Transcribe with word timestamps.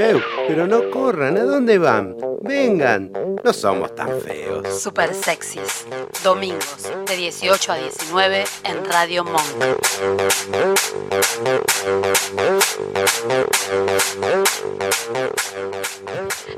¡Eh! 0.00 0.22
Pero 0.46 0.68
no 0.68 0.90
corran, 0.90 1.36
¿a 1.36 1.42
dónde 1.42 1.76
van? 1.76 2.16
Vengan, 2.42 3.10
no 3.42 3.52
somos 3.52 3.92
tan 3.96 4.20
feos. 4.20 4.80
Super 4.80 5.12
sexys. 5.12 5.86
Domingos 6.22 6.84
de 7.04 7.16
18 7.16 7.72
a 7.72 7.76
19 7.78 8.44
en 8.62 8.84
Radio 8.84 9.24
Monk. 9.24 9.42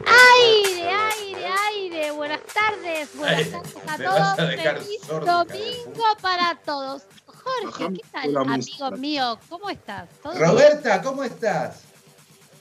Aire, 0.04 0.90
aire, 0.90 1.46
aire. 1.70 2.10
Buenas 2.10 2.40
tardes. 2.42 3.08
Buenas 3.16 3.50
tardes 3.50 3.74
a 3.86 3.96
todos. 3.96 4.36
Feliz 4.36 5.00
sorda, 5.06 5.44
domingo 5.44 6.04
para 6.20 6.56
todos. 6.56 7.04
Jorge, 7.24 7.94
¿qué 7.94 8.02
tal, 8.12 8.36
amigo 8.36 8.90
mío? 8.98 9.38
¿Cómo 9.48 9.70
estás? 9.70 10.10
¿Todo 10.22 10.34
bien? 10.34 10.44
Roberta, 10.46 11.00
¿cómo 11.00 11.24
estás? 11.24 11.89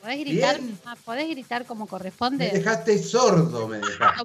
¿Podés 0.02 0.20
gritar, 0.20 0.60
ah, 0.86 0.96
¿Podés 1.04 1.30
gritar 1.30 1.66
como 1.66 1.84
Me 1.86 1.90
corresponde? 1.90 2.50
dejaste 2.52 2.98
sordo, 3.00 3.68
me 3.68 3.78
dejaste. 3.78 4.24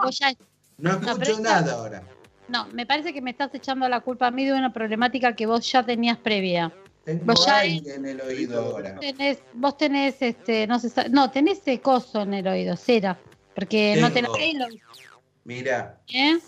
No, 0.79 1.01
ya- 1.01 1.11
escucho 1.13 1.41
nada 1.41 1.73
ahora. 1.75 2.03
no, 2.49 2.67
me 2.69 2.87
parece 2.87 3.13
que 3.13 3.21
me 3.21 3.31
estás 3.31 3.55
echando 3.55 3.89
la 3.89 4.01
culpa 4.01 4.29
a 4.29 4.31
mí 4.31 4.45
de 4.45 4.53
una 4.53 4.73
problemática 4.73 5.35
que 5.35 5.47
vos 5.47 5.71
ya 5.71 5.85
tenías 5.85 6.19
previa. 6.19 6.73
Tengo 7.05 7.25
Vos 7.27 7.45
ya- 7.47 7.59
aire 7.59 7.95
en 7.95 8.07
el 8.07 8.21
oído 8.21 8.61
ahora. 8.65 8.99
Tenés, 8.99 9.39
vos 9.53 9.77
tenés, 9.77 10.17
este, 10.21 10.67
no 10.67 10.79
sé, 10.79 11.09
no, 11.11 11.31
tenés 11.31 11.59
ese 11.59 11.81
coso 11.81 12.23
en 12.23 12.35
el 12.35 12.47
oído, 12.47 12.77
cera, 12.77 13.19
porque 13.55 13.97
no 13.97 14.11
tenés 14.13 14.31
Tengo. 14.33 14.69
pelo, 14.69 14.69
Mira, 15.45 16.01
¿eh? 16.09 16.39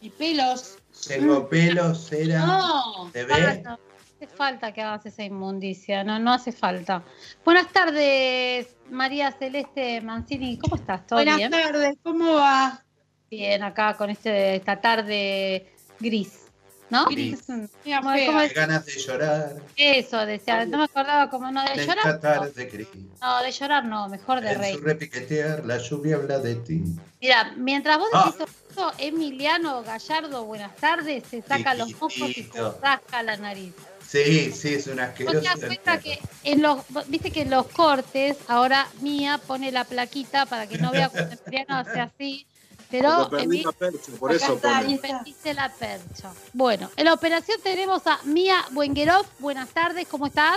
Y 0.00 0.10
pelos. 0.10 0.76
tengo 1.06 1.48
pelo, 1.48 1.94
cera. 1.94 2.44
No, 2.46 3.10
¿Te 3.12 3.24
ves? 3.24 3.62
no, 3.62 3.78
hace 4.20 4.26
falta 4.26 4.72
que 4.72 4.82
hagas 4.82 5.06
esa 5.06 5.22
inmundicia, 5.22 6.02
no, 6.02 6.18
no 6.18 6.32
hace 6.32 6.50
falta. 6.52 7.02
Buenas 7.44 7.72
tardes, 7.72 8.76
María 8.90 9.30
Celeste 9.32 10.00
Mancini, 10.00 10.58
¿cómo 10.58 10.74
estás? 10.76 11.06
¿Todo 11.06 11.18
Buenas 11.20 11.36
bien? 11.36 11.50
tardes, 11.52 11.96
¿cómo 12.02 12.34
va? 12.34 12.82
Bien, 13.30 13.62
acá 13.62 13.94
con 13.96 14.10
este, 14.10 14.56
esta 14.56 14.80
tarde 14.80 15.72
gris, 16.00 16.46
¿no? 16.90 17.04
Gris. 17.06 17.40
Es 17.42 17.48
un- 17.48 17.70
Mira, 17.84 17.98
¿cómo- 18.00 18.12
fea. 18.14 18.26
cómo 18.26 18.38
Qué 18.40 18.46
es? 18.46 18.54
ganas 18.54 18.86
de 18.86 18.92
llorar. 18.98 19.56
Eso, 19.76 20.26
decía, 20.26 20.64
no 20.66 20.78
me 20.78 20.84
acordaba 20.84 21.30
como 21.30 21.52
no 21.52 21.62
de 21.62 21.74
De 21.76 21.86
llorar. 21.86 21.98
esta 21.98 22.20
tarde 22.20 22.64
gris. 22.66 22.88
No, 23.20 23.42
de 23.42 23.52
llorar 23.52 23.84
no, 23.84 24.08
mejor 24.08 24.40
de 24.40 24.50
En 24.52 24.58
reír. 24.58 24.74
su 24.78 24.80
repiquetear, 24.80 25.64
la 25.64 25.78
lluvia 25.78 26.16
habla 26.16 26.38
de 26.40 26.56
ti. 26.56 26.82
Mira, 27.20 27.52
mientras 27.56 27.98
vos 27.98 28.08
Ah. 28.14 28.32
decís 28.36 28.52
eso, 28.70 28.90
Emiliano 28.98 29.82
Gallardo, 29.84 30.44
buenas 30.44 30.74
tardes, 30.76 31.22
se 31.30 31.40
saca 31.42 31.74
los 31.74 31.92
mocos 31.92 32.16
y 32.18 32.42
se 32.42 32.62
rasca 32.82 33.22
la 33.22 33.36
nariz. 33.36 33.74
Sí, 34.10 34.52
sí, 34.52 34.74
es 34.74 34.86
un 34.86 34.94
Vos 34.96 35.02
asqueroso. 35.04 35.40
te 35.40 35.46
das 35.46 35.58
cuenta 35.66 36.00
que 36.00 36.18
en 36.44 36.62
los, 36.62 36.78
vos- 36.88 37.04
viste 37.08 37.30
que 37.30 37.42
en 37.42 37.50
los 37.50 37.66
cortes, 37.66 38.38
ahora 38.48 38.88
Mía 39.02 39.38
pone 39.46 39.70
la 39.70 39.84
plaquita 39.84 40.46
para 40.46 40.66
que 40.66 40.78
no 40.78 40.92
vea 40.92 41.08
cuando 41.10 41.34
Emiliano 41.34 41.76
hace 41.76 42.00
así, 42.00 42.46
pero 42.90 43.10
Porque 43.28 43.36
perdí 43.36 43.58
Emi- 43.58 43.64
la 43.66 43.72
percha, 43.72 44.12
por 44.18 44.32
eso 44.32 44.52
está, 44.54 44.80
pone. 44.80 44.98
perdiste 44.98 45.52
la 45.52 45.68
percha. 45.74 46.32
Bueno, 46.54 46.90
en 46.96 47.04
la 47.04 47.12
operación 47.12 47.60
tenemos 47.62 48.06
a 48.06 48.18
Mía 48.24 48.64
Buenguerov. 48.70 49.26
Buenas 49.40 49.68
tardes, 49.70 50.06
¿cómo 50.08 50.26
estás? 50.26 50.56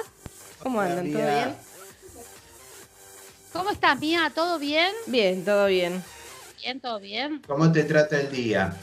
¿Cómo 0.59 0.79
andan? 0.79 1.11
¿Todo 1.11 1.21
bien? 1.23 1.55
¿Cómo 3.51 3.69
estás, 3.71 3.99
Mía? 3.99 4.31
¿Todo 4.33 4.59
bien? 4.59 4.93
Bien, 5.07 5.43
todo 5.43 5.65
bien. 5.67 6.01
Bien, 6.63 6.79
todo 6.79 6.99
bien. 7.01 7.41
¿Cómo 7.47 7.69
te 7.69 7.83
trata 7.83 8.17
el 8.21 8.31
día? 8.31 8.73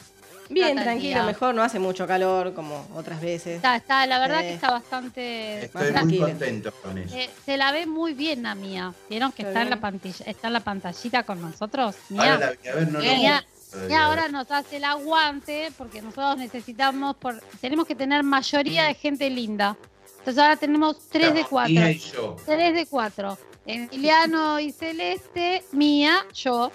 Bien, 0.49 0.77
tranquilo, 0.77 1.25
mejor, 1.25 1.55
no 1.55 1.63
hace 1.63 1.79
mucho 1.79 2.07
calor 2.07 2.55
como 2.55 2.87
otras 2.95 3.21
veces. 3.21 3.57
Está, 3.57 3.77
está, 3.77 4.07
la 4.07 4.19
verdad 4.19 4.41
que 4.41 4.55
está 4.55 4.71
bastante. 4.71 5.65
Estoy 5.67 5.93
muy 6.05 6.19
contento 6.19 6.73
con 6.83 6.97
eso. 6.99 7.17
Eh, 7.17 7.29
se 7.45 7.57
la 7.57 7.73
ve 7.73 7.87
muy 7.87 8.15
bien 8.15 8.47
a 8.47 8.55
Mía. 8.55 8.95
¿Vieron 9.11 9.33
que 9.33 9.43
Está 9.43 9.51
está 9.51 9.63
en 9.63 9.71
la 9.71 9.77
bien. 9.77 9.81
pantalla, 9.83 10.25
está 10.27 10.47
en 10.47 10.53
la 10.53 10.61
pantallita 10.61 11.23
con 11.25 11.41
nosotros? 11.41 11.97
Ahora 12.11 12.25
Mía. 12.25 12.39
la 12.39 12.51
vi, 12.53 12.69
a 12.69 12.75
ver, 12.75 12.89
no 12.93 12.99
lo 12.99 13.05
Mía, 13.05 13.45
puedo 13.71 13.89
Mía 13.89 13.99
ver. 13.99 14.07
ahora 14.07 14.29
nos 14.29 14.51
hace 14.51 14.77
el 14.79 14.85
aguante 14.85 15.73
porque 15.77 16.01
nosotros 16.03 16.39
necesitamos, 16.39 17.17
por, 17.17 17.41
tenemos 17.61 17.87
que 17.87 17.95
tener 17.95 18.23
mayoría 18.23 18.85
de 18.85 18.95
gente 18.95 19.29
linda. 19.31 19.77
Entonces 20.19 20.39
ahora 20.43 20.57
tenemos 20.57 20.97
tres 21.09 21.35
de 21.35 21.41
Estamos 21.41 21.49
cuatro. 21.51 21.73
Mía 21.75 21.91
y 21.91 21.99
yo. 21.99 22.37
Tres 22.45 22.75
de 22.75 22.87
cuatro. 22.87 23.39
Emiliano 23.67 24.59
y 24.61 24.73
Celeste, 24.73 25.63
Mía, 25.73 26.25
yo 26.35 26.73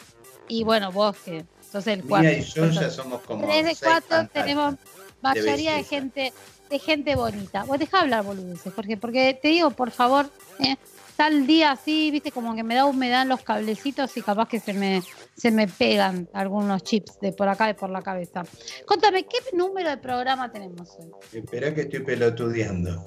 y 0.47 0.63
bueno, 0.63 0.91
vos 0.91 1.17
que 1.17 1.45
sos 1.73 1.87
el 1.87 2.03
cuarto. 2.03 2.29
Mía 2.29 2.37
y 2.37 2.43
yo 2.43 2.69
ya 2.69 2.89
somos 2.89 3.21
como. 3.21 3.45
Tres 3.45 3.65
de 3.65 3.75
cuatro 3.83 4.27
tenemos 4.31 4.75
mayoría 5.21 5.75
de, 5.75 5.83
gente 5.83 6.33
de 6.69 6.79
gente 6.79 7.15
bonita. 7.15 7.63
Vos 7.63 7.79
dejá 7.79 8.01
hablar 8.01 8.23
boludeces, 8.23 8.73
Jorge, 8.73 8.97
porque 8.97 9.37
te 9.41 9.47
digo, 9.47 9.71
por 9.71 9.89
favor, 9.89 10.29
eh, 10.59 10.75
tal 11.15 11.47
día 11.47 11.71
así, 11.71 12.11
viste, 12.11 12.31
como 12.31 12.55
que 12.55 12.63
me 12.63 12.75
da 12.75 12.85
humedad 12.85 13.23
en 13.23 13.29
los 13.29 13.41
cablecitos 13.41 14.15
y 14.17 14.21
capaz 14.21 14.47
que 14.47 14.59
se 14.59 14.73
me, 14.73 15.01
se 15.35 15.49
me 15.49 15.67
pegan 15.67 16.29
algunos 16.33 16.83
chips 16.83 17.19
de 17.19 17.31
por 17.31 17.47
acá 17.47 17.69
y 17.69 17.73
por 17.73 17.89
la 17.89 18.01
cabeza. 18.01 18.43
Contame, 18.85 19.23
¿qué 19.23 19.37
número 19.53 19.89
de 19.89 19.97
programa 19.97 20.51
tenemos 20.51 20.89
hoy? 20.99 21.11
Espera 21.33 21.73
que 21.73 21.81
estoy 21.81 22.01
pelotudeando. 22.01 23.03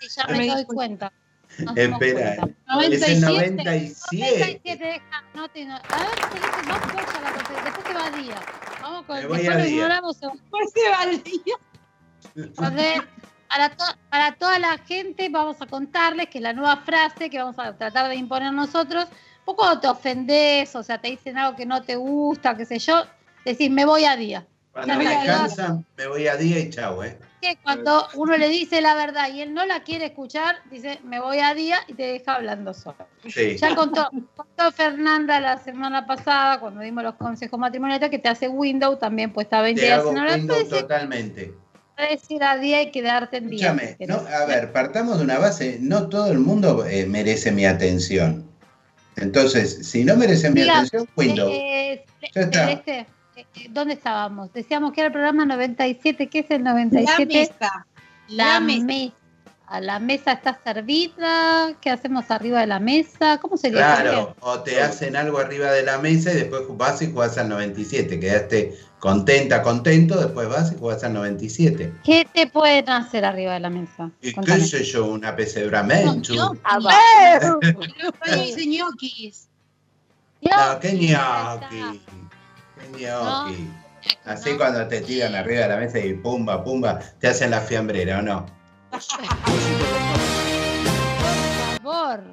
Sí, 0.00 0.08
ya 0.14 0.26
Me 0.26 0.46
doy 0.46 0.64
cuenta. 0.64 1.12
Dimos 1.58 1.76
Espera, 2.02 2.34
es 2.34 3.02
el 3.08 3.20
97. 3.20 3.62
97. 3.64 4.38
97, 4.38 4.84
deja, 4.84 5.24
no 5.34 5.48
te, 5.48 5.64
no, 5.64 5.74
a 5.76 5.78
ver, 5.78 6.66
no 6.66 6.80
corta 6.92 7.20
la 7.20 7.32
cosa, 7.32 7.64
después 7.64 7.86
se 7.86 7.94
va 7.94 8.06
a 8.06 8.10
día. 8.10 8.34
Vamos 8.82 9.04
con 9.06 9.16
voy 9.16 9.38
después 9.38 9.48
a 9.48 9.58
lo 9.58 9.66
ignoramos, 9.66 10.16
Pues 10.50 10.70
se 10.72 10.90
va 10.90 11.02
el 11.04 11.22
día. 11.22 11.54
Entonces, 12.34 13.00
para, 13.48 13.70
to- 13.76 13.96
para 14.10 14.32
toda 14.34 14.58
la 14.58 14.78
gente 14.78 15.28
vamos 15.28 15.56
a 15.60 15.66
contarles 15.66 16.28
que 16.28 16.40
la 16.40 16.52
nueva 16.52 16.78
frase 16.78 17.30
que 17.30 17.38
vamos 17.38 17.58
a 17.58 17.76
tratar 17.76 18.08
de 18.08 18.16
imponer 18.16 18.52
nosotros, 18.52 19.06
vos 19.44 19.54
cuando 19.56 19.80
te 19.80 19.88
ofendés, 19.88 20.74
o 20.76 20.82
sea, 20.82 20.98
te 21.00 21.08
dicen 21.08 21.38
algo 21.38 21.56
que 21.56 21.64
no 21.66 21.82
te 21.82 21.96
gusta, 21.96 22.56
qué 22.56 22.66
sé 22.66 22.78
yo, 22.78 23.04
decís, 23.44 23.70
me 23.70 23.84
voy 23.84 24.04
a 24.04 24.16
día. 24.16 24.46
Cuando 24.72 24.96
me 24.96 25.04
cansan, 25.24 25.86
me 25.96 26.06
voy 26.06 26.26
a 26.28 26.36
día 26.36 26.58
y 26.58 26.68
chau, 26.70 27.02
¿eh? 27.02 27.18
Que 27.46 27.56
cuando 27.62 28.08
uno 28.14 28.36
le 28.36 28.48
dice 28.48 28.80
la 28.80 28.94
verdad 28.96 29.28
y 29.32 29.40
él 29.40 29.54
no 29.54 29.64
la 29.66 29.84
quiere 29.84 30.06
escuchar, 30.06 30.56
dice, 30.70 30.98
me 31.04 31.20
voy 31.20 31.38
a 31.38 31.54
día 31.54 31.78
y 31.86 31.94
te 31.94 32.02
deja 32.04 32.34
hablando 32.34 32.74
solo. 32.74 32.96
Sí. 33.28 33.56
Ya 33.56 33.74
contó, 33.76 34.10
contó 34.34 34.72
Fernanda 34.72 35.38
la 35.38 35.56
semana 35.58 36.06
pasada, 36.06 36.58
cuando 36.58 36.80
dimos 36.80 37.04
los 37.04 37.14
consejos 37.14 37.58
matrimoniales, 37.58 38.10
que 38.10 38.18
te 38.18 38.28
hace 38.28 38.48
Windows 38.48 38.98
también 38.98 39.32
puesta 39.32 39.60
20 39.62 39.80
Te 39.80 39.86
días. 39.86 40.00
hago 40.00 40.12
No 40.12 40.24
decir, 40.24 40.68
totalmente. 40.68 41.52
puedes 41.96 42.20
decir 42.22 42.42
a 42.42 42.56
día 42.58 42.82
y 42.82 42.90
quedarte 42.90 43.36
en 43.36 43.50
día. 43.50 43.72
Escúchame, 43.72 43.96
no, 44.08 44.16
a 44.28 44.44
ver, 44.46 44.72
partamos 44.72 45.18
de 45.18 45.24
una 45.24 45.38
base. 45.38 45.78
No 45.80 46.08
todo 46.08 46.32
el 46.32 46.40
mundo 46.40 46.84
eh, 46.84 47.06
merece 47.06 47.52
mi 47.52 47.64
atención. 47.64 48.44
Entonces, 49.16 49.86
si 49.88 50.04
no 50.04 50.16
merece 50.16 50.50
mi 50.50 50.62
Diga, 50.62 50.74
atención, 50.78 51.08
Windows. 51.16 51.52
Eh, 51.54 52.04
Ya 52.34 52.40
está. 52.42 52.72
Eh, 52.72 52.82
eh, 52.86 53.06
¿dónde 53.70 53.94
estábamos? 53.94 54.52
Decíamos 54.52 54.92
que 54.92 55.00
era 55.00 55.06
el 55.08 55.12
programa 55.12 55.44
97. 55.46 56.28
¿Qué 56.28 56.40
es 56.40 56.50
el 56.50 56.64
La 56.64 56.72
97? 56.72 57.26
mesa. 57.26 57.86
La 58.28 58.44
La 58.54 58.60
mesa. 58.60 58.84
mesa. 58.84 59.12
La 59.80 59.98
mesa 59.98 60.32
está 60.32 60.60
servida. 60.62 61.74
¿Qué 61.80 61.90
hacemos 61.90 62.30
arriba 62.30 62.60
de 62.60 62.68
la 62.68 62.78
mesa? 62.78 63.38
¿Cómo 63.38 63.56
sería? 63.56 63.96
Claro, 63.96 64.36
o 64.40 64.60
te 64.60 64.80
hacen 64.80 65.16
algo 65.16 65.38
arriba 65.38 65.72
de 65.72 65.82
la 65.82 65.98
mesa 65.98 66.32
y 66.32 66.36
después 66.36 66.62
vas 66.68 67.02
y 67.02 67.10
jugás 67.10 67.36
al 67.36 67.48
97. 67.48 68.20
Quedaste 68.20 68.78
contenta, 69.00 69.62
contento, 69.62 70.20
después 70.20 70.48
vas 70.48 70.72
y 70.72 70.78
jugás 70.78 71.02
al 71.02 71.14
97. 71.14 71.92
¿Qué 72.04 72.28
te 72.32 72.46
pueden 72.46 72.88
hacer 72.90 73.24
arriba 73.24 73.54
de 73.54 73.60
la 73.60 73.70
mesa? 73.70 74.10
¿Y 74.22 74.32
qué 74.34 74.60
sé 74.60 74.84
yo? 74.84 75.06
Una 75.06 75.30
Ah, 75.30 76.78
va. 76.78 76.94
Yo 78.26 78.42
hice 78.42 78.66
ñoquis. 78.66 79.48
No, 80.42 80.78
qué 80.80 80.88
Dios, 80.90 81.18
Así 84.24 84.56
cuando 84.56 84.86
te 84.86 85.00
tiran 85.00 85.34
arriba 85.34 85.62
de 85.62 85.68
la 85.68 85.76
mesa 85.76 85.98
y 85.98 86.14
pumba, 86.14 86.62
pumba, 86.62 86.98
te 87.18 87.28
hacen 87.28 87.50
la 87.50 87.60
fiambrera, 87.60 88.18
¿o 88.18 88.22
no? 88.22 88.46
Por 88.90 89.00
favor, 91.82 92.24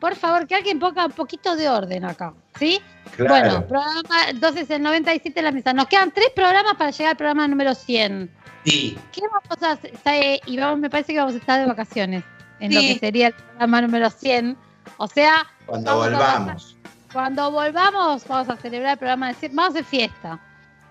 por 0.00 0.14
favor, 0.16 0.46
que 0.46 0.54
alguien 0.54 0.78
ponga 0.78 1.06
un 1.06 1.12
poquito 1.12 1.56
de 1.56 1.68
orden 1.68 2.04
acá, 2.04 2.32
¿sí? 2.58 2.80
Claro. 3.16 3.34
Bueno, 3.34 3.66
programa, 3.66 4.28
entonces 4.28 4.70
el 4.70 4.82
97 4.82 5.38
en 5.38 5.44
la 5.44 5.52
mesa. 5.52 5.72
Nos 5.72 5.86
quedan 5.86 6.12
tres 6.12 6.30
programas 6.34 6.74
para 6.76 6.90
llegar 6.90 7.10
al 7.12 7.16
programa 7.16 7.48
número 7.48 7.74
100. 7.74 8.30
Sí, 8.64 8.98
¿Qué 9.12 9.22
vamos 9.22 9.62
a 9.62 9.72
hacer? 9.72 9.92
Eh, 10.04 10.40
Y 10.46 10.58
vamos, 10.58 10.78
me 10.78 10.90
parece 10.90 11.12
que 11.12 11.18
vamos 11.18 11.34
a 11.34 11.38
estar 11.38 11.60
de 11.60 11.66
vacaciones 11.66 12.24
en 12.60 12.74
lo 12.74 12.80
que 12.80 12.98
sería 12.98 13.28
el 13.28 13.34
programa 13.34 13.82
número 13.82 14.10
100. 14.10 14.56
O 14.98 15.06
sea, 15.06 15.46
cuando 15.66 15.96
volvamos. 15.96 16.76
Cuando 17.18 17.50
volvamos, 17.50 18.24
vamos 18.28 18.48
a 18.48 18.56
celebrar 18.58 18.92
el 18.92 18.98
programa 18.98 19.26
de 19.26 19.34
100. 19.34 19.56
Vamos 19.56 19.70
a 19.74 19.78
hacer 19.80 19.84
fiesta. 19.84 20.38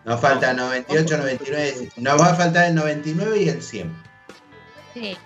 Nos 0.04 0.20
falta 0.20 0.54
98, 0.54 1.18
99. 1.20 1.90
Nos 1.96 2.22
va 2.22 2.26
a 2.32 2.36
faltar 2.36 2.66
el 2.66 2.76
99 2.76 3.42
y 3.44 3.48
el 3.48 3.62
100. 3.64 3.96
Sí. 4.94 5.18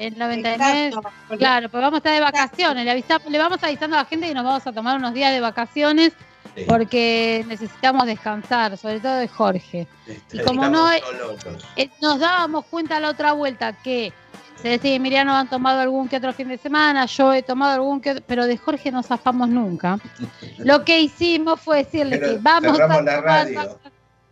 El 0.00 0.18
99. 0.18 0.86
Exacto. 0.88 1.10
Claro, 1.38 1.68
pues 1.68 1.80
vamos 1.80 1.94
a 1.94 1.98
estar 1.98 2.12
de 2.12 2.20
vacaciones. 2.20 2.84
Le, 2.84 2.90
avisa- 2.90 3.20
le 3.28 3.38
vamos 3.38 3.62
avisando 3.62 3.94
a 3.96 4.00
la 4.00 4.04
gente 4.06 4.26
que 4.26 4.34
nos 4.34 4.42
vamos 4.44 4.66
a 4.66 4.72
tomar 4.72 4.96
unos 4.96 5.14
días 5.14 5.30
de 5.32 5.38
vacaciones 5.38 6.12
Sí. 6.56 6.64
porque 6.66 7.44
necesitamos 7.46 8.04
descansar, 8.06 8.76
sobre 8.78 8.98
todo 8.98 9.14
de 9.14 9.28
Jorge. 9.28 9.86
Este, 10.08 10.38
y 10.38 10.40
como 10.40 10.68
no. 10.68 10.90
Eh, 10.90 11.88
Nos 12.02 12.18
dábamos 12.18 12.64
cuenta 12.64 12.96
a 12.96 13.00
la 13.00 13.10
otra 13.10 13.30
vuelta 13.32 13.72
que 13.74 14.12
Celeste 14.60 14.88
y 14.88 14.94
Emiliano 14.94 15.34
han 15.34 15.48
tomado 15.48 15.80
algún 15.80 16.08
que 16.08 16.16
otro 16.16 16.32
fin 16.32 16.48
de 16.48 16.58
semana, 16.58 17.06
yo 17.06 17.32
he 17.32 17.42
tomado 17.42 17.74
algún 17.74 18.00
que 18.00 18.10
otro, 18.12 18.24
pero 18.26 18.46
de 18.46 18.56
Jorge 18.56 18.90
no 18.90 19.02
zafamos 19.02 19.48
nunca. 19.48 19.98
Lo 20.58 20.84
que 20.84 21.00
hicimos 21.00 21.60
fue 21.60 21.78
decirle 21.78 22.18
Pero 22.18 22.32
que 22.32 22.38
vamos 22.40 22.72
cerramos 22.76 22.98
a 22.98 23.02
la 23.02 23.16
tomar- 23.16 23.24
radio. 23.24 23.78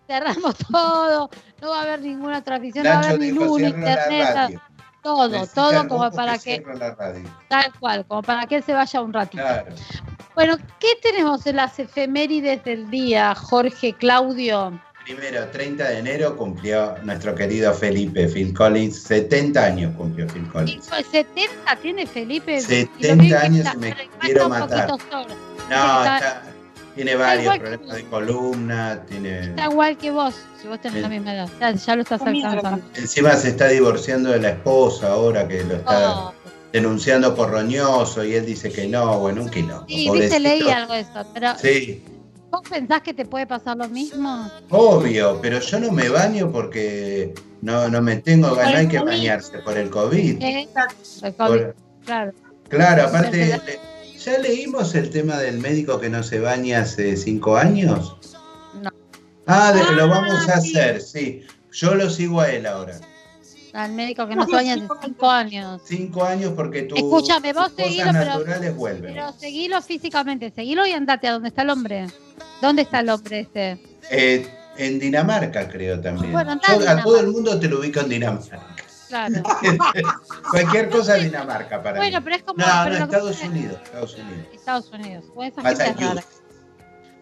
cerramos 0.07 0.57
todo, 0.73 1.31
no 1.63 1.71
va 1.71 1.79
a 1.79 1.83
haber 1.83 2.01
ninguna 2.01 2.43
transmisión, 2.43 2.85
no 2.85 2.91
va 2.91 2.97
a 2.97 3.01
haber 3.09 3.21
ni 3.21 3.31
luz, 3.33 3.61
ni 3.61 3.69
internet, 3.69 4.61
todo, 5.03 5.29
Necesitan 5.29 5.55
todo 5.73 5.89
como 5.89 6.11
para 6.11 6.37
que 6.39 6.65
tal 7.49 7.73
cual, 7.79 8.05
como 8.07 8.23
para 8.23 8.47
que 8.47 8.57
él 8.57 8.63
se 8.65 8.73
vaya 8.73 9.01
un 9.01 9.13
ratito. 9.13 9.43
Claro. 9.43 9.73
Bueno, 10.35 10.57
¿qué 10.81 10.89
tenemos 11.01 11.47
en 11.47 11.57
las 11.57 11.79
efemérides 11.79 12.65
del 12.65 12.91
día, 12.91 13.35
Jorge, 13.37 13.93
Claudio? 13.95 14.79
Primero, 15.07 15.47
30 15.53 15.89
de 15.89 15.99
enero 15.99 16.37
cumplió 16.37 16.97
nuestro 17.05 17.33
querido 17.33 17.73
Felipe 17.73 18.27
Phil 18.27 18.53
Collins. 18.53 19.03
70 19.05 19.65
años 19.65 19.95
cumplió 19.97 20.27
Phil 20.27 20.49
Collins. 20.49 20.89
fue 20.89 21.05
70 21.05 21.77
tiene 21.81 22.07
Felipe. 22.09 22.61
70 22.61 22.91
y 22.99 23.07
lo 23.09 23.17
vi 23.23 23.29
que 23.29 23.37
años 23.37 23.59
está- 23.67 23.75
y 23.77 23.79
me 23.79 23.97
quiero 24.21 24.49
matar. 24.49 24.89
No, 24.89 24.97
está- 24.99 26.17
está- 26.19 26.43
tiene 26.97 27.15
varios 27.15 27.59
problemas 27.59 27.97
de 27.97 28.05
columna, 28.07 29.03
tiene... 29.09 29.41
Está 29.51 29.67
igual 29.67 29.97
que 29.97 30.11
vos, 30.11 30.35
si 30.61 30.67
vos 30.67 30.81
tenés 30.81 31.03
la 31.03 31.09
misma 31.09 31.35
edad. 31.35 31.49
Ya, 31.61 31.71
ya 31.73 31.95
lo 31.95 32.03
estás 32.03 32.21
alcanzando. 32.23 32.81
Encima 32.97 33.35
se 33.37 33.51
está 33.51 33.69
divorciando 33.69 34.31
de 34.31 34.41
la 34.41 34.49
esposa 34.51 35.13
ahora 35.13 35.47
que 35.47 35.63
lo 35.63 35.77
está 35.77 36.15
Oh, 36.17 36.35
denunciando 36.73 37.33
por 37.37 37.51
roñoso 37.51 38.25
y 38.25 38.35
él 38.35 38.45
dice 38.47 38.73
que 38.73 38.89
no, 38.89 39.21
bueno, 39.21 39.43
un 39.43 39.51
quilombo. 39.51 39.85
sí, 39.87 39.95
viste, 39.95 40.09
pobrecito. 40.09 40.39
leí 40.41 40.71
algo 40.71 40.95
de 40.95 41.01
eso. 41.01 41.27
Pero 41.35 41.59
Sí, 41.59 42.03
¿vos 42.51 42.63
pensás 42.69 43.03
que 43.03 43.15
te 43.15 43.25
puede 43.25 43.47
pasar 43.47 43.77
lo 43.77 43.89
mismo? 43.89 44.51
obvio, 44.71 45.39
pero 45.43 45.61
yo 45.61 45.81
no 45.81 45.93
me 45.93 46.09
baño 46.09 46.51
porque 46.51 47.35
no, 47.63 47.89
no 47.89 48.01
me 48.03 48.17
tengo, 48.17 48.49
Por 48.49 48.59
no 48.59 48.77
hay 48.77 48.89
que 48.89 48.99
bañarse 49.01 49.59
por 49.59 49.77
el 49.77 49.91
COVID. 49.91 50.43
¿Eh? 50.43 50.69
El 51.23 51.35
COVID, 51.35 51.49
Por- 51.49 51.77
claro. 52.05 52.33
Claro, 52.69 53.05
aparte, 53.05 53.61
¿ya 54.19 54.39
leímos 54.39 54.95
el 54.97 55.11
tema 55.11 55.39
del 55.39 55.59
médico 55.59 56.01
que 56.01 56.09
no 56.09 56.23
se 56.23 56.41
baña 56.41 56.81
hace 56.81 57.17
cinco 57.17 57.57
años? 57.57 58.17
No. 58.83 58.91
Ah, 59.47 59.73
de- 59.73 59.95
lo 59.95 60.05
Ah, 60.05 60.07
vamos 60.07 60.49
a 60.49 60.61
sí. 60.61 60.77
hacer, 60.77 61.01
sí. 61.01 61.43
Yo 61.73 61.95
lo 61.95 62.11
sigo 62.11 62.41
a 62.41 62.51
él 62.51 62.67
ahora. 62.67 62.99
Al 63.77 63.93
médico 63.93 64.27
que 64.27 64.35
no 64.35 64.47
se 64.47 64.53
baña 64.53 64.75
hace 64.75 64.87
cinco 65.03 65.31
años. 65.31 65.83
Cinco 65.85 66.25
años 66.25 66.53
porque 66.57 66.83
tus 66.85 66.99
Escúchame, 66.99 67.53
vos 67.53 67.71
seguilo, 67.77 68.11
pero- 68.13 68.75
vuelven. 68.75 69.13
Pero 69.15 69.33
seguilo 69.33 69.83
físicamente, 69.83 70.51
seguilo 70.51 70.87
y 70.87 70.93
andate 70.93 71.29
a 71.29 71.33
donde 71.33 71.49
está 71.49 71.61
el 71.63 71.71
hombre. 71.71 72.07
¿Dónde 72.63 72.83
está 72.83 73.01
el 73.01 73.11
hombre 73.11 73.41
este? 73.41 73.79
Eh, 74.11 74.49
en 74.79 74.99
Dinamarca 74.99 75.69
creo 75.69 76.01
también. 76.01 76.33
Bueno, 76.33 76.59
Yo- 76.67 76.89
a 76.91 77.03
todo 77.03 77.21
el 77.21 77.27
mundo 77.29 77.59
te 77.61 77.69
lo 77.69 77.81
ubico 77.81 78.01
en 78.01 78.09
Dinamarca. 78.09 78.63
Claro. 79.09 79.35
Cualquier 80.51 80.89
cosa 80.91 81.17
en 81.19 81.25
Dinamarca 81.25 81.83
para 81.83 81.99
Bueno, 81.99 82.19
mí. 82.19 82.25
pero 82.25 82.37
es 82.37 82.43
como. 82.43 82.59
No, 82.65 82.89
no, 82.89 82.97
Estados 83.05 83.43
Unidos, 83.43 83.79
Estados 83.85 84.15
Unidos. 84.15 84.47
Estados 84.55 84.91
Unidos. 84.93 85.25
Bueno, 85.35 85.55
esa 85.69 85.95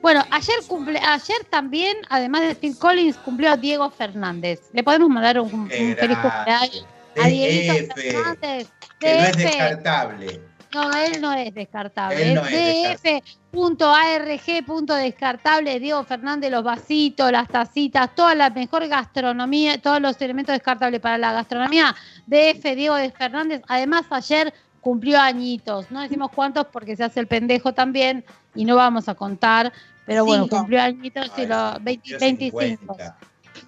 Bueno, 0.04 0.22
ayer 0.32 0.56
cumple, 0.68 0.98
ayer 0.98 1.46
también, 1.48 1.96
además 2.10 2.42
de 2.42 2.54
Phil 2.54 2.78
Collins, 2.78 3.16
cumplió 3.16 3.52
a 3.52 3.56
Diego 3.56 3.88
Fernández. 3.88 4.60
Le 4.74 4.84
podemos 4.84 5.08
mandar 5.08 5.40
un, 5.40 5.50
un 5.54 5.70
feliz 5.70 6.18
cumpleaños 6.18 6.86
a 7.16 7.26
Dieguito 7.26 7.94
Fernández. 7.94 8.68
que 9.00 9.14
no 9.14 9.24
es 9.24 9.36
descartable. 9.38 10.42
No, 10.74 10.94
él 10.94 11.22
no 11.22 11.32
es 11.32 11.54
descartable. 11.54 12.22
Él 12.22 12.34
no 12.34 12.44
es 12.44 13.00
es 13.02 13.22
DF.arg.descartable. 13.50 15.80
Diego 15.80 16.04
Fernández, 16.04 16.50
los 16.50 16.64
vasitos, 16.64 17.32
las 17.32 17.48
tacitas, 17.48 18.14
toda 18.14 18.34
la 18.34 18.50
mejor 18.50 18.86
gastronomía, 18.86 19.80
todos 19.80 20.02
los 20.02 20.20
elementos 20.20 20.52
descartables 20.52 21.00
para 21.00 21.16
la 21.16 21.32
gastronomía. 21.32 21.96
DF, 22.26 22.62
Diego 22.76 22.96
de 22.96 23.10
Fernández. 23.10 23.62
Además, 23.68 24.04
ayer 24.10 24.52
cumplió 24.82 25.18
añitos. 25.18 25.90
No 25.90 26.02
decimos 26.02 26.30
cuántos 26.34 26.66
porque 26.66 26.94
se 26.94 27.04
hace 27.04 27.20
el 27.20 27.26
pendejo 27.26 27.72
también 27.72 28.22
y 28.54 28.66
no 28.66 28.76
vamos 28.76 29.08
a 29.08 29.14
contar. 29.14 29.72
Pero 30.06 30.24
bueno, 30.24 30.44
Cinco. 30.44 30.56
cumplió 30.58 30.82
añitos 30.82 31.30
y 31.38 31.46
los 31.46 31.82
20 31.82 32.08
Dios, 32.08 32.20
25. 32.20 32.60
50. 32.94 33.18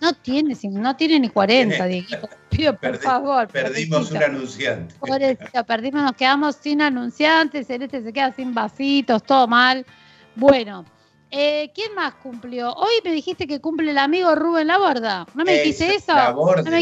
No 0.00 0.12
tiene, 0.12 0.56
no 0.73 0.97
tiene 0.97 1.21
ni 1.21 1.29
40, 1.31 1.75
Tiene- 1.77 1.88
Dieguito. 1.88 2.29
Pido 2.50 2.77
por 2.77 2.91
Perdi- 2.93 3.03
favor. 3.03 3.49
Perdimos 3.49 4.11
un 4.11 4.23
anunciante. 4.23 4.94
Pobrecito, 4.99 5.65
perdimos, 5.65 6.03
nos 6.03 6.12
quedamos 6.12 6.56
sin 6.56 6.83
anunciantes, 6.83 7.67
Celeste 7.67 8.03
se 8.03 8.12
queda 8.12 8.33
sin 8.33 8.53
vasitos, 8.53 9.23
todo 9.23 9.47
mal. 9.47 9.87
Bueno, 10.35 10.85
eh, 11.31 11.71
¿quién 11.75 11.94
más 11.94 12.15
cumplió? 12.15 12.73
Hoy 12.75 12.93
me 13.05 13.12
dijiste 13.12 13.47
que 13.47 13.61
cumple 13.61 13.91
el 13.91 13.99
amigo 13.99 14.35
Rubén 14.35 14.67
Laborda. 14.67 15.27
¿No 15.35 15.44
me 15.44 15.55
dijiste 15.55 15.88
Es 15.94 16.03
eso? 16.03 16.15
La 16.15 16.31
borde, 16.33 16.62
no 16.65 16.71
me 16.71 16.79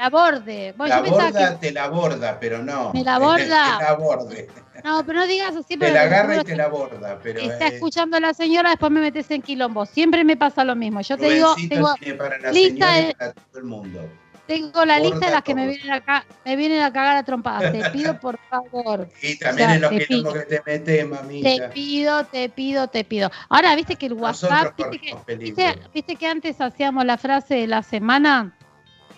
la 0.00 0.08
borde. 0.10 0.74
Bueno, 0.76 0.94
La 0.94 1.02
borda 1.02 1.50
que. 1.50 1.56
te 1.66 1.72
la 1.72 1.88
borda, 1.88 2.38
pero 2.40 2.62
no. 2.62 2.92
Me 2.94 3.04
la 3.04 3.18
borda. 3.18 3.38
Te 3.78 3.84
la 3.84 3.94
borde. 3.94 4.48
No, 4.82 5.04
pero 5.04 5.18
no 5.20 5.26
digas 5.26 5.54
así, 5.54 5.76
Te 5.76 5.90
la 5.92 6.02
agarra 6.02 6.36
y 6.38 6.44
te 6.44 6.56
la 6.56 6.68
borda, 6.68 7.18
pero. 7.22 7.38
está 7.40 7.66
eh, 7.66 7.74
escuchando 7.74 8.18
la 8.18 8.32
señora, 8.32 8.70
después 8.70 8.90
me 8.90 9.00
metes 9.02 9.30
en 9.30 9.42
quilombo. 9.42 9.84
Siempre 9.84 10.24
me 10.24 10.38
pasa 10.38 10.64
lo 10.64 10.74
mismo. 10.74 11.02
Yo 11.02 11.18
te 11.18 11.28
digo, 11.28 11.54
tengo, 11.68 11.94
para 12.16 12.38
la 12.38 12.50
lista 12.50 12.92
de- 12.94 13.14
para 13.14 13.32
todo 13.34 13.58
el 13.58 13.64
mundo. 13.64 14.00
tengo 14.46 14.84
la 14.86 14.98
lista 14.98 15.26
de 15.26 15.32
las 15.32 15.42
que 15.42 15.54
me 15.54 15.66
vienen 15.66 15.92
acá, 15.92 16.24
me 16.46 16.56
vienen 16.56 16.80
a 16.80 16.90
cagar 16.90 17.16
a 17.18 17.22
trompadas. 17.22 17.70
Te 17.70 17.90
pido 17.90 18.18
por 18.18 18.38
favor. 18.48 19.06
Y 19.20 19.38
también 19.38 19.68
sea, 19.68 19.74
en 19.76 19.82
los 19.82 19.90
te 19.90 20.06
quilombos 20.06 20.32
que 20.32 20.40
te 20.40 20.62
metes, 20.64 20.96
Te 20.98 21.04
mamita. 21.04 21.70
pido, 21.70 22.24
te 22.24 22.48
pido, 22.48 22.88
te 22.88 23.04
pido. 23.04 23.30
Ahora, 23.50 23.76
viste 23.76 23.96
que 23.96 24.06
el 24.06 24.14
WhatsApp, 24.14 24.74
que, 24.76 25.78
viste 25.92 26.16
que 26.16 26.26
antes 26.26 26.58
hacíamos 26.58 27.04
la 27.04 27.18
frase 27.18 27.56
de 27.56 27.66
la 27.66 27.82
semana, 27.82 28.56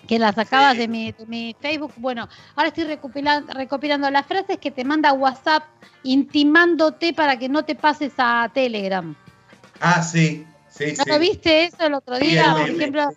que 0.07 0.19
la 0.19 0.31
sacabas 0.33 0.73
Sí. 0.73 0.79
de, 0.79 0.87
mi, 0.87 1.11
de 1.11 1.25
mi 1.25 1.55
Facebook. 1.59 1.93
Bueno, 1.97 2.27
ahora 2.55 2.69
estoy 2.69 2.83
recopilando, 2.85 3.53
recopilando 3.53 4.09
las 4.09 4.25
frases 4.25 4.57
que 4.57 4.71
te 4.71 4.83
manda 4.83 5.13
WhatsApp 5.13 5.63
intimándote 6.03 7.13
para 7.13 7.37
que 7.37 7.49
no 7.49 7.63
te 7.65 7.75
pases 7.75 8.13
a 8.17 8.49
Telegram. 8.53 9.15
Ah, 9.79 10.01
sí, 10.01 10.45
sí, 10.69 10.93
¿No 11.07 11.13
sí. 11.15 11.19
viste 11.19 11.65
eso 11.65 11.85
el 11.85 11.93
otro 11.95 12.17
día? 12.17 12.53
Por 12.53 12.69
ejemplo, 12.69 13.09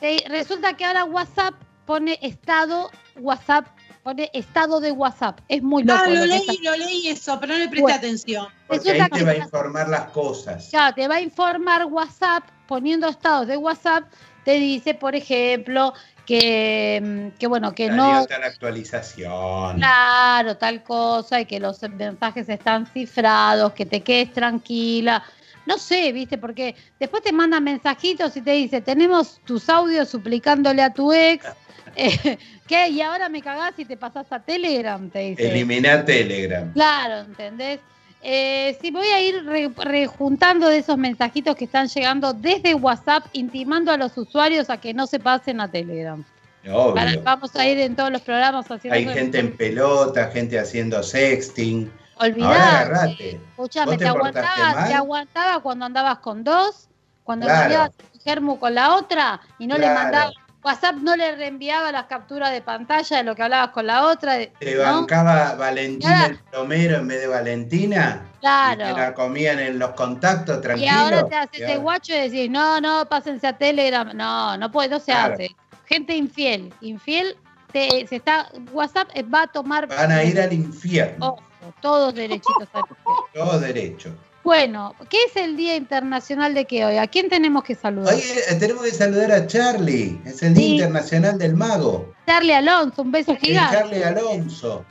te- 0.00 0.24
resulta 0.28 0.74
que 0.74 0.84
ahora 0.84 1.04
WhatsApp 1.04 1.54
pone 1.86 2.18
estado, 2.22 2.90
WhatsApp 3.18 3.66
pone 4.02 4.30
estado 4.32 4.80
de 4.80 4.92
WhatsApp. 4.92 5.40
Es 5.48 5.62
muy 5.62 5.84
loco. 5.84 6.00
Ah, 6.04 6.08
lo 6.08 6.24
leí, 6.26 6.38
está- 6.40 6.52
lo 6.70 6.76
leí 6.76 7.08
eso, 7.08 7.38
pero 7.40 7.52
no 7.52 7.58
le 7.58 7.66
presté 7.68 7.82
Bueno. 7.82 7.96
atención. 7.98 8.46
Porque 8.66 8.90
ahí 8.92 9.10
te 9.10 9.24
va 9.24 9.30
a 9.32 9.36
informar 9.36 9.88
las 9.88 10.10
cosas. 10.10 10.70
Ya, 10.70 10.92
te 10.92 11.06
va 11.06 11.16
a 11.16 11.20
informar 11.20 11.84
WhatsApp, 11.86 12.44
poniendo 12.66 13.08
estados 13.08 13.46
de 13.46 13.56
WhatsApp, 13.56 14.04
te 14.44 14.52
dice, 14.52 14.94
por 14.94 15.14
ejemplo, 15.14 15.92
que, 16.30 17.00
mm, 17.02 17.38
que 17.40 17.48
bueno, 17.48 17.74
que 17.74 17.90
no, 17.90 18.24
tal 18.24 18.44
actualización. 18.44 19.78
claro, 19.78 20.56
tal 20.56 20.84
cosa, 20.84 21.40
y 21.40 21.44
que 21.44 21.58
los 21.58 21.82
mensajes 21.82 22.48
están 22.48 22.86
cifrados, 22.86 23.72
que 23.72 23.84
te 23.84 24.00
quedes 24.00 24.32
tranquila. 24.32 25.24
No 25.66 25.76
sé, 25.76 26.12
viste, 26.12 26.38
porque 26.38 26.76
después 27.00 27.24
te 27.24 27.32
mandan 27.32 27.64
mensajitos 27.64 28.36
y 28.36 28.42
te 28.42 28.52
dice, 28.52 28.80
tenemos 28.80 29.40
tus 29.44 29.68
audios 29.68 30.08
suplicándole 30.08 30.82
a 30.82 30.94
tu 30.94 31.12
ex, 31.12 31.46
eh, 31.96 32.38
¿qué? 32.68 32.88
Y 32.90 33.00
ahora 33.00 33.28
me 33.28 33.42
cagás 33.42 33.76
y 33.78 33.84
te 33.84 33.96
pasás 33.96 34.30
a 34.30 34.38
Telegram, 34.38 35.10
te 35.10 35.30
dice. 35.30 35.50
Elimina 35.50 36.04
Telegram. 36.04 36.72
Claro, 36.72 37.22
¿entendés? 37.22 37.80
Eh, 38.22 38.76
sí, 38.82 38.90
voy 38.90 39.06
a 39.06 39.20
ir 39.22 39.44
re- 39.46 39.70
rejuntando 39.76 40.68
de 40.68 40.78
esos 40.78 40.98
mensajitos 40.98 41.56
que 41.56 41.64
están 41.64 41.88
llegando 41.88 42.32
desde 42.34 42.74
WhatsApp, 42.74 43.24
intimando 43.32 43.90
a 43.92 43.96
los 43.96 44.16
usuarios 44.18 44.68
a 44.68 44.76
que 44.78 44.92
no 44.92 45.06
se 45.06 45.18
pasen 45.18 45.60
a 45.60 45.70
Telegram. 45.70 46.22
Obvio. 46.70 46.94
Para- 46.94 47.16
vamos 47.22 47.56
a 47.56 47.66
ir 47.66 47.78
en 47.78 47.96
todos 47.96 48.10
los 48.10 48.20
programas 48.20 48.70
haciendo. 48.70 48.94
Hay 48.94 49.08
gente 49.08 49.38
en 49.38 49.56
pelota, 49.56 50.26
gente 50.30 50.58
haciendo 50.58 51.02
sexting. 51.02 51.90
Olvidate. 52.16 53.40
Escuchame, 53.50 53.86
¿Vos 53.92 53.98
te, 53.98 54.04
te 54.04 54.08
aguantaba, 54.10 54.74
mal? 54.74 54.88
te 54.88 54.94
aguantaba 54.94 55.60
cuando 55.62 55.84
andabas 55.86 56.18
con 56.18 56.44
dos, 56.44 56.88
cuando 57.24 57.46
Claro. 57.46 57.62
enviabas 57.62 57.90
un 58.12 58.20
germu 58.20 58.58
con 58.58 58.74
la 58.74 58.94
otra 58.96 59.40
y 59.58 59.66
no 59.66 59.76
le 59.78 59.86
Claro. 59.86 60.30
WhatsApp 60.62 60.96
no 60.96 61.16
le 61.16 61.34
reenviaba 61.36 61.90
las 61.90 62.04
capturas 62.04 62.52
de 62.52 62.60
pantalla 62.60 63.16
de 63.16 63.22
lo 63.24 63.34
que 63.34 63.42
hablabas 63.42 63.70
con 63.70 63.86
la 63.86 64.06
otra. 64.08 64.34
de- 64.34 64.48
Te 64.58 64.74
¿no? 64.76 64.82
bancaba 64.82 65.54
Valentina 65.54 66.26
el 66.26 66.38
plomero 66.38 66.96
en 66.98 67.08
vez 67.08 67.20
de 67.22 67.26
Valentina. 67.28 68.26
Claro. 68.40 68.82
Y 68.90 68.92
te 68.92 69.00
la 69.00 69.14
comían 69.14 69.58
en 69.58 69.78
los 69.78 69.90
contactos, 69.92 70.58
Y 70.58 70.60
tranquilo. 70.60 70.90
ahora 70.92 71.26
te 71.28 71.34
haces 71.36 71.60
Y 71.60 71.62
ahora- 71.64 71.76
guacho 71.78 72.12
y 72.14 72.16
decís, 72.28 72.50
no, 72.50 72.80
no, 72.80 73.06
pásense 73.08 73.46
a 73.46 73.56
Telegram. 73.56 74.10
No, 74.14 74.56
no 74.58 74.70
puede, 74.70 74.88
no 74.90 74.98
se 74.98 75.12
Claro. 75.12 75.34
hace. 75.34 75.56
Gente 75.86 76.14
infiel, 76.14 76.72
infiel, 76.82 77.36
te, 77.72 78.06
se 78.06 78.16
está, 78.16 78.48
WhatsApp 78.72 79.08
va 79.32 79.42
a 79.42 79.46
tomar. 79.46 79.86
Van 79.88 80.12
a 80.12 80.22
ir 80.24 80.40
al 80.40 80.52
infierno. 80.52 81.26
Ojo, 81.28 81.42
todos 81.80 82.14
derechitos 82.14 82.68
al 82.74 82.80
infierno. 82.82 83.26
Todo 83.34 83.58
derecho. 83.60 84.14
Bueno, 84.42 84.94
¿qué 85.10 85.18
es 85.28 85.36
el 85.36 85.56
Día 85.56 85.76
Internacional 85.76 86.54
de 86.54 86.64
qué 86.64 86.84
hoy? 86.84 86.96
¿A 86.96 87.06
quién 87.06 87.28
tenemos 87.28 87.62
que 87.62 87.74
saludar? 87.74 88.14
Oye, 88.14 88.24
eh, 88.48 88.54
tenemos 88.58 88.82
que 88.84 88.90
saludar 88.92 89.30
a 89.32 89.46
Charlie. 89.46 90.18
Es 90.24 90.42
el 90.42 90.54
Día 90.54 90.64
Sí. 90.66 90.72
Internacional 90.76 91.38
del 91.38 91.54
Mago. 91.54 92.14
Charlie 92.26 92.54
Alonso, 92.54 93.02
un 93.02 93.12
beso 93.12 93.32
Es 93.32 93.38
gigante. 93.40 93.76
Charlie 93.76 94.02
Alonso. 94.02 94.84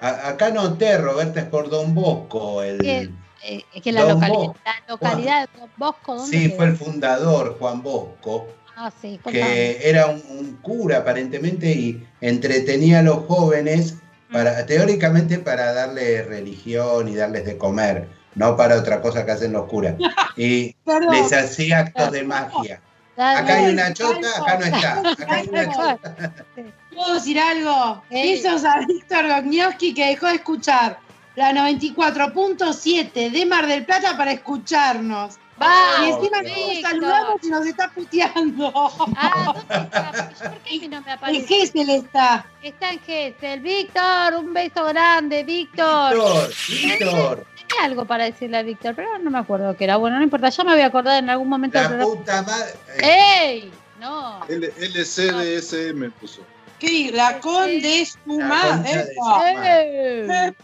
A- 0.00 0.28
acá 0.28 0.50
noté, 0.50 0.96
Roberta, 0.98 1.40
es 1.40 1.46
por 1.46 1.68
Don 1.68 1.94
Bosco. 1.94 2.62
El, 2.62 2.78
Bien. 2.78 3.18
eh, 3.44 3.62
es 3.74 3.82
que 3.82 3.92
la, 3.92 4.04
Bosco. 4.14 4.56
la 4.64 4.74
localidad 4.88 5.46
de 5.48 5.58
Don 5.60 5.70
Bosco, 5.76 6.14
¿dónde 6.16 6.36
Sí, 6.36 6.48
fue 6.56 6.64
el 6.66 6.76
fundador, 6.76 7.56
Juan 7.58 7.82
Bosco, 7.82 8.46
Ah, 8.76 8.90
sí, 9.00 9.20
que 9.30 9.78
era 9.88 10.06
un, 10.06 10.20
un 10.36 10.56
cura 10.56 10.98
aparentemente 10.98 11.70
y 11.70 12.04
entretenía 12.20 12.98
a 13.00 13.02
los 13.02 13.18
jóvenes 13.26 13.94
para, 14.32 14.66
teóricamente 14.66 15.38
para 15.38 15.72
darles 15.72 16.26
religión 16.26 17.06
y 17.08 17.14
darles 17.14 17.44
de 17.44 17.56
comer, 17.56 18.08
no 18.34 18.56
para 18.56 18.76
otra 18.76 19.00
cosa 19.00 19.24
que 19.24 19.32
hacen 19.32 19.52
los 19.52 19.66
curas. 19.68 19.94
Y 20.36 20.72
Perdón. 20.84 21.14
les 21.14 21.32
hacía 21.32 21.80
actos 21.80 22.12
de 22.12 22.24
magia. 22.24 22.80
Acá 23.16 23.54
hay 23.54 23.72
una 23.72 23.92
chota, 23.94 24.28
acá 24.40 24.58
no 24.58 24.64
está. 24.64 24.98
Acá 25.10 25.34
hay 25.34 25.48
una 25.48 25.72
chota. 25.72 26.44
¿Puedo 26.94 27.14
decir 27.14 27.38
algo? 27.38 28.02
Besos 28.10 28.64
a 28.64 28.80
Víctor 28.86 29.28
Gogniowski 29.28 29.94
que 29.94 30.06
dejó 30.06 30.26
de 30.26 30.34
escuchar 30.34 30.98
la 31.36 31.52
94.7 31.52 33.30
de 33.30 33.46
Mar 33.46 33.66
del 33.66 33.84
Plata 33.84 34.16
para 34.16 34.32
escucharnos. 34.32 35.38
Va, 35.60 36.04
y 36.04 36.10
encima 36.10 36.42
nos 36.42 36.80
saludamos 36.82 37.40
y 37.44 37.48
nos 37.48 37.66
está 37.66 37.88
puteando. 37.90 38.72
Ah, 39.16 39.54
¿dónde 39.68 39.84
está? 39.84 40.30
¿Por 40.50 40.58
qué 40.58 40.88
no 40.88 41.00
me 41.00 41.06
¿En 41.06 41.12
aparece? 41.12 41.70
le 41.74 41.96
está? 41.96 42.46
Está 42.60 42.90
en 42.90 43.00
Gesell. 43.00 43.60
Víctor, 43.60 44.34
un 44.34 44.52
beso 44.52 44.84
grande, 44.86 45.44
Víctor. 45.44 46.14
Víctor, 46.14 46.50
Víctor, 46.68 47.46
Tenía 47.74 47.86
algo 47.86 48.04
para 48.04 48.24
decirle 48.24 48.56
a 48.58 48.62
Víctor, 48.62 48.94
pero 48.94 49.18
no 49.18 49.30
me 49.30 49.38
acuerdo 49.38 49.76
qué 49.76 49.84
era. 49.84 49.96
Bueno, 49.96 50.16
no 50.18 50.22
importa, 50.22 50.48
ya 50.48 50.64
me 50.64 50.72
voy 50.72 50.82
a 50.82 50.86
acordar 50.86 51.22
en 51.22 51.30
algún 51.30 51.48
momento 51.48 51.80
la 51.80 51.98
puta 52.00 52.42
madre. 52.42 52.72
¡Ey! 53.02 53.72
No. 54.00 54.44
L- 54.48 54.72
LCDSM 54.78 56.10
puso. 56.12 56.42
¿Qué 56.78 56.88
digo? 56.88 57.16
La 57.16 57.40
conde 57.40 58.04
su 58.06 58.38
madre. 58.38 59.06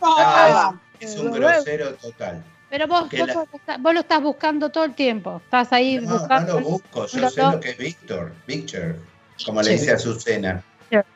Ah, 0.03 0.75
Es 0.99 1.17
un 1.17 1.31
grosero 1.33 1.95
total. 1.95 2.45
Pero 2.69 2.87
vos, 2.87 3.09
Que 3.09 3.19
vos, 3.21 3.29
la- 3.29 3.35
lo 3.35 3.43
estás- 3.53 3.83
vos 3.83 3.95
lo 3.95 4.01
estás 4.01 4.23
buscando 4.23 4.69
todo 4.71 4.85
el 4.85 4.95
tiempo. 4.95 5.41
Estás 5.45 5.73
ahí 5.73 5.97
No, 5.97 6.11
no 6.11 6.19
buscando. 6.19 6.61
lo 6.61 6.67
busco, 6.67 7.07
yo 7.07 7.21
No, 7.21 7.31
sé 7.31 7.41
no. 7.43 7.53
lo 7.53 7.61
que 7.61 7.71
es 7.71 7.79
Víctor, 7.79 8.33
Víctor, 8.47 8.97
como 9.45 9.63
le 9.63 9.71
dice 9.73 9.91
a 9.91 9.95
Azucena. 9.95 10.63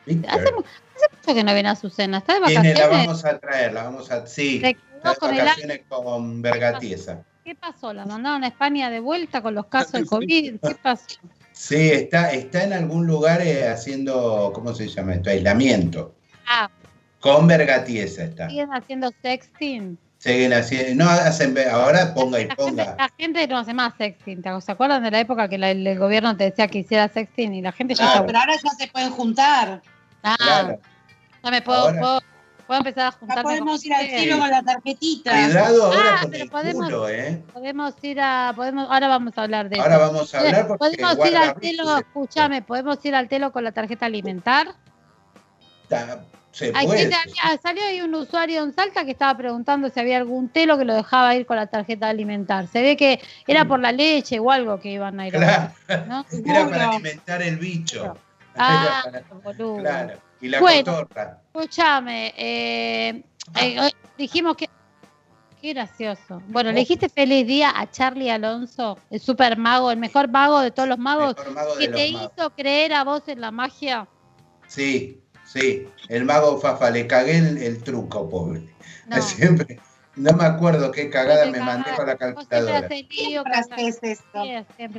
Víctor. 0.05 0.29
Hace, 0.31 0.41
hace 0.41 0.53
mucho 0.53 1.35
que 1.35 1.43
no 1.43 1.53
viene 1.53 1.69
a 1.69 1.75
Susana. 1.75 2.17
¿Está 2.17 2.33
de 2.33 2.39
Viene, 2.47 2.73
la 2.73 2.87
vacaciones? 2.87 3.07
vamos 3.07 3.25
a 3.25 3.39
traer, 3.39 3.73
la 3.73 3.83
vamos 3.83 4.11
a. 4.11 4.25
Sí, 4.27 4.61
Con 5.13 5.33
el 5.35 5.85
con 5.87 6.41
Vergatiesa. 6.41 7.23
¿Qué 7.43 7.53
pasó? 7.55 7.93
¿La 7.93 8.05
mandaron 8.05 8.43
a 8.43 8.47
España 8.47 8.89
de 8.89 8.99
vuelta 8.99 9.41
con 9.41 9.53
los 9.53 9.67
casos 9.67 9.91
de 9.91 10.05
COVID? 10.05 10.55
¿Qué 10.61 10.75
pasó? 10.81 11.05
Sí, 11.51 11.89
está, 11.91 12.31
está 12.31 12.63
en 12.63 12.73
algún 12.73 13.05
lugar 13.07 13.41
eh, 13.41 13.67
haciendo, 13.69 14.51
¿cómo 14.53 14.73
se 14.73 14.87
llama 14.87 15.13
esto? 15.13 15.29
Aislamiento. 15.29 16.15
Ah, 16.47 16.69
Con 17.19 17.47
Vergatiesa 17.47 18.23
está. 18.25 18.49
siguen 18.49 18.73
haciendo 18.73 19.11
sexting. 19.21 19.97
Siguen 20.17 20.53
haciendo, 20.53 21.03
no 21.05 21.09
hacen, 21.09 21.55
ahora 21.71 22.13
ponga 22.13 22.39
y 22.41 22.45
La 22.47 22.55
gente, 22.55 22.63
ponga. 22.83 22.95
la 22.97 23.09
gente 23.17 23.47
no 23.47 23.57
hace 23.59 23.73
más 23.73 23.93
sexting. 23.97 24.41
¿te- 24.41 24.61
¿Se 24.61 24.71
acuerdan 24.71 25.03
de 25.03 25.11
la 25.11 25.19
época 25.19 25.47
que 25.47 25.57
la- 25.59 25.69
el 25.71 25.97
gobierno 25.99 26.35
te 26.35 26.45
decía 26.45 26.67
que 26.67 26.79
hiciera 26.79 27.07
sexting 27.09 27.53
y 27.53 27.61
la 27.61 27.71
gente 27.71 27.93
ya 27.93 28.05
Claro. 28.05 28.13
está 28.15 28.25
Pero 28.25 28.39
ahora 28.39 28.53
ya 28.61 28.69
se 28.71 28.87
pueden 28.91 29.11
juntar. 29.11 29.81
Ah, 30.23 30.35
Claro. 30.37 30.79
ya 31.43 31.51
me 31.51 31.61
puedo, 31.61 31.79
Ahora- 31.79 31.99
puedo, 31.99 32.21
puedo 32.67 32.79
empezar 32.79 33.07
a 33.07 33.11
Ya 33.11 33.17
juntarme 33.17 33.43
podemos 33.43 33.77
con 33.81 33.85
ir 33.85 33.93
al 33.93 34.05
cielo 34.07 34.39
con 34.39 34.49
la 34.49 34.63
tarjetita. 34.63 35.31
Cuidado 35.31 35.85
ahora 35.85 35.99
Ah, 36.15 36.21
con 36.21 36.31
pero 36.31 36.43
el 36.43 36.49
podemos- 36.49 36.85
culo, 36.85 37.09
¿eh? 37.09 37.43
Podemos 37.53 37.93
ir 38.03 38.21
a, 38.21 38.53
podemos, 38.55 38.87
ahora 38.89 39.07
vamos 39.07 39.37
a 39.37 39.41
hablar 39.43 39.69
de 39.69 39.79
Ahora 39.79 39.95
eso. 39.95 40.05
vamos 40.13 40.35
a 40.35 40.39
hablar 40.39 40.67
porque 40.67 40.79
podemos 40.97 41.27
ir 41.27 41.37
al 41.37 41.55
telo, 41.55 41.97
escúchame, 41.97 42.61
podemos 42.61 43.05
ir 43.05 43.15
al 43.15 43.27
telo 43.29 43.51
con 43.51 43.63
la 43.63 43.71
tarjeta 43.71 44.05
alimentar. 44.05 44.67
Está- 45.83 46.23
Se 46.51 46.71
Hay 46.73 46.87
gente- 46.87 47.13
salió 47.61 47.83
ahí 47.83 47.99
un 47.99 48.15
usuario 48.15 48.63
en 48.63 48.73
Salta 48.73 49.03
que 49.03 49.11
estaba 49.11 49.35
preguntando 49.35 49.89
si 49.89 49.99
había 49.99 50.15
algún 50.15 50.47
telo 50.47 50.77
que 50.77 50.85
lo 50.85 50.93
dejaba 50.95 51.35
ir 51.35 51.45
con 51.45 51.57
la 51.57 51.67
tarjeta 51.67 52.07
alimentar. 52.07 52.67
Se 52.67 52.81
ve 52.81 52.95
que 52.95 53.19
era 53.45 53.65
por 53.65 53.81
la 53.81 53.91
leche 53.91 54.39
o 54.39 54.49
algo 54.49 54.79
que 54.79 54.91
iban 54.91 55.19
a 55.19 55.27
ir. 55.27 55.35
a 55.35 55.73
Claro, 55.85 56.05
¿no? 56.07 56.25
era 56.45 56.69
para 56.69 56.89
alimentar 56.91 57.41
el 57.41 57.57
bicho. 57.57 58.15
Ah, 58.55 59.03
Era 59.09 59.21
para- 59.21 59.41
boludo. 59.41 59.77
claro. 59.79 60.13
Y 60.41 60.49
la 60.49 60.59
Bueno. 60.59 60.97
cotorra. 60.97 61.41
Escúchame, 61.53 62.33
eh, 62.37 63.09
eh, 63.09 63.23
eh, 63.79 63.91
dijimos 64.17 64.55
que. 64.57 64.69
Qué 65.61 65.73
gracioso. 65.73 66.43
Bueno, 66.49 66.71
le 66.71 66.81
dijiste 66.81 67.09
feliz 67.09 67.47
día 67.47 67.73
a 67.75 67.89
Charlie 67.89 68.29
Alonso, 68.29 68.99
el 69.09 69.19
super 69.19 69.57
mago, 69.57 69.89
el 69.89 69.97
mejor 69.97 70.29
mago 70.29 70.59
de 70.59 70.69
todos 70.69 70.87
los 70.87 70.99
magos, 70.99 71.35
mago 71.55 71.75
que 71.79 71.87
te 71.87 72.11
magos. 72.11 72.31
hizo 72.37 72.49
creer 72.51 72.93
a 72.93 73.03
vos 73.03 73.23
en 73.27 73.41
la 73.41 73.49
magia. 73.49 74.07
Sí, 74.67 75.19
sí. 75.43 75.87
El 76.07 76.25
mago 76.25 76.59
Fafa, 76.59 76.91
le 76.91 77.07
cagué 77.07 77.37
el, 77.39 77.57
el 77.57 77.81
truco, 77.81 78.29
pobre. 78.29 78.61
No. 79.07 79.19
Siempre. 79.21 79.79
No 80.15 80.31
me 80.33 80.45
acuerdo 80.45 80.91
qué 80.91 81.09
cagada 81.09 81.45
me 81.47 81.59
mandé 81.59 81.91
con 81.95 82.07
la 82.07 82.15
calculadora. 82.15 82.87
Siempre 82.87 83.53
haces 83.53 83.99
esto. 84.01 84.43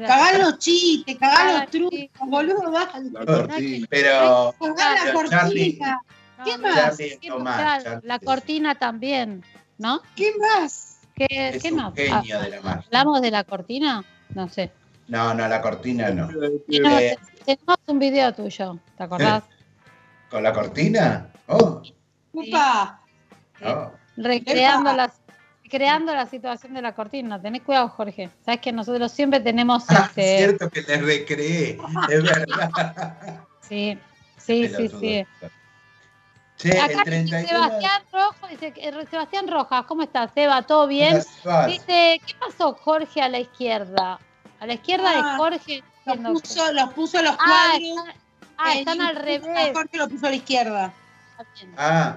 Cagá 0.06 0.38
los 0.38 0.58
chistes, 0.58 1.16
cagá 1.18 1.60
los 1.60 1.70
trucos, 1.70 2.28
boludo, 2.28 2.72
cortina. 3.14 3.86
Pero 3.88 4.54
Cagá 4.60 5.04
la 5.06 5.12
cortina. 5.12 6.00
¿Qué 6.44 6.58
más? 6.58 7.84
La 8.02 8.18
cortina 8.18 8.74
también, 8.74 9.42
¿no? 9.78 10.02
¿Qué 10.14 10.32
más? 10.38 10.98
¿Qué, 11.14 11.26
es 11.30 11.62
qué 11.62 11.70
un 11.70 11.76
más? 11.78 11.94
genio 11.94 12.38
Ah, 12.38 12.42
de 12.42 12.50
la 12.50 12.60
magia. 12.60 12.82
¿Hablamos 12.86 13.22
de 13.22 13.30
la 13.30 13.44
cortina? 13.44 14.04
No 14.34 14.48
sé. 14.50 14.70
No, 15.08 15.32
no, 15.32 15.48
la 15.48 15.62
cortina 15.62 16.10
no. 16.10 16.28
Eh. 16.30 16.62
te- 16.68 17.18
tenemos 17.56 17.78
un 17.86 17.98
video 17.98 18.34
tuyo, 18.34 18.78
¿te 18.98 19.02
acordás? 19.02 19.44
¿Con 20.30 20.42
la 20.42 20.52
cortina? 20.52 21.30
Oh, 21.46 21.80
Upa. 22.32 23.00
Recreando 24.16 24.92
la, 24.92 25.12
creando 25.68 26.14
la 26.14 26.26
situación 26.26 26.74
de 26.74 26.82
la 26.82 26.94
cortina. 26.94 27.40
Tenés 27.40 27.62
cuidado, 27.62 27.88
Jorge. 27.88 28.30
Sabes 28.44 28.60
que 28.60 28.72
nosotros 28.72 29.12
siempre 29.12 29.40
tenemos 29.40 29.84
Ah, 29.90 30.06
este. 30.08 30.38
cierto 30.38 30.70
que 30.70 30.82
le 30.82 30.96
recreé, 30.98 31.78
es 32.08 32.22
verdad. 32.22 32.70
Sí, 33.68 33.98
sí, 34.36 34.68
sí, 34.68 34.88
sí. 34.88 35.26
Che, 36.56 36.70
el 36.70 36.78
Acá 36.78 36.86
dice 36.88 37.02
31 37.04 37.48
Sebastián 37.48 38.02
Rojo, 38.12 38.46
dice 38.48 38.72
eh, 38.76 39.06
Sebastián 39.10 39.48
Rojas, 39.48 39.84
¿cómo 39.86 40.02
estás, 40.04 40.30
Seba? 40.34 40.62
¿Todo 40.62 40.86
bien? 40.86 41.16
Dice, 41.66 42.20
¿qué 42.24 42.34
pasó 42.38 42.74
Jorge 42.74 43.20
a 43.20 43.28
la 43.28 43.40
izquierda? 43.40 44.20
A 44.60 44.66
la 44.66 44.74
izquierda 44.74 45.10
Ah, 45.10 45.32
de 45.32 45.36
Jorge. 45.36 45.84
Los 46.06 46.16
puso, 46.18 46.72
los 46.72 46.92
puso 46.94 47.20
los 47.22 47.32
Ah, 47.40 47.72
cuadros. 47.72 47.82
están, 47.88 48.14
ah, 48.56 48.72
están 48.74 49.00
al 49.02 49.16
revés. 49.16 49.70
Jorge 49.74 49.96
lo 49.98 50.08
puso 50.08 50.26
a 50.26 50.30
la 50.30 50.36
izquierda. 50.36 50.94
Ah, 51.76 52.16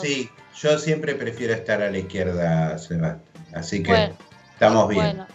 sí, 0.00 0.30
yo 0.60 0.78
siempre 0.78 1.14
prefiero 1.14 1.54
estar 1.54 1.82
a 1.82 1.90
la 1.90 1.98
izquierda, 1.98 2.78
Sebastián. 2.78 3.22
Así 3.54 3.82
que 3.82 3.90
Bueno, 3.92 4.16
estamos 4.54 4.88
bien. 4.88 5.02
Bueno, 5.04 5.26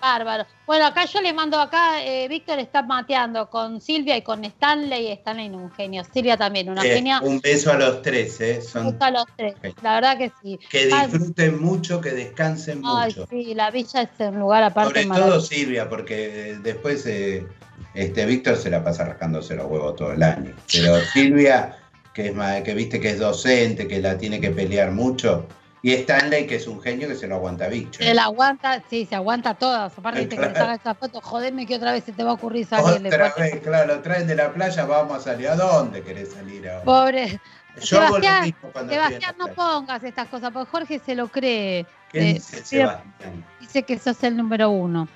bárbaro. 0.00 0.44
Bueno, 0.66 0.86
acá 0.86 1.06
yo 1.06 1.22
le 1.22 1.32
mando 1.32 1.58
acá, 1.58 2.04
eh, 2.04 2.28
Víctor 2.28 2.58
está 2.58 2.82
mateando 2.82 3.48
con 3.48 3.80
Silvia 3.80 4.16
y 4.18 4.22
con 4.22 4.44
Stanley. 4.44 5.12
Stanley 5.12 5.48
un 5.48 5.70
genio. 5.72 6.02
Silvia 6.12 6.36
también, 6.36 6.68
una 6.68 6.84
Eh, 6.84 6.94
genia. 6.94 7.20
un 7.22 7.40
beso 7.40 7.72
a 7.72 7.78
los 7.78 8.02
tres, 8.02 8.38
¿eh? 8.42 8.60
Son, 8.60 8.84
gusta 8.84 9.06
a 9.06 9.10
los 9.12 9.24
tres. 9.36 9.54
La 9.82 9.94
verdad 9.94 10.18
que 10.18 10.30
sí. 10.42 10.58
que 10.70 10.90
Ay, 10.92 11.08
disfruten 11.08 11.58
mucho, 11.62 12.00
que 12.02 12.10
descansen 12.10 12.82
Ay, 12.84 13.08
mucho. 13.14 13.26
sí, 13.30 13.54
la 13.54 13.70
villa 13.70 14.02
es 14.02 14.10
un 14.20 14.40
lugar 14.40 14.62
aparte 14.62 15.02
Sobre 15.04 15.18
todo. 15.20 15.40
Silvia, 15.40 15.88
porque 15.88 16.58
después 16.62 17.06
eh, 17.06 17.46
este 17.94 18.26
Víctor 18.26 18.56
se 18.58 18.68
la 18.68 18.84
pasa 18.84 19.04
rascándose 19.06 19.54
los 19.56 19.66
huevos 19.70 19.96
todo 19.96 20.12
el 20.12 20.22
año. 20.22 20.54
Pero 20.70 20.96
Silvia, 21.14 21.78
que 22.14 22.28
es 22.28 22.62
que 22.62 22.74
viste 22.74 23.00
que 23.00 23.10
es 23.10 23.18
docente, 23.18 23.88
que 23.88 24.00
la 24.00 24.16
tiene 24.16 24.40
que 24.40 24.50
pelear 24.50 24.92
mucho. 24.92 25.46
Y 25.82 25.92
Stanley, 25.92 26.46
que 26.46 26.54
es 26.54 26.66
un 26.66 26.80
genio 26.80 27.08
que 27.08 27.14
se 27.14 27.26
lo 27.26 27.34
aguanta 27.34 27.68
bicho. 27.68 28.02
Se 28.02 28.14
la 28.14 28.24
aguanta, 28.24 28.82
sí, 28.88 29.04
se 29.04 29.16
aguanta 29.16 29.52
todas. 29.52 29.98
Aparte, 29.98 30.20
viste 30.20 30.36
que 30.36 30.44
saca 30.44 30.74
esa 30.74 30.94
foto, 30.94 31.20
jodeme 31.20 31.66
que 31.66 31.76
otra 31.76 31.92
vez 31.92 32.04
se 32.04 32.12
te 32.12 32.22
va 32.22 32.30
a 32.30 32.34
ocurrir 32.34 32.64
salir. 32.64 33.06
Otra 33.06 33.34
vez, 33.36 33.60
claro, 33.60 33.96
lo 33.96 34.00
traen 34.00 34.26
de 34.26 34.34
la 34.34 34.50
playa, 34.50 34.86
vamos 34.86 35.18
a 35.18 35.20
salir. 35.20 35.48
¿A 35.48 35.56
dónde 35.56 36.02
querés 36.02 36.32
salir 36.32 36.66
ahora? 36.70 36.84
Pobre. 36.84 37.40
Yo 37.76 37.82
Sebastián, 37.82 38.54
Sebastián, 38.88 39.34
no 39.36 39.48
pongas 39.48 40.02
estas 40.04 40.28
cosas, 40.28 40.52
porque 40.52 40.70
Jorge 40.70 41.00
se 41.04 41.14
lo 41.14 41.28
cree. 41.28 41.84
¿Qué 42.10 42.30
Eh, 42.30 42.34
dice 42.34 42.64
Sebastián? 42.64 43.44
Dice 43.60 43.82
que 43.82 43.98
sos 43.98 44.22
el 44.22 44.36
número 44.36 44.70
uno. 44.70 45.08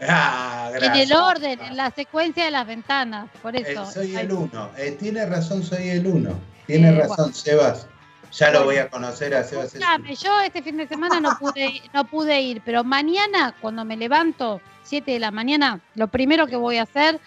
Ah, 0.00 0.70
En 0.74 0.94
el 0.94 1.12
orden, 1.12 1.60
en 1.60 1.76
la 1.76 1.90
secuencia 1.90 2.44
de 2.44 2.50
las 2.52 2.66
ventanas, 2.66 3.28
por 3.42 3.56
Eh, 3.56 3.64
eso. 3.66 3.90
soy 3.90 4.14
el 4.16 4.30
uno. 4.32 4.70
Eh, 4.76 4.92
tiene 4.98 5.26
razón, 5.26 5.62
soy 5.64 5.88
el 5.88 6.06
uno. 6.06 6.38
Tiene 6.66 6.90
Eh, 6.90 7.00
razón, 7.00 7.34
Sebas. 7.34 7.86
Ya 8.32 8.50
lo 8.50 8.64
voy 8.64 8.76
a 8.76 8.88
conocer 8.90 9.34
a 9.34 9.42
Sebas. 9.42 9.66
Escuchame, 9.74 10.14
yo 10.14 10.40
este 10.42 10.62
fin 10.62 10.76
de 10.76 10.86
semana 10.86 11.18
no 11.18 11.36
pude, 11.38 11.66
ir- 11.66 11.82
no 11.92 12.04
pude 12.04 12.40
ir, 12.40 12.62
pero 12.64 12.84
mañana 12.84 13.54
cuando 13.60 13.84
me 13.84 13.96
levanto, 13.96 14.60
7 14.84 15.12
de 15.12 15.18
la 15.18 15.30
mañana, 15.30 15.80
lo 15.94 16.08
primero 16.08 16.46
que 16.46 16.56
voy 16.56 16.76
a 16.76 16.82
hacer, 16.82 17.18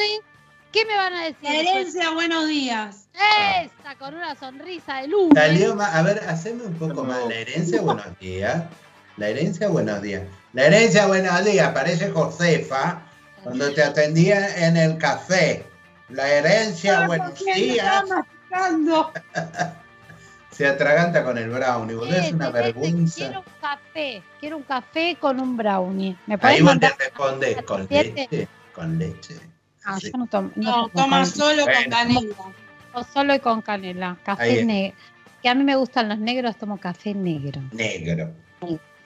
¿qué 0.76 0.85
me 0.85 0.95
van 0.95 1.14
a 1.14 1.25
decir? 1.25 1.49
Herencia, 1.49 2.11
buenos 2.11 2.47
días. 2.49 3.09
Esa, 3.14 3.95
con 3.99 4.14
una 4.14 4.35
sonrisa 4.35 5.00
de 5.00 5.09
luz. 5.09 5.30
Salió 5.35 5.75
más, 5.75 5.95
a 5.95 6.02
ver, 6.02 6.21
haceme 6.28 6.64
un 6.64 6.75
poco 6.75 7.02
más. 7.02 7.26
La 7.26 7.35
herencia, 7.35 7.80
buenos 7.80 8.18
días. 8.18 8.62
La 9.16 9.28
herencia, 9.28 9.68
buenos 9.68 10.02
días. 10.02 10.25
La 10.52 10.66
herencia, 10.66 11.06
buenos 11.06 11.45
días. 11.47 11.73
Parece 11.73 12.11
Josefa 12.11 13.00
cuando 13.42 13.73
te 13.73 13.83
atendía 13.83 14.66
en 14.66 14.76
el 14.76 14.99
café. 14.99 15.64
La 16.11 16.28
herencia, 16.28 17.06
buenos 17.06 17.33
días. 17.42 18.04
Se 20.50 20.66
atraganta 20.66 21.25
con 21.25 21.38
el 21.38 21.49
brownie, 21.49 21.95
boludo. 21.95 22.16
Es 22.16 22.33
una 22.33 22.50
vergüenza. 22.50 23.16
Quiero 23.16 23.40
un 23.40 23.47
café, 23.61 24.23
quiero 24.40 24.56
un 24.59 24.62
café 24.62 25.16
con 25.18 25.40
un 25.40 25.56
brownie. 25.56 26.16
¿Me 26.26 26.38
Ahí 26.42 26.61
vos 26.61 26.73
te 26.78 26.87
mandar? 26.87 26.97
respondes 26.99 27.62
con 27.62 27.87
leche. 27.88 28.49
Con 28.75 28.99
leche. 28.99 29.56
Ah, 29.87 29.99
Sí. 30.00 30.11
yo 30.12 30.19
no 30.19 30.26
tomo. 30.26 30.50
No, 30.57 30.88
toma 30.88 31.25
solo 31.25 31.64
con 31.64 31.85
canela. 31.90 32.21
o 32.93 33.05
solo 33.05 33.35
y 33.35 33.38
con 33.40 33.62
canela. 33.62 34.16
Café 34.25 34.64
negro. 34.64 34.97
Que 35.43 35.49
a 35.49 35.55
mí 35.55 35.62
me 35.64 35.76
gustan 35.76 36.09
los 36.09 36.19
negros, 36.19 36.57
tomo 36.57 36.78
café 36.78 37.14
negro. 37.14 37.61
Negro. 37.73 38.33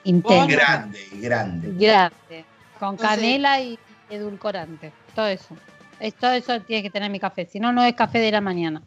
Intenso. 0.04 0.46
Grande 0.46 0.99
grande. 1.12 1.68
Grande. 1.76 2.44
Con 2.78 2.90
Entonces- 2.94 3.16
canela 3.16 3.60
y 3.60 3.78
edulcorante. 4.08 4.92
Todo 5.14 5.26
eso. 5.26 5.54
Es- 5.99 6.14
Todo 6.14 6.32
eso 6.32 6.58
tiene 6.62 6.82
que 6.82 6.88
tener 6.90 7.10
mi 7.10 7.20
café. 7.20 7.44
Si 7.46 7.60
no, 7.60 7.72
no 7.72 7.82
es 7.84 7.94
café 7.94 8.18
de 8.20 8.30
la 8.32 8.40
mañana. 8.40 8.82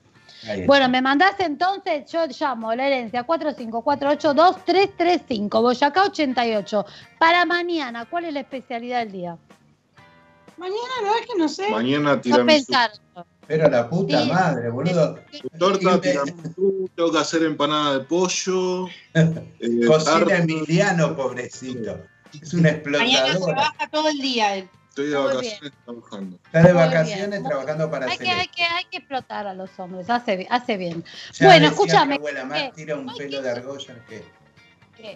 Bueno, 0.65 0.89
me 0.89 1.01
mandaste 1.01 1.45
entonces, 1.45 2.12
yo 2.12 2.25
llamo 2.27 2.73
la 2.75 2.88
herencia 2.88 3.23
45482335, 3.23 5.62
Boyacá 5.62 6.03
88. 6.03 6.85
Para 7.17 7.45
mañana, 7.45 8.05
¿cuál 8.05 8.25
es 8.25 8.33
la 8.33 8.41
especialidad 8.41 9.00
del 9.00 9.12
día? 9.12 9.38
Mañana, 10.57 10.93
la 11.01 11.12
verdad 11.12 11.27
que 11.27 11.39
no 11.39 11.50
sé. 11.50 11.69
Mañana 11.69 12.15
No 12.15 12.22
tiramisú. 12.22 12.45
pensar. 12.67 12.91
Pero 13.48 13.69
la 13.69 13.89
puta 13.89 14.22
Sí. 14.24 14.29
madre, 14.29 14.69
boludo. 14.69 15.19
Torta, 15.60 15.95
Y- 15.95 16.00
tiramisú, 16.00 16.89
tengo 16.95 17.12
que 17.12 17.17
hacer 17.17 17.43
empanada 17.43 18.00
de 18.00 18.05
pollo. 18.05 18.88
eh, 19.13 19.86
Cocina 19.88 20.19
tarta. 20.19 20.38
Emiliano, 20.38 21.15
pobrecito. 21.15 22.00
Es 22.41 22.53
una 22.53 22.72
Mañana 22.72 23.07
se 23.25 23.31
explotadora. 23.31 23.55
baja 23.55 23.89
todo 23.91 24.10
el 24.10 24.17
día 24.19 24.55
él. 24.55 24.69
Estoy 24.89 25.07
de 25.10 25.17
Muy 25.17 25.25
vacaciones 25.27 25.72
trabajando. 25.86 26.38
Está 26.45 26.57
de 26.62 26.74
Muy 26.74 26.83
vacaciones 26.83 27.29
bien. 27.29 27.43
trabajando 27.43 27.91
para 27.91 28.05
Hay 28.07 28.17
que, 28.17 28.29
hay, 28.29 28.48
que, 28.48 28.63
hay 28.63 28.86
que 28.91 28.98
explotar 28.98 29.48
a 29.48 29.53
los 29.55 29.69
hombres, 29.79 30.07
hace, 30.10 30.48
hace 30.50 30.77
bien. 30.77 31.03
Ya 31.33 31.48
Bueno, 31.48 31.67
escúchame, 31.67 32.15
abuela, 32.15 32.45
más 32.45 32.62
eh, 32.62 32.72
tira 32.75 32.95
un 32.95 33.07
pelo 33.07 33.38
que- 33.38 33.41
de 33.41 33.50
argolla 33.50 34.05
que. 34.07 34.24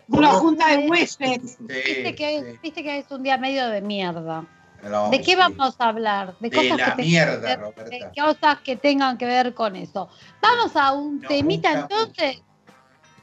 Una 0.09 0.33
junta 0.33 0.67
de 0.75 0.87
huéspedes. 0.89 1.51
Sí, 1.51 1.65
Viste 1.67 2.15
que, 2.15 2.27
hoy, 2.27 2.51
sí. 2.53 2.59
viste 2.61 2.83
que 2.83 2.89
hoy 2.91 2.97
es 2.97 3.11
un 3.11 3.23
día 3.23 3.37
medio 3.37 3.67
de 3.69 3.81
mierda. 3.81 4.45
No, 4.89 5.09
¿De 5.09 5.21
qué 5.21 5.35
vamos 5.35 5.75
a 5.79 5.89
hablar? 5.89 6.35
De, 6.39 6.49
De 6.49 6.55
cosas 6.55 6.77
la 6.77 6.77
que 6.77 6.91
tengan 6.91 7.07
mierda, 7.07 7.35
que 7.41 7.47
ver- 7.47 7.59
Roberta. 7.59 7.83
de 7.83 8.11
cosas 8.21 8.59
que 8.61 8.75
tengan 8.75 9.17
que 9.17 9.25
ver 9.25 9.53
con 9.53 9.75
eso. 9.75 10.09
Vamos 10.41 10.75
a 10.75 10.91
un 10.93 11.19
Nos 11.19 11.27
temita 11.27 11.69
gusta 11.81 11.95
entonces. 11.95 12.41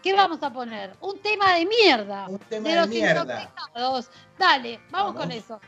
¿Qué 0.03 0.13
vamos 0.13 0.43
a 0.43 0.53
poner? 0.53 0.93
Un 1.01 1.19
tema 1.21 1.55
de 1.55 1.65
mierda. 1.67 2.27
Un 2.29 2.39
tema 2.39 2.69
de 2.69 2.75
de 2.75 2.81
los 2.81 2.89
mierda. 2.89 3.21
intoxicados. 3.43 4.11
Dale, 4.39 4.79
vamos, 4.91 5.15
Vamos. 5.15 5.23
con 5.23 5.33
eso. 5.33 5.61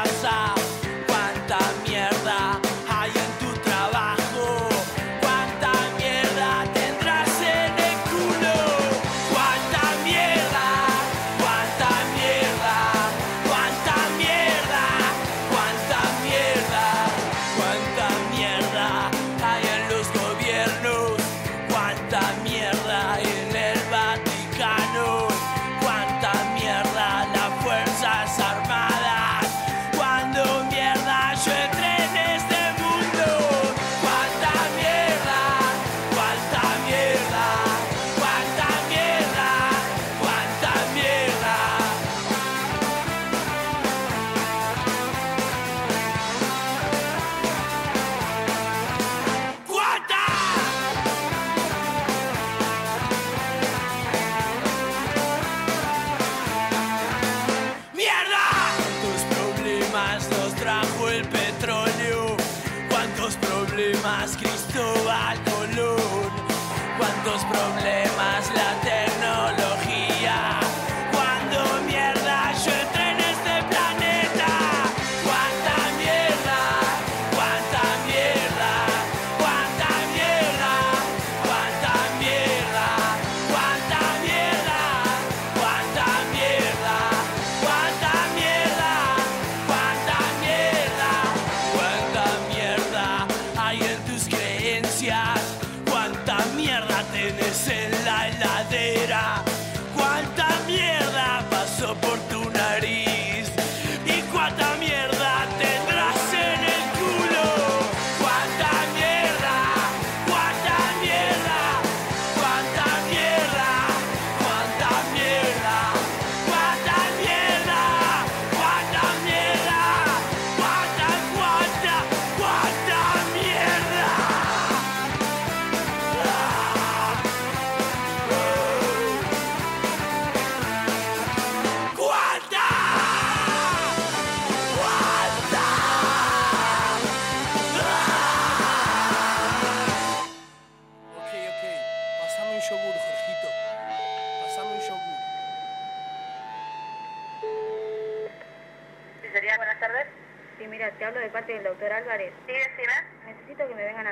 outside. 0.00 0.59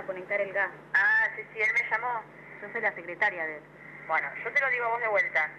Conectar 0.08 0.40
el 0.40 0.52
gas. 0.54 0.70
Ah, 0.94 1.28
sí, 1.36 1.42
sí, 1.52 1.60
él 1.60 1.70
me 1.74 1.90
llamó. 1.90 2.22
Yo 2.62 2.72
soy 2.72 2.80
la 2.80 2.92
secretaria 2.94 3.44
de 3.44 3.56
él. 3.56 3.62
Bueno, 4.08 4.26
yo 4.42 4.50
te 4.50 4.60
lo 4.60 4.70
digo 4.70 4.86
a 4.86 4.88
vos 4.88 5.00
de 5.00 5.08
vuelta. 5.08 5.50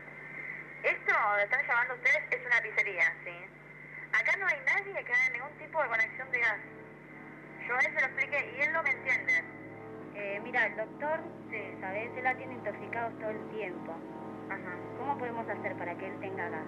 Esto 0.82 1.14
donde 1.14 1.44
están 1.44 1.68
llamando 1.68 1.94
ustedes 1.94 2.24
es 2.32 2.46
una 2.46 2.62
pizzería, 2.62 3.14
¿sí? 3.24 3.36
Acá 4.12 4.36
no 4.38 4.48
hay 4.48 4.58
nadie 4.66 5.04
que 5.06 5.14
haga 5.14 5.30
ningún 5.30 5.56
tipo 5.60 5.82
de 5.84 5.88
conexión 5.88 6.32
de 6.32 6.40
gas. 6.40 6.60
Yo 7.68 7.76
a 7.76 7.80
él 7.80 7.94
se 7.94 8.02
lo 8.02 8.08
expliqué 8.08 8.54
y 8.58 8.62
él 8.62 8.74
no 8.74 8.82
me 8.82 8.90
entiende. 8.90 9.44
Eh, 10.16 10.42
mira, 10.44 10.66
el 10.66 10.76
doctor, 10.76 11.20
sí, 11.52 11.78
¿sabes? 11.80 12.10
Él 12.18 12.24
la 12.24 12.36
tiene 12.36 12.56
intoxicados 12.56 13.20
todo 13.20 13.30
el 13.30 13.50
tiempo. 13.52 13.94
Ajá. 14.50 14.74
¿Cómo 14.98 15.18
podemos 15.20 15.48
hacer 15.48 15.76
para 15.76 15.94
que 15.96 16.08
él 16.08 16.20
tenga 16.20 16.50
gas? 16.50 16.66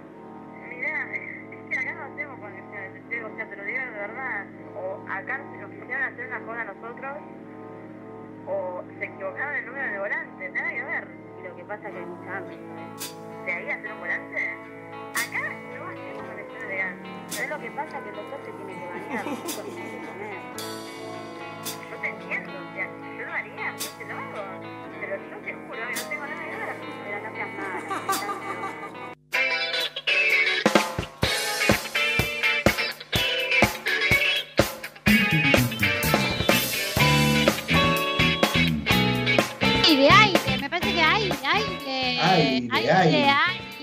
Mirá, 0.69 1.11
es 1.15 1.69
que 1.69 1.79
acá 1.79 1.93
no 1.93 2.13
hacemos 2.13 2.39
conexiones, 2.39 3.23
o 3.25 3.35
sea, 3.35 3.49
te 3.49 3.55
lo 3.55 3.63
digo 3.63 3.79
de 3.79 3.89
verdad. 3.89 4.45
O 4.75 5.03
acá 5.09 5.41
si 5.51 5.57
nos 5.57 5.71
quisieran 5.71 6.13
hacer 6.13 6.27
una 6.27 6.39
joda 6.45 6.61
a 6.61 6.65
nosotros, 6.65 7.17
o 8.47 8.83
se 8.97 9.05
equivocaron 9.05 9.55
el 9.55 9.65
número 9.65 9.91
de 9.91 9.99
volante, 9.99 10.49
nada 10.49 10.69
que 10.69 10.83
ver. 10.83 11.07
Y 11.39 11.43
lo 11.47 11.55
que 11.55 11.63
pasa 11.63 11.87
es 11.87 11.93
que 11.93 11.99
hay 11.99 12.05
mucha 12.05 12.37
hambre. 12.37 12.57
¿De 13.45 13.51
ahí 13.51 13.69
hacer 13.69 13.91
un 13.91 13.99
volante? 13.99 14.49
Acá 15.11 15.39
no 15.39 15.89
hacemos 15.89 16.27
conexiones 16.27 16.67
de 16.67 16.77
gas. 16.77 16.95
¿Sabes 17.27 17.49
lo 17.49 17.59
que 17.59 17.71
pasa? 17.71 18.03
Que 18.03 18.09
el 18.09 18.15
doctor 18.15 18.39
se 18.45 18.51
tiene 18.51 18.73
que 18.73 18.87
bañar, 18.87 19.25
los 19.25 19.43
chicos 19.43 19.65
tienen 19.65 20.01
que 20.01 20.07
comer. 20.07 20.37
Yo 21.89 21.97
te 21.97 22.07
entiendo, 22.07 22.51
o 22.51 22.75
sea, 22.75 22.87
yo 23.17 23.25
lo 23.25 23.33
haría, 23.33 23.75
yo 23.75 23.89
te 23.97 24.05
lo 24.05 24.15
hago. 24.15 24.43
Pero 24.99 25.15
yo 25.17 25.37
te 25.37 25.53
juro 25.53 25.87
que 25.87 25.93
no 25.95 26.09
tengo 26.09 26.25
nada 26.27 26.43
que 26.45 26.55
ver, 26.57 26.75
pero 27.03 27.17
no 27.21 27.29
seas 27.35 27.49
mala. 27.57 27.79
Aire. 42.21 42.67
Aire, 42.71 42.91
aire, 42.91 42.93
aire. 42.93 43.29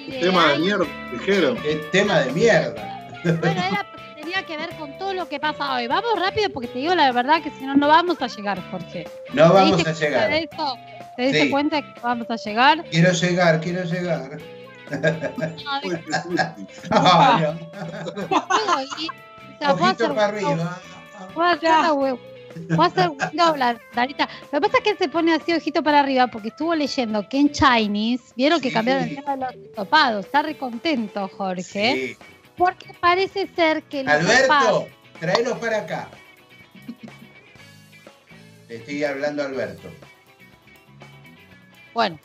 aire, 0.07 0.21
Tema 0.21 0.47
de 0.53 0.59
mierda, 0.59 0.87
dijeron. 1.13 1.59
Es 1.65 1.91
tema 1.91 2.21
de 2.21 2.33
mierda. 2.33 3.11
Bueno, 3.25 3.61
era 3.63 3.87
porque 3.91 4.23
tenía 4.23 4.43
que 4.45 4.57
ver 4.57 4.71
con 4.77 4.97
todo 4.99 5.13
lo 5.13 5.29
que 5.29 5.39
pasa 5.41 5.75
hoy. 5.75 5.87
Vamos 5.87 6.11
rápido 6.19 6.49
porque 6.51 6.69
te 6.69 6.79
digo 6.79 6.95
la 6.95 7.13
verdad 7.13 7.43
que 7.43 7.51
si 7.51 7.65
no, 7.67 7.75
no 7.75 7.89
vamos 7.89 8.21
a 8.23 8.27
llegar, 8.29 8.59
Jorge. 8.71 9.07
No 9.35 9.49
¿Te 9.49 9.53
vamos 9.55 9.87
a 9.87 9.93
llegar. 9.93 10.31
de 10.31 10.49
eso? 10.51 10.79
¿Te 11.17 11.23
diste 11.23 11.43
Sí. 11.43 11.51
cuenta 11.51 11.83
que 11.83 12.01
vamos 12.01 12.31
a 12.31 12.37
llegar? 12.37 12.85
Quiero 12.91 13.13
llegar, 13.13 13.61
quiero 13.61 13.85
llegar. 13.85 14.39
No. 14.91 14.99
Ay, 16.91 18.87
no. 19.61 19.73
Ojito 19.73 20.15
para 20.15 20.27
arriba. 20.27 20.79
Puedo 21.35 21.49
hacer 21.49 21.69
una 21.71 21.93
hue- 22.59 22.77
puedo 22.77 22.83
hacer 22.83 23.09
un 23.09 23.19
doblar, 23.37 23.81
Darita. 23.95 24.29
Lo 24.53 24.61
que 24.61 24.67
pasa 24.67 24.79
es 24.79 24.85
que 24.85 24.91
él 24.91 24.99
se 24.99 25.09
pone 25.09 25.35
así 25.35 25.53
ojito 25.53 25.83
para 25.83 26.01
arriba 26.01 26.27
porque 26.29 26.49
estuvo 26.49 26.75
leyendo 26.75 27.29
que 27.29 27.39
en 27.39 27.51
Chinese 27.53 28.33
vieron 28.37 28.61
que 28.61 28.69
Sí. 28.69 28.75
cambiaron 28.75 29.05
el 29.05 29.15
tema 29.17 29.37
de 29.37 29.45
los 29.45 29.55
hisopados. 29.73 30.25
Está 30.27 30.43
recontento, 30.43 31.29
Jorge. 31.29 31.63
Sí. 32.17 32.17
Porque 32.57 32.93
parece 33.01 33.47
ser 33.55 33.83
que 33.85 34.03
hisopado- 34.05 34.87
Alberto, 34.87 34.89
tráelo 35.21 35.59
para 35.61 35.79
acá. 35.79 36.09
Le 38.69 38.77
estoy 38.77 39.05
hablando 39.05 39.43
a 39.43 39.47
Alberto. 39.47 39.89
Bueno, 41.95 42.19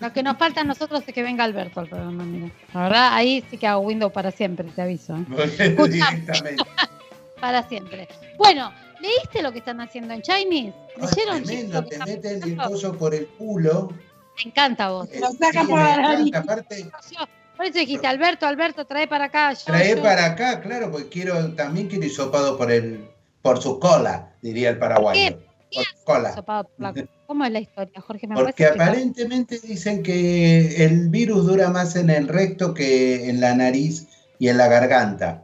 lo 0.00 0.12
que 0.12 0.22
nos 0.22 0.36
falta 0.36 0.60
a 0.60 0.64
nosotros 0.64 1.02
es 1.06 1.14
que 1.14 1.22
venga 1.22 1.44
Alberto 1.44 1.80
al 1.80 1.88
programa, 1.88 2.24
mira. 2.24 2.50
La 2.74 2.82
verdad, 2.82 3.14
ahí 3.14 3.42
sí 3.50 3.56
que 3.58 3.66
hago 3.66 3.80
Windows 3.80 4.12
para 4.12 4.30
siempre, 4.30 4.68
te 4.68 4.82
aviso. 4.82 5.16
¿eh? 5.16 5.24
Para 7.40 7.68
siempre. 7.68 8.08
Bueno, 8.38 8.72
¿leíste 9.00 9.42
lo 9.42 9.52
que 9.52 9.58
están 9.58 9.80
haciendo 9.80 10.14
en 10.14 10.22
Chinese? 10.22 10.74
Ay, 11.00 11.08
¿Leyeron? 11.08 11.42
tremendo, 11.44 11.84
te 11.84 11.98
meten 11.98 12.42
el 12.42 12.56
coso 12.56 12.92
por 12.96 13.14
el 13.14 13.26
culo. 13.28 13.88
Me 14.36 14.50
encanta 14.50 14.86
a 14.86 14.90
vos. 14.90 15.08
Eh, 15.12 15.20
Lo 15.20 15.30
saca 15.32 15.62
sí, 15.62 15.66
por 15.68 15.78
la 15.78 15.96
nariz. 15.96 16.26
encanta. 16.28 16.52
Aparte, 16.52 16.82
Yo- 17.10 17.26
por 17.56 17.64
eso 17.66 17.78
dijiste, 17.78 18.06
Alberto, 18.06 18.46
Alberto, 18.46 18.84
trae 18.84 19.08
para 19.08 19.24
acá. 19.26 19.52
Yo, 19.54 19.60
trae 19.64 19.96
yo. 19.96 20.02
para 20.02 20.26
acá, 20.26 20.60
claro, 20.60 20.90
porque 20.90 21.08
quiero, 21.08 21.54
también 21.54 21.88
quiero 21.88 22.04
hisopado 22.04 22.58
por 22.58 22.70
el, 22.70 23.08
por 23.42 23.62
su 23.62 23.78
cola, 23.80 24.34
diría 24.42 24.68
el 24.70 24.78
paraguayo. 24.78 25.38
Por 25.72 25.84
su 25.84 26.04
cola. 26.04 26.34
Por 26.44 26.66
la- 26.78 26.94
¿Cómo 27.26 27.44
es 27.44 27.50
la 27.50 27.58
historia, 27.60 28.00
Jorge? 28.00 28.28
¿Me 28.28 28.36
Porque 28.36 28.66
aparentemente 28.66 29.58
dicen 29.58 30.02
que 30.02 30.84
el 30.84 31.08
virus 31.08 31.46
dura 31.46 31.70
más 31.70 31.96
en 31.96 32.08
el 32.10 32.28
recto 32.28 32.72
que 32.72 33.28
en 33.28 33.40
la 33.40 33.52
nariz 33.54 34.06
y 34.38 34.48
en 34.48 34.58
la 34.58 34.68
garganta. 34.68 35.42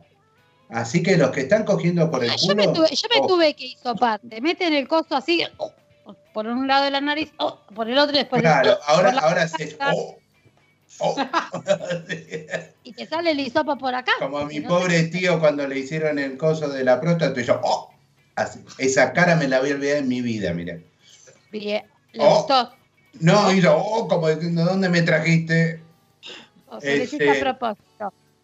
Así 0.72 1.02
que 1.02 1.18
los 1.18 1.30
que 1.30 1.42
están 1.42 1.64
cogiendo 1.64 2.10
por 2.10 2.24
el 2.24 2.30
Yo 2.36 2.54
me, 2.54 2.64
culo. 2.64 2.72
tuve, 2.72 2.96
yo 2.96 3.08
me 3.14 3.20
oh, 3.20 3.26
tuve 3.26 3.54
que 3.54 3.66
hisopar. 3.66 4.20
Te 4.20 4.40
meten 4.40 4.72
el 4.72 4.88
coso 4.88 5.14
así, 5.14 5.44
oh, 5.58 5.70
por 6.32 6.46
un 6.46 6.66
lado 6.66 6.84
de 6.84 6.90
la 6.90 7.02
nariz, 7.02 7.30
oh, 7.36 7.60
por 7.74 7.90
el 7.90 7.98
otro 7.98 8.16
y 8.16 8.20
después. 8.20 8.40
Claro, 8.40 8.78
ahora, 8.86 9.10
ahora 9.20 9.48
se. 9.48 9.66
garganta, 9.66 9.92
oh, 9.94 10.18
oh. 11.00 11.16
Y 12.84 12.92
te 12.94 13.06
sale 13.06 13.32
el 13.32 13.40
hisopo 13.40 13.76
por 13.76 13.94
acá. 13.94 14.12
Como 14.18 14.38
a 14.38 14.46
mi 14.46 14.60
no 14.60 14.68
pobre 14.70 15.04
tío 15.04 15.38
cuando 15.40 15.68
le 15.68 15.78
hicieron 15.78 16.18
el 16.18 16.38
coso 16.38 16.68
de 16.70 16.84
la 16.84 17.00
próstata, 17.00 17.38
y 17.38 17.44
yo, 17.44 17.60
¡oh! 17.62 17.92
Así. 18.34 18.64
Esa 18.78 19.12
cara 19.12 19.36
me 19.36 19.48
la 19.48 19.60
voy 19.60 19.72
a 19.72 19.74
olvidar 19.74 19.98
en 19.98 20.08
mi 20.08 20.22
vida, 20.22 20.54
mira. 20.54 20.78
Bien, 21.50 21.84
¿Le 22.12 22.26
gustó? 22.26 22.72
No, 23.20 23.52
y 23.52 23.60
yo, 23.60 23.76
¡oh! 23.76 24.08
Como 24.08 24.26
diciendo, 24.30 24.64
¿dónde 24.64 24.88
me 24.88 25.02
trajiste? 25.02 25.82
O 26.68 26.80
sea, 26.80 26.94
Este- 26.94 27.30
a 27.30 27.40
propósito. 27.40 27.91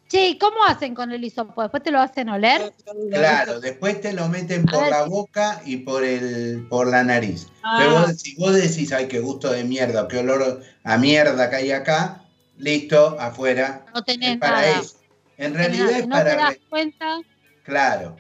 Che, 0.09 0.29
¿y 0.31 0.39
cómo 0.39 0.65
hacen 0.67 0.95
con 0.95 1.13
el 1.13 1.23
hisopo? 1.23 1.61
¿Después 1.63 1.83
te 1.83 1.91
lo 1.91 2.01
hacen 2.01 2.31
oler? 2.31 2.73
Claro, 3.13 3.61
después 3.61 4.01
te 4.01 4.15
lo 4.15 4.29
meten 4.29 4.65
por 4.65 4.81
ver. 4.83 4.91
la 4.91 5.03
boca 5.05 5.61
y 5.67 5.79
por 5.79 6.03
el 6.03 6.67
por 6.71 6.87
la 6.89 7.05
nariz. 7.05 7.47
Ah. 7.63 7.77
Pero 7.79 8.01
vos- 8.01 8.17
si 8.21 8.35
vos 8.37 8.55
decís, 8.55 8.91
ay, 8.93 9.07
qué 9.09 9.21
gusto 9.21 9.51
de 9.53 9.65
mierda, 9.65 10.09
qué 10.09 10.19
olor 10.19 10.63
a 10.85 10.97
mierda 10.97 11.51
que 11.51 11.57
hay 11.57 11.73
acá, 11.73 12.25
listo, 12.57 13.19
afuera. 13.21 13.85
No 13.95 14.03
tenés 14.03 14.35
Es 14.35 14.39
para 14.39 14.63
nada. 14.63 14.81
eso. 14.81 14.97
En 15.37 15.53
No 15.53 15.59
realidad 15.59 15.85
nada. 15.85 15.99
es 15.99 16.07
no 16.09 16.17
te 16.17 16.23
para, 16.25 16.35
das 16.37 16.51
re- 16.55 16.61
cuenta. 16.71 17.21
claro, 17.65 18.17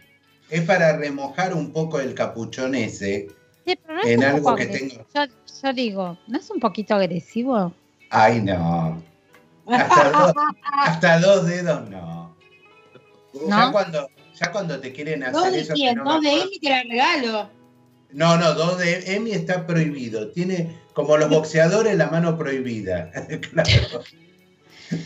es 0.50 0.62
para 0.62 0.96
remojar 0.96 1.54
un 1.54 1.72
poco 1.72 2.00
el 2.00 2.14
capuchón 2.14 2.74
ese 2.74 3.28
Sí, 3.66 3.78
pero 3.82 3.94
no 3.98 4.04
en 4.04 4.24
algo 4.24 4.54
que 4.56 4.66
tengo. 4.66 4.94
Yo, 5.14 5.22
yo 5.62 5.72
digo, 5.72 6.18
¿no 6.26 6.38
es 6.38 6.48
un 6.50 6.60
poquito 6.60 6.94
agresivo? 6.94 7.72
Ay, 8.10 8.40
no. 8.42 9.02
Hasta 9.68 10.10
dos, 10.10 10.32
hasta 10.72 11.20
dos 11.20 11.46
dedos, 11.46 11.88
no. 11.90 12.36
Ya, 13.48 13.70
cuando, 13.70 14.08
ya 14.34 14.50
cuando 14.52 14.80
te 14.80 14.92
quieren 14.92 15.22
hacer 15.22 15.34
¿Dos 15.34 15.52
de 15.52 15.60
eso. 15.60 15.74
quién? 15.74 15.96
no 15.98 16.04
¿Dos 16.04 16.22
de 16.22 16.32
y 16.52 16.58
te 16.60 16.70
la 16.70 16.82
regalo? 16.82 17.50
No, 18.10 18.36
no, 18.38 18.54
dos 18.54 18.78
de 18.78 19.14
Emi 19.14 19.32
está 19.32 19.66
prohibido. 19.66 20.30
Tiene 20.30 20.78
como 20.94 21.16
los 21.18 21.28
boxeadores 21.28 21.96
la 21.96 22.06
mano 22.08 22.36
prohibida. 22.38 23.10
claro. 23.52 24.02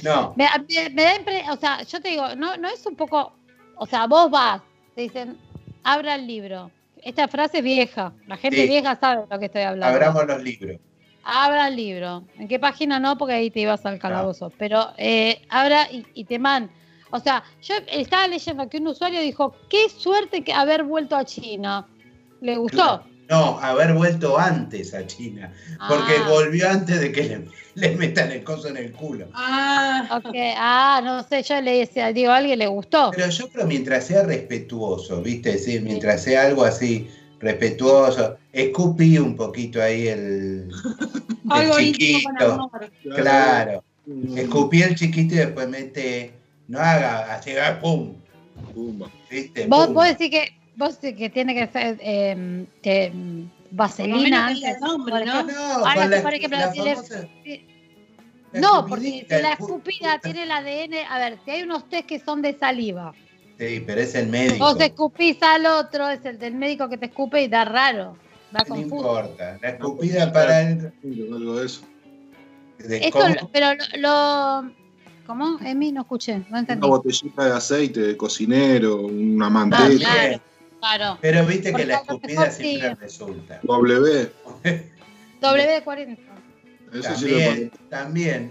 No, 0.04 0.34
Me, 0.36 0.46
me- 0.68 0.90
me 0.90 1.02
da 1.42 1.52
o 1.52 1.56
sea, 1.56 1.82
yo 1.82 2.00
te 2.00 2.10
digo, 2.10 2.36
no, 2.36 2.56
no 2.56 2.68
es 2.68 2.86
un 2.86 2.94
poco, 2.94 3.34
o 3.76 3.86
sea, 3.86 4.06
vos 4.06 4.30
vas, 4.30 4.62
te 4.94 5.02
dicen, 5.02 5.36
abra 5.82 6.14
el 6.14 6.26
libro. 6.28 6.70
Esta 7.02 7.26
frase 7.26 7.58
es 7.58 7.64
vieja, 7.64 8.12
la 8.28 8.36
gente 8.36 8.58
Sí. 8.62 8.68
vieja 8.68 8.96
sabe 9.00 9.22
de 9.22 9.26
lo 9.28 9.38
que 9.40 9.46
estoy 9.46 9.62
hablando. 9.62 9.92
abramos 9.92 10.24
los 10.24 10.40
libros. 10.40 10.76
Abra 11.24 11.68
el 11.68 11.76
libro. 11.76 12.24
¿En 12.38 12.48
qué 12.48 12.58
página 12.58 12.98
no? 12.98 13.16
Porque 13.16 13.34
ahí 13.34 13.50
te 13.50 13.60
ibas 13.60 13.84
al 13.86 13.98
calabozo. 13.98 14.52
Pero 14.58 14.88
eh, 14.98 15.42
abra 15.48 15.88
y, 15.90 16.04
y 16.14 16.24
te 16.24 16.38
man. 16.38 16.70
O 17.10 17.18
sea, 17.20 17.44
yo 17.62 17.74
estaba 17.88 18.26
leyendo 18.26 18.68
que 18.68 18.78
un 18.78 18.88
usuario 18.88 19.20
dijo, 19.20 19.54
qué 19.68 19.88
suerte 19.88 20.42
que 20.42 20.52
haber 20.52 20.82
vuelto 20.82 21.14
a 21.16 21.24
China. 21.24 21.86
¿Le 22.40 22.56
gustó? 22.56 23.04
No, 23.28 23.58
haber 23.60 23.94
vuelto 23.94 24.36
antes 24.38 24.92
a 24.94 25.06
China. 25.06 25.52
Porque 25.88 26.14
Ah. 26.18 26.26
volvió 26.28 26.68
antes 26.68 27.00
de 27.00 27.12
que 27.12 27.22
le, 27.22 27.48
le 27.74 27.96
metan 27.96 28.32
el 28.32 28.42
coso 28.42 28.68
en 28.68 28.76
el 28.78 28.92
culo. 28.92 29.28
Ah, 29.34 30.20
Ok, 30.24 30.34
ah, 30.56 31.00
no 31.04 31.22
sé, 31.22 31.42
yo 31.42 31.60
le 31.60 31.78
decía, 31.78 32.12
digo, 32.12 32.32
a 32.32 32.36
alguien 32.38 32.58
le 32.58 32.66
gustó. 32.66 33.10
Pero 33.14 33.28
yo 33.30 33.48
creo 33.48 33.66
mientras 33.66 34.04
sea 34.06 34.22
respetuoso, 34.24 35.22
¿viste? 35.22 35.56
Sí, 35.58 35.78
mientras 35.80 36.22
sea 36.24 36.42
algo 36.46 36.64
así 36.64 37.08
respetuoso. 37.42 38.36
Escupí 38.52 39.18
un 39.18 39.36
poquito 39.36 39.82
ahí 39.82 40.08
el, 40.08 40.70
el 41.54 41.72
chiquito. 41.76 42.52
amor. 42.54 42.90
Claro. 43.16 43.84
Escupí 44.36 44.82
el 44.82 44.94
chiquito 44.94 45.34
y 45.34 45.38
después 45.38 45.68
mete. 45.68 46.32
No 46.68 46.78
haga 46.78 47.34
así, 47.34 47.50
ah, 47.56 47.78
pum. 47.80 48.14
Pumba. 48.74 49.10
¿Viste? 49.30 49.66
Vos, 49.66 49.86
Pum. 49.86 49.94
vos 49.94 50.04
decís 50.06 50.30
que, 50.30 50.48
vos 50.76 51.00
decís 51.00 51.18
que 51.18 51.30
tiene 51.30 51.54
que 51.54 51.66
ser 51.66 51.98
eh, 52.00 52.64
que, 52.82 53.12
vaselina 53.70 54.46
menos 54.48 54.60
que 54.60 54.66
antes. 54.66 54.80
nombre, 54.80 55.12
por 55.14 55.26
¿no? 55.26 55.32
ejemplo. 55.32 55.54
No, 55.56 55.86
Ahora 55.86 55.94
con 55.94 56.02
sí, 56.04 56.10
la, 56.10 56.22
por 56.22 56.34
ejemplo, 56.34 56.58
la 56.58 56.72
si 56.72 56.80
le- 56.82 56.94
famosa- 56.96 57.28
sí. 57.44 57.66
la 58.52 58.60
No, 58.60 58.86
porque 58.86 59.26
si 59.28 59.42
la 59.42 59.52
escupida 59.52 60.18
tiene 60.22 60.42
el 60.44 60.50
ADN, 60.50 60.94
a 61.08 61.18
ver, 61.18 61.38
si 61.44 61.50
hay 61.50 61.62
unos 61.62 61.88
test 61.88 62.06
que 62.06 62.18
son 62.20 62.40
de 62.42 62.56
saliva, 62.58 63.14
Sí, 63.58 63.82
pero 63.86 64.00
es 64.00 64.14
el 64.14 64.28
médico. 64.28 64.64
vos 64.64 64.80
escupís 64.80 65.40
al 65.42 65.66
otro, 65.66 66.08
es 66.08 66.24
el 66.24 66.38
del 66.38 66.54
médico 66.54 66.88
que 66.88 66.96
te 66.98 67.06
escupe 67.06 67.42
y 67.42 67.48
da 67.48 67.64
raro, 67.64 68.16
da 68.50 68.60
No 68.60 68.64
confuso. 68.74 68.96
importa. 68.96 69.58
La 69.62 69.68
escupida 69.70 70.32
para 70.32 70.62
el. 70.62 70.92
Algo 71.04 71.60
de 71.60 71.66
eso. 71.66 71.82
de 72.78 72.96
Esto, 72.98 73.20
cómo- 73.20 73.34
lo- 73.34 73.48
pero 73.52 73.66
lo, 73.74 73.98
lo- 73.98 74.72
¿Cómo? 75.26 75.58
Emi, 75.64 75.92
no 75.92 76.00
escuché, 76.00 76.38
no 76.38 76.44
Una 76.50 76.58
entendí. 76.60 76.88
botellita 76.88 77.44
de 77.44 77.52
aceite 77.52 78.00
de 78.00 78.16
cocinero, 78.16 79.02
una 79.02 79.46
Ah, 79.46 79.50
manteca. 79.50 79.96
claro, 79.98 80.40
claro. 80.80 81.18
Pero 81.20 81.46
viste 81.46 81.72
que 81.72 81.84
la 81.86 81.94
escupida 81.98 82.50
siempre 82.50 82.88
sí. 82.88 83.00
resulta. 83.00 83.60
W. 83.62 84.32
W40. 85.40 86.18
Eso 86.92 87.16
sí 87.16 87.28
lo 87.28 87.38
También, 87.38 87.70
también. 87.88 88.50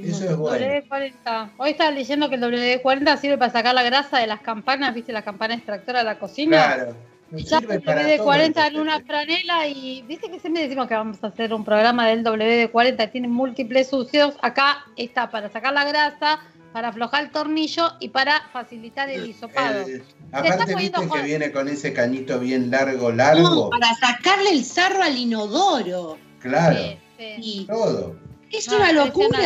Eso 0.00 0.24
es 0.24 0.36
bueno. 0.36 0.66
W40. 0.66 1.50
Hoy 1.58 1.70
estaba 1.70 1.90
leyendo 1.90 2.28
que 2.28 2.36
el 2.36 2.42
W40 2.42 3.16
sirve 3.18 3.38
para 3.38 3.52
sacar 3.52 3.74
la 3.74 3.82
grasa 3.82 4.18
de 4.18 4.26
las 4.26 4.40
campanas, 4.40 4.94
¿viste? 4.94 5.12
La 5.12 5.22
campana 5.22 5.54
extractora 5.54 6.00
de 6.00 6.04
la 6.04 6.18
cocina. 6.18 6.74
Claro. 6.74 6.96
Ya 7.34 7.58
el 7.58 7.82
para 7.82 8.02
todo 8.02 8.26
WD-40 8.30 8.42
esto. 8.48 8.60
en 8.66 8.78
una 8.80 9.00
franela 9.00 9.66
y 9.66 10.02
viste 10.02 10.30
que 10.30 10.38
siempre 10.38 10.64
decimos 10.64 10.86
que 10.86 10.94
vamos 10.94 11.16
a 11.24 11.28
hacer 11.28 11.54
un 11.54 11.64
programa 11.64 12.06
del 12.06 12.22
WD-40, 12.22 13.10
tiene 13.10 13.28
múltiples 13.28 13.90
usos. 13.92 14.34
Acá 14.42 14.84
está 14.96 15.30
para 15.30 15.48
sacar 15.50 15.72
la 15.72 15.84
grasa, 15.84 16.40
para 16.74 16.88
aflojar 16.88 17.24
el 17.24 17.30
tornillo 17.30 17.92
y 18.00 18.10
para 18.10 18.42
facilitar 18.52 19.08
el 19.08 19.26
hisopado. 19.26 19.80
El- 19.86 20.02
está 20.26 20.38
aparte, 20.40 20.72
poniendo 20.74 21.00
viste 21.00 21.16
que 21.18 21.22
viene 21.24 21.52
con 21.52 21.68
ese 21.68 21.94
cañito 21.94 22.38
bien 22.38 22.70
largo, 22.70 23.10
No, 23.10 23.16
largo. 23.16 23.70
para 23.70 23.94
sacarle 23.94 24.50
el 24.50 24.64
sarro 24.64 25.02
al 25.02 25.16
inodoro. 25.16 26.18
Claro, 26.40 26.76
Sí, 26.76 26.98
sí. 27.18 27.34
Y 27.62 27.66
todo. 27.66 28.14
Es 28.52 28.68
No, 28.68 28.76
una 28.76 28.90
impresionante, 28.90 29.18
locura. 29.18 29.38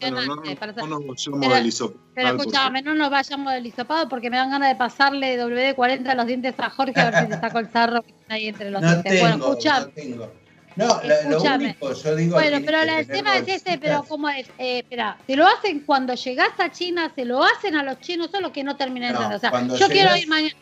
Bueno, 0.00 0.16
no, 0.16 0.34
impresionante, 0.44 0.56
para 0.56 0.72
no 0.72 0.78
hacer- 0.78 0.88
nos 0.90 1.00
vayamos 1.00 1.40
Pero- 1.40 1.54
del 1.54 1.66
hisopado. 1.66 2.00
Pero 2.14 2.28
escúchame, 2.28 2.82
no 2.82 2.94
nos 2.94 3.10
vayamos 3.10 3.52
del 3.54 3.66
hisopado 3.66 4.08
porque 4.08 4.30
me 4.30 4.36
dan 4.36 4.50
ganas 4.50 4.68
de 4.70 4.76
pasarle 4.76 5.36
WD-40 5.38 6.08
a 6.08 6.14
los 6.14 6.26
dientes 6.26 6.54
a 6.58 6.70
Jorge 6.70 7.00
a 7.00 7.10
ver 7.10 7.24
si 7.24 7.30
te 7.30 7.40
saco 7.40 7.58
el 7.60 7.70
sarro 7.72 8.02
que 8.02 8.10
está 8.10 8.34
ahí 8.34 8.48
entre 8.48 8.70
los 8.70 8.82
No 8.82 8.88
dientes. 8.90 9.20
Bueno, 9.20 9.36
escuchame. 9.36 9.86
no 9.86 9.92
tengo. 9.92 10.32
No, 10.76 10.86
lo- 10.86 11.54
único, 11.54 11.92
yo 11.92 12.14
digo. 12.16 12.34
Bueno, 12.36 12.58
pero 12.64 12.80
el 12.82 13.06
tema 13.08 13.36
es 13.36 13.48
este, 13.48 13.78
pero. 13.78 14.04
¿cómo 14.06 14.28
es? 14.28 14.46
Eh, 14.58 14.78
espera, 14.80 15.16
te 15.26 15.34
lo 15.34 15.44
hacen 15.46 15.80
cuando 15.80 16.14
llegás 16.14 16.50
a 16.58 16.70
China, 16.70 17.10
se 17.16 17.24
lo 17.24 17.42
hacen 17.42 17.74
a 17.74 17.82
los 17.82 17.98
chinos, 18.00 18.30
solo 18.30 18.52
que 18.52 18.62
no 18.62 18.76
terminan 18.76 19.12
No, 19.14 19.22
entrando. 19.22 19.36
O 19.36 19.40
sea, 19.40 19.76
yo 19.76 19.88
quiero 19.88 20.16
ir 20.16 20.28
mañana, 20.28 20.54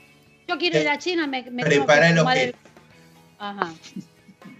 yo 0.48 0.56
quiero 0.56 0.78
ir 0.80 0.88
a 0.88 0.96
China, 0.98 1.26
me, 1.26 1.42
me 1.50 1.62
el 1.62 1.80
ojete. 1.80 2.54
Ajá. 3.38 3.72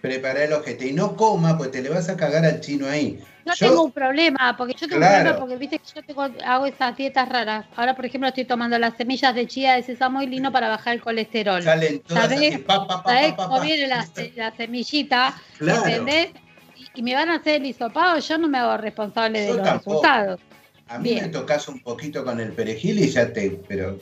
Prepará 0.06 0.44
el 0.44 0.52
ojete. 0.52 0.86
Y 0.88 0.92
no 0.92 1.16
coma, 1.16 1.56
pues 1.58 1.70
te 1.70 1.82
le 1.82 1.88
vas 1.88 2.08
a 2.08 2.16
cagar 2.16 2.44
al 2.44 2.60
chino 2.60 2.86
ahí. 2.88 3.18
Yo, 3.44 3.52
Yo- 3.54 3.68
tengo 3.68 3.82
un 3.84 3.92
problema, 3.92 4.56
porque 4.56 4.74
yo 4.74 4.88
tengo 4.88 4.98
Claro. 4.98 5.16
un 5.16 5.22
problema 5.22 5.38
porque 5.40 5.56
viste 5.56 5.78
que 5.78 5.84
yo 5.94 6.02
tengo, 6.02 6.26
hago 6.44 6.66
esas 6.66 6.96
dietas 6.96 7.28
raras. 7.28 7.64
Ahora, 7.76 7.94
por 7.94 8.04
ejemplo, 8.06 8.28
estoy 8.28 8.44
tomando 8.44 8.78
las 8.78 8.96
semillas 8.96 9.34
de 9.34 9.46
chía 9.46 9.74
de 9.74 9.82
sésamo 9.84 10.20
y 10.22 10.26
lino 10.26 10.50
para 10.50 10.68
bajar 10.68 10.94
el 10.94 11.00
colesterol. 11.00 11.62
Salen 11.62 12.00
todas 12.00 12.24
¿Sabés? 12.24 12.54
así, 12.54 12.62
pa, 12.64 12.86
pa, 12.86 13.02
pa, 13.02 13.10
¿Sabés 13.12 13.30
pa, 13.32 13.36
pa, 13.36 13.48
cómo 13.48 13.60
viene 13.60 13.86
la, 13.86 14.06
la 14.36 14.56
semillita? 14.56 15.34
Claro. 15.58 15.86
¿Entendés? 15.86 16.30
Y, 16.76 17.00
y 17.00 17.02
me 17.02 17.14
van 17.14 17.28
a 17.30 17.36
hacer 17.36 17.60
el 17.62 17.66
hisopado, 17.66 18.18
yo 18.18 18.38
no 18.38 18.48
me 18.48 18.58
hago 18.58 18.76
responsable 18.78 19.40
de 19.42 19.54
los 19.54 19.62
tampoco. 19.62 19.90
resultados. 20.02 20.40
A 20.88 20.98
mí 20.98 21.10
Bien. 21.10 21.24
me 21.26 21.28
tocas 21.30 21.66
un 21.68 21.80
poquito 21.80 22.24
con 22.24 22.40
el 22.40 22.52
perejil 22.52 22.98
y 22.98 23.08
ya 23.10 23.32
te. 23.32 23.50
Pero. 23.68 23.98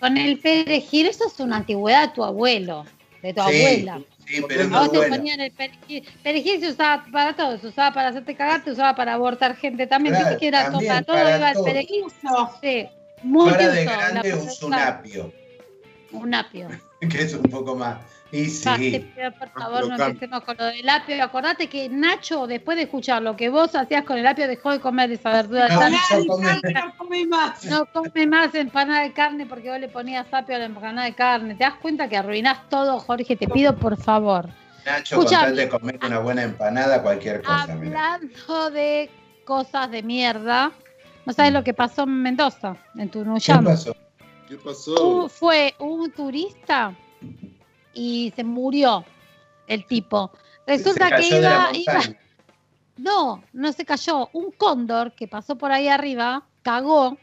Con 0.00 0.16
el 0.16 0.38
perejil, 0.38 1.06
eso 1.06 1.26
es 1.26 1.38
una 1.40 1.56
antigüedad 1.58 2.08
de 2.08 2.14
tu 2.14 2.24
abuelo, 2.24 2.84
de 3.22 3.34
tu 3.34 3.42
sí, 3.42 3.56
abuela. 3.62 4.00
Sí, 4.30 4.44
pero 4.48 4.60
es 4.62 4.66
A 4.66 4.70
muy 4.70 4.78
vos 4.78 4.92
te 4.92 4.96
bueno. 4.98 5.16
ponían 5.16 5.40
el 5.40 5.52
perejil. 5.52 6.08
Perejil 6.22 6.60
se 6.60 6.68
usaba 6.68 7.04
para 7.10 7.34
todo, 7.36 7.58
se 7.58 7.66
usaba 7.66 7.94
para 7.94 8.08
hacerte 8.10 8.34
cagar, 8.34 8.62
se 8.64 8.70
usaba 8.72 8.94
para 8.94 9.14
abortar 9.14 9.56
gente 9.56 9.86
también. 9.86 10.14
Claro, 10.14 10.38
que 10.38 10.48
era 10.48 10.62
todo, 10.64 10.72
también, 10.72 10.92
para 10.92 11.04
todo 11.04 11.16
para 11.16 11.36
iba 11.36 11.48
el 11.48 11.54
todo. 11.54 11.64
perejil. 11.64 12.04
Uso. 12.04 12.50
Sí, 12.62 12.88
muy 13.22 13.50
Para 13.50 13.68
de 13.68 13.84
grande 13.84 14.34
usar. 14.34 14.64
un 14.68 14.74
apio, 14.74 15.32
Un 16.12 16.34
apio. 16.34 16.68
que 17.10 17.22
es 17.22 17.34
un 17.34 17.42
poco 17.42 17.74
más. 17.76 17.98
Y 18.32 18.42
Ah, 18.64 18.76
te 18.76 18.78
sí, 18.78 19.12
pido, 19.16 19.32
por 19.32 19.48
favor, 19.50 19.88
no 19.88 20.04
empecemos 20.06 20.44
con 20.44 20.56
lo 20.56 20.66
del 20.66 20.88
apio. 20.88 21.22
Acordate 21.24 21.68
que 21.68 21.88
Nacho, 21.88 22.46
después 22.46 22.76
de 22.76 22.84
escuchar 22.84 23.22
lo 23.22 23.34
que 23.36 23.48
vos 23.48 23.74
hacías 23.74 24.04
con 24.04 24.18
el 24.18 24.26
apio, 24.26 24.46
dejó 24.46 24.70
de 24.70 24.78
comer 24.80 25.10
esa 25.10 25.32
verdura 25.32 25.66
No, 25.68 25.80
tan 25.80 25.92
no 25.92 25.98
come 26.96 27.26
más. 27.26 27.64
No 27.64 27.86
come 27.86 28.26
más 28.28 28.54
empanada 28.54 29.02
de 29.02 29.12
carne 29.12 29.46
porque 29.46 29.68
vos 29.70 29.80
le 29.80 29.88
ponías 29.88 30.26
apio 30.32 30.54
a 30.54 30.58
la 30.60 30.66
empanada 30.66 31.06
de 31.06 31.14
carne. 31.14 31.54
¿Te 31.56 31.64
das 31.64 31.74
cuenta 31.82 32.08
que 32.08 32.16
arruinás 32.16 32.68
todo, 32.68 33.00
Jorge? 33.00 33.34
Te 33.34 33.48
pido 33.48 33.74
por 33.76 33.96
favor. 33.96 34.48
Nacho, 34.86 35.16
con 35.16 35.24
Escuchame. 35.26 35.46
tal 35.48 35.56
de 35.56 35.68
comer 35.68 35.98
una 36.06 36.18
buena 36.20 36.42
empanada, 36.44 37.02
cualquier 37.02 37.42
cosa. 37.42 37.66
mira. 37.74 38.14
Hablando 38.14 38.70
de 38.70 39.10
cosas 39.44 39.90
de 39.90 40.02
mierda, 40.04 40.70
¿no 41.26 41.32
sabes 41.32 41.52
lo 41.52 41.64
que 41.64 41.74
pasó 41.74 42.04
en 42.04 42.22
Mendoza, 42.22 42.76
en 42.94 43.08
¿Qué 43.08 43.18
Tunuyán? 43.18 43.64
pasó? 43.64 43.96
¿Qué 44.48 44.56
pasó? 44.56 45.28
fue 45.28 45.74
un 45.80 46.10
turista 46.12 46.94
y 47.94 48.32
se 48.36 48.44
murió 48.44 49.04
el 49.66 49.86
tipo. 49.86 50.30
Resulta 50.66 51.08
Se 51.08 51.14
que 51.16 51.22
cayó 51.22 51.36
de 51.36 51.42
la 51.42 51.70
iba, 51.72 51.92
iba-. 51.94 52.16
No, 52.96 53.42
no 53.52 53.72
se 53.72 53.84
cayó. 53.84 54.28
Un 54.32 54.50
cóndor 54.52 55.14
que 55.14 55.26
pasó 55.26 55.56
por 55.56 55.72
ahí 55.72 55.88
arriba, 55.88 56.46
cagó 56.62 57.16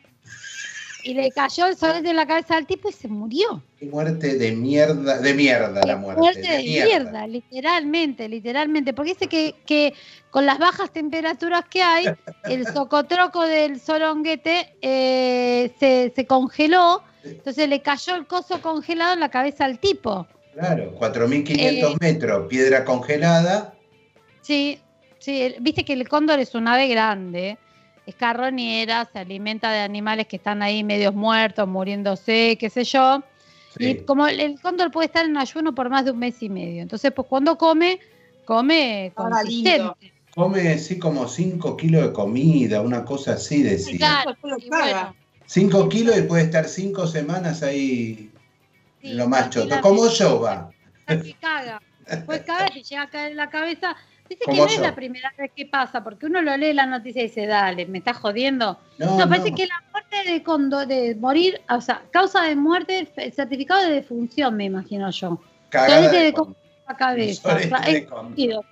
y 1.08 1.14
le 1.14 1.32
cayó 1.32 1.68
el 1.68 1.78
solete 1.78 2.10
en 2.10 2.18
la 2.18 2.28
cabeza 2.28 2.58
al 2.58 2.66
tipo 2.66 2.90
y 2.90 2.92
se 2.92 3.08
murió. 3.08 3.64
Qué 3.80 3.86
muerte 3.86 4.38
de 4.38 4.52
mierda, 4.52 5.20
de 5.20 5.34
mierda 5.34 5.86
la 5.86 5.96
muerte. 5.96 6.20
Muerte 6.20 6.42
de 6.42 6.58
de 6.58 6.64
mierda. 6.64 6.86
mierda, 6.86 7.28
literalmente, 7.28 8.28
literalmente. 8.28 8.94
Porque 8.94 9.14
dice 9.14 9.28
que, 9.28 9.56
que 9.66 9.94
con 10.32 10.46
las 10.46 10.60
bajas 10.60 10.92
temperaturas 10.92 11.64
que 11.70 11.82
hay, 11.82 12.08
el 12.46 12.66
socotroco 12.74 13.44
del 13.44 13.80
soronguete 13.80 14.76
eh, 14.82 15.74
se, 15.80 16.12
se 16.14 16.26
congeló, 16.28 17.04
entonces 17.24 17.70
le 17.70 17.82
cayó 17.82 18.16
el 18.16 18.28
coso 18.28 18.62
congelado 18.62 19.14
en 19.14 19.22
la 19.22 19.30
cabeza 19.30 19.64
al 19.64 19.80
tipo. 19.80 20.28
Claro, 20.58 20.92
4.500 20.96 21.94
Eh, 21.94 21.98
metros, 22.02 22.48
piedra 22.48 22.84
congelada. 22.84 23.76
Sí, 24.42 24.80
sí, 25.20 25.54
viste 25.60 25.86
que 25.86 25.94
el 25.94 26.10
cóndor 26.10 26.40
es 26.40 26.56
un 26.56 26.68
ave 26.68 26.88
grande, 26.88 27.60
es 28.08 28.16
carroñera, 28.16 29.08
se 29.14 29.20
alimenta 29.20 29.72
de 29.72 29.82
animales 29.82 30.26
que 30.26 30.38
están 30.38 30.64
ahí 30.64 30.84
medios 30.84 31.14
muertos, 31.14 31.68
muriéndose, 31.68 32.58
qué 32.60 32.72
sé 32.72 32.84
yo. 32.86 33.22
Y 33.78 33.94
Sí. 33.94 33.98
como 34.08 34.26
el, 34.28 34.40
el 34.40 34.60
cóndor 34.60 34.90
puede 34.90 35.06
estar 35.06 35.26
en 35.28 35.38
ayuno 35.38 35.76
por 35.76 35.92
más 35.92 36.06
de 36.06 36.12
un 36.12 36.18
mes 36.18 36.42
y 36.42 36.50
medio, 36.50 36.82
entonces 36.82 37.12
pues 37.12 37.28
cuando 37.28 37.56
come, 37.56 38.00
come 38.44 39.12
consistente. 39.14 40.12
Come 40.34 40.74
así 40.74 40.98
como 40.98 41.28
5 41.28 41.78
kilos 41.78 42.02
de 42.04 42.14
comida, 42.14 42.82
una 42.82 43.06
cosa 43.06 43.34
así 43.34 43.62
decía. 43.62 43.98
Claro, 43.98 44.32
Después 44.32 44.54
lo 44.54 44.58
y 44.60 44.70
caga. 44.70 44.84
bueno, 44.86 45.16
5 45.46 45.90
kilos 45.90 46.18
y 46.18 46.22
puede 46.24 46.44
estar 46.46 46.68
5 46.68 47.06
semanas 47.06 47.62
ahí 47.62 48.32
sí, 49.02 49.14
lo 49.14 49.28
más 49.28 49.50
choto. 49.50 49.80
Como 49.82 50.08
yo 50.10 50.42
va. 50.42 50.70
que 51.08 51.36
caga. 51.40 51.82
Después 52.06 52.42
caga 52.42 52.70
y 52.76 52.84
llega 52.84 53.02
a 53.04 53.10
caer 53.10 53.32
en 53.32 53.38
la 53.38 53.50
cabeza. 53.50 53.96
Dice 54.30 54.44
que 54.46 54.56
no 54.58 54.66
es 54.66 54.80
la 54.80 54.94
primera 54.94 55.34
vez 55.38 55.52
que 55.56 55.66
pasa, 55.66 56.04
porque 56.04 56.26
uno 56.26 56.42
lo 56.42 56.58
lee 56.58 56.74
la 56.74 56.86
noticia 56.86 57.22
y 57.22 57.28
dice, 57.28 57.46
dale, 57.46 57.86
me 57.86 58.00
estás 58.00 58.18
jodiendo. 58.18 58.78
No, 58.98 59.18
No, 59.18 59.30
parece 59.30 59.52
no. 59.52 59.56
que 59.56 59.68
la 59.68 59.82
muerte 59.92 60.30
de 60.32 60.44
condo, 60.44 60.86
de 60.86 61.16
morir, 61.16 61.62
o 61.70 61.80
sea, 61.80 62.04
causa 62.12 62.44
de 62.44 62.56
muerte, 62.58 63.08
certificado 63.34 63.84
de 63.88 63.94
defunción, 63.94 64.56
me 64.58 64.66
imagino 64.66 65.10
yo. 65.12 65.40
Cagada 65.70 66.10
de 66.12 66.34
La 66.88 66.98
cabeza. 66.98 67.58
es. 67.88 68.10
Bueno, 68.36 68.64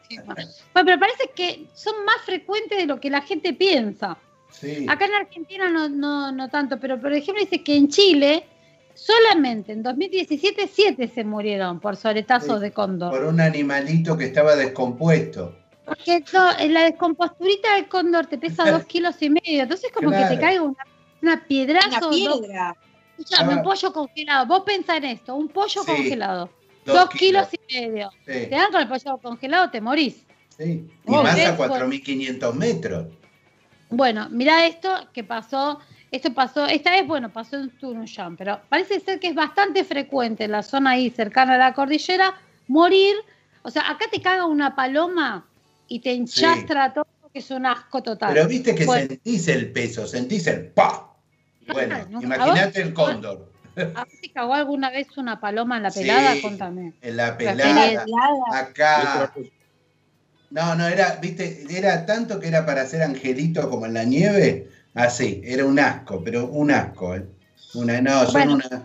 pero 0.73 0.99
parece 0.99 1.29
que 1.35 1.65
son 1.73 2.03
más 2.05 2.17
frecuentes 2.25 2.77
de 2.77 2.85
lo 2.85 2.99
que 2.99 3.09
la 3.09 3.21
gente 3.21 3.53
piensa. 3.53 4.17
Sí. 4.51 4.85
Acá 4.89 5.05
en 5.05 5.13
Argentina 5.15 5.69
no, 5.69 5.89
no, 5.89 6.31
no 6.31 6.49
tanto, 6.49 6.79
pero 6.79 6.99
por 6.99 7.11
ejemplo 7.13 7.43
dice 7.43 7.61
que 7.63 7.75
en 7.75 7.89
Chile 7.89 8.45
solamente 8.95 9.71
en 9.73 9.84
2017 9.84 10.67
siete 10.71 11.08
se 11.13 11.23
murieron 11.23 11.79
por 11.79 11.95
soletazos 11.97 12.58
Sí, 12.58 12.63
de 12.63 12.71
cóndor. 12.71 13.12
Por 13.12 13.25
un 13.25 13.39
animalito 13.41 14.17
que 14.17 14.25
estaba 14.25 14.55
descompuesto. 14.55 15.55
Porque 15.86 16.23
no, 16.34 16.58
en 16.58 16.73
la 16.73 16.84
descomposturita 16.86 17.75
del 17.75 17.88
cóndor 17.88 18.25
te 18.25 18.38
pesa 18.39 18.71
dos 18.71 18.86
kilos 18.88 19.21
y 19.21 19.29
medio, 19.29 19.63
entonces 19.63 19.91
como 19.93 20.10
que 20.10 20.17
te 20.25 20.39
caiga 20.39 20.62
una, 20.63 20.84
una 21.21 21.45
piedrazo. 21.45 21.88
Una 21.88 21.99
dos- 22.29 22.39
piedra. 22.41 22.75
Escuchame, 23.17 23.53
un 23.53 23.60
Ah. 23.60 23.63
pollo 23.63 23.93
congelado. 23.93 24.45
Vos 24.47 24.63
pensá 24.65 24.97
en 24.97 25.05
esto, 25.05 25.36
un 25.36 25.47
pollo 25.47 25.81
Sí, 25.84 25.86
congelado. 25.86 26.49
dos 26.86 26.95
Dos, 26.95 27.10
kilos. 27.12 27.47
kilos. 27.47 27.65
y 27.69 27.81
medio. 27.88 28.10
Sí, 28.25 28.25
Te 28.25 28.49
dan 28.49 28.71
con 28.71 28.81
el 28.81 28.88
pollo 28.88 29.17
congelado, 29.19 29.69
te 29.71 29.79
morís. 29.81 30.25
sí. 30.58 30.88
Y 31.08 31.12
más 31.12 31.39
a 31.39 31.55
4.500 31.58 32.53
metros. 32.53 33.08
Bueno, 33.89 34.27
mirá 34.31 34.65
esto 34.65 34.89
que 35.13 35.23
pasó. 35.23 35.79
Esto 36.15 36.34
pasó, 36.34 36.65
esta 36.65 36.91
vez, 36.91 37.06
bueno, 37.06 37.30
pasó 37.30 37.58
en 37.58 37.69
Tunuyán, 37.71 38.38
pero 38.38 38.62
parece 38.69 39.01
ser 39.01 39.19
que 39.19 39.28
es 39.28 39.36
bastante 39.36 39.84
frecuente 39.84 40.45
en 40.45 40.51
la 40.51 40.63
zona 40.63 40.91
ahí 40.91 41.10
cercana 41.10 41.56
a 41.56 41.58
la 41.58 41.73
cordillera 41.73 42.34
morir. 42.67 43.15
O 43.63 43.69
sea, 43.69 43.89
acá 43.89 44.06
te 44.10 44.21
caga 44.21 44.45
una 44.45 44.78
paloma 44.78 45.45
y 45.89 45.99
te 45.99 46.13
enchastra 46.13 46.93
todo, 46.93 47.06
que 47.34 47.39
es 47.39 47.51
un 47.51 47.65
asco 47.65 48.01
total. 48.01 48.34
Pero 48.34 48.47
viste 48.47 48.73
que 48.73 48.86
Bueno. 48.86 49.08
sentís 49.10 49.49
el 49.49 49.73
peso, 49.73 50.08
sentís 50.08 50.47
el 50.47 50.67
pa. 50.67 51.13
Bueno, 51.67 51.97
Ah, 51.99 52.08
no, 52.10 52.21
imagínate 52.21 52.82
el 52.82 52.93
cóndor. 52.93 53.51
¿A 53.75 54.06
vos 54.06 54.13
te 54.21 54.32
cagó 54.32 54.54
alguna 54.54 54.91
vez 54.91 55.17
una 55.17 55.41
paloma 55.41 55.75
en 55.75 55.84
la 55.84 55.91
pelada? 55.91 56.36
Sí. 56.36 56.41
Contame. 56.41 56.93
En 57.01 57.17
la 57.17 57.28
La 57.28 57.38
pelada, 57.38 58.06
acá. 58.54 59.34
No, 60.49 60.75
no, 60.75 60.88
era, 60.88 61.17
viste, 61.21 61.65
era 61.69 62.06
tanto 62.06 62.39
que 62.39 62.47
era 62.47 62.65
para 62.65 62.84
hacer 62.84 63.01
angelito 63.01 63.69
como 63.69 63.86
en 63.86 63.95
la 63.95 64.06
nieve. 64.06 64.69
Así, 64.95 65.41
era 65.43 65.65
un 65.65 65.77
asco, 65.79 66.21
pero 66.23 66.47
un 66.47 66.71
asco. 66.71 67.15
¿eh? 67.15 67.25
Una, 67.75 68.01
no, 68.01 68.23
son 68.25 68.34
Bueno, 68.34 68.53
una. 68.55 68.84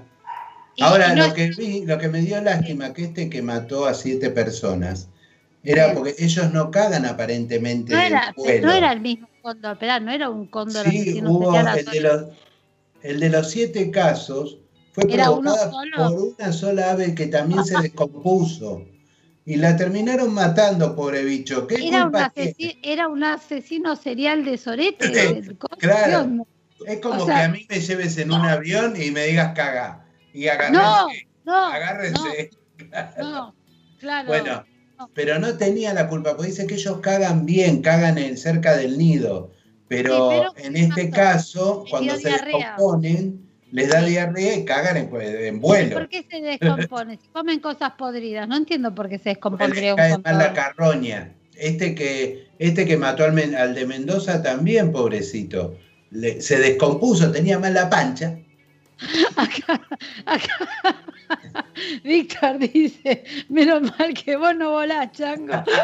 Ahora, 0.80 1.14
no 1.14 1.28
lo 1.28 1.34
que 1.34 1.50
vi, 1.50 1.84
lo 1.84 1.98
que 1.98 2.08
me 2.08 2.20
dio 2.20 2.40
lástima, 2.40 2.92
que 2.92 3.04
este 3.04 3.28
que 3.30 3.42
mató 3.42 3.86
a 3.86 3.94
siete 3.94 4.30
personas, 4.30 5.08
era 5.62 5.88
Sí. 5.90 5.92
porque 5.94 6.14
ellos 6.18 6.52
no 6.52 6.70
cagan 6.70 7.04
aparentemente 7.04 7.92
no 7.92 8.00
era, 8.00 8.32
vuelo. 8.36 8.66
no 8.68 8.72
era 8.72 8.92
el 8.92 9.00
mismo 9.00 9.28
cóndor, 9.42 9.72
esperá, 9.74 10.00
no 10.00 10.10
era 10.10 10.30
un 10.30 10.46
cóndor 10.46 10.86
Sí, 10.88 11.20
hubo 11.22 11.54
el 11.58 11.84
de, 11.84 12.00
los, 12.00 12.24
el 13.02 13.20
de 13.20 13.28
los 13.28 13.50
siete 13.50 13.90
casos 13.90 14.58
fue 14.92 15.04
¿Era 15.12 15.30
uno 15.30 15.52
provocada 15.52 15.70
solo? 15.70 15.96
por 15.96 16.34
una 16.38 16.52
sola 16.52 16.90
ave 16.92 17.14
que 17.14 17.26
también 17.26 17.62
se 17.64 17.78
descompuso. 17.82 18.82
Y 19.44 19.56
la 19.56 19.76
terminaron 19.76 20.32
matando, 20.34 20.94
pobre 20.94 21.24
bicho. 21.24 21.66
¿Qué 21.66 21.88
Era 21.88 22.06
un, 22.06 22.16
asesino, 22.16 22.72
era 22.82 23.08
un 23.08 23.24
asesino 23.24 23.96
serial 23.96 24.44
de 24.44 24.58
Sorete. 24.58 25.42
Claro. 25.78 26.46
Es 26.86 27.00
como 27.00 27.22
o 27.22 27.26
sea- 27.26 27.36
que 27.36 27.42
a 27.42 27.48
mí 27.48 27.66
me 27.68 27.80
lleves 27.80 28.18
en 28.18 28.32
un 28.32 28.42
avión 28.42 28.94
y 29.00 29.10
me 29.10 29.26
digas 29.26 29.52
caga. 29.54 30.06
Y 30.32 30.46
hagas 30.48 30.70
No, 30.70 31.08
No, 31.44 31.66
Agárrense. 31.66 32.50
no, 33.18 33.54
claro. 33.98 34.28
Bueno, 34.28 34.64
pero 35.14 35.38
no 35.38 35.56
tenía 35.56 35.94
la 35.94 36.08
culpa, 36.08 36.36
porque 36.36 36.50
dice 36.50 36.66
que 36.66 36.74
ellos 36.74 36.98
cagan 37.00 37.46
bien, 37.46 37.82
cagan 37.82 38.18
en, 38.18 38.36
cerca 38.36 38.76
del 38.76 38.98
nido. 38.98 39.50
Pero, 39.88 40.30
Sí, 40.30 40.36
pero 40.54 40.68
en 40.68 40.76
este 40.76 41.10
caso, 41.10 41.84
cuando 41.90 42.14
se 42.16 42.28
diarrea. 42.28 42.76
descomponen, 42.76 43.49
les 43.72 43.88
da 43.88 44.02
diarrea 44.02 44.56
y 44.56 44.64
cagan 44.64 44.96
en, 44.96 45.10
en 45.20 45.60
vuelo. 45.60 45.96
¿Por 45.96 46.08
qué 46.08 46.26
se 46.28 46.40
descompone? 46.40 47.18
Si 47.18 47.28
comen 47.28 47.60
cosas 47.60 47.92
podridas, 47.92 48.48
no 48.48 48.56
entiendo 48.56 48.94
por 48.94 49.08
qué 49.08 49.18
se 49.18 49.30
descompondría 49.30 49.94
un 49.94 49.98
cae 49.98 50.18
mal 50.18 50.38
la 50.38 50.52
carroña. 50.52 51.32
Este 51.56 51.94
que, 51.94 52.48
este 52.58 52.86
que 52.86 52.96
mató 52.96 53.24
al, 53.24 53.74
de 53.74 53.86
Mendoza 53.86 54.42
también, 54.42 54.92
pobrecito. 54.92 55.76
Le- 56.10 56.40
se 56.40 56.58
descompuso, 56.58 57.30
tenía 57.30 57.58
mal 57.58 57.74
la 57.74 57.90
pancha. 57.90 58.38
Víctor 62.04 62.58
dice, 62.58 63.24
menos 63.48 63.82
mal 63.98 64.12
que 64.14 64.36
vos 64.36 64.54
no 64.56 64.72
volás, 64.72 65.12
chango. 65.12 65.62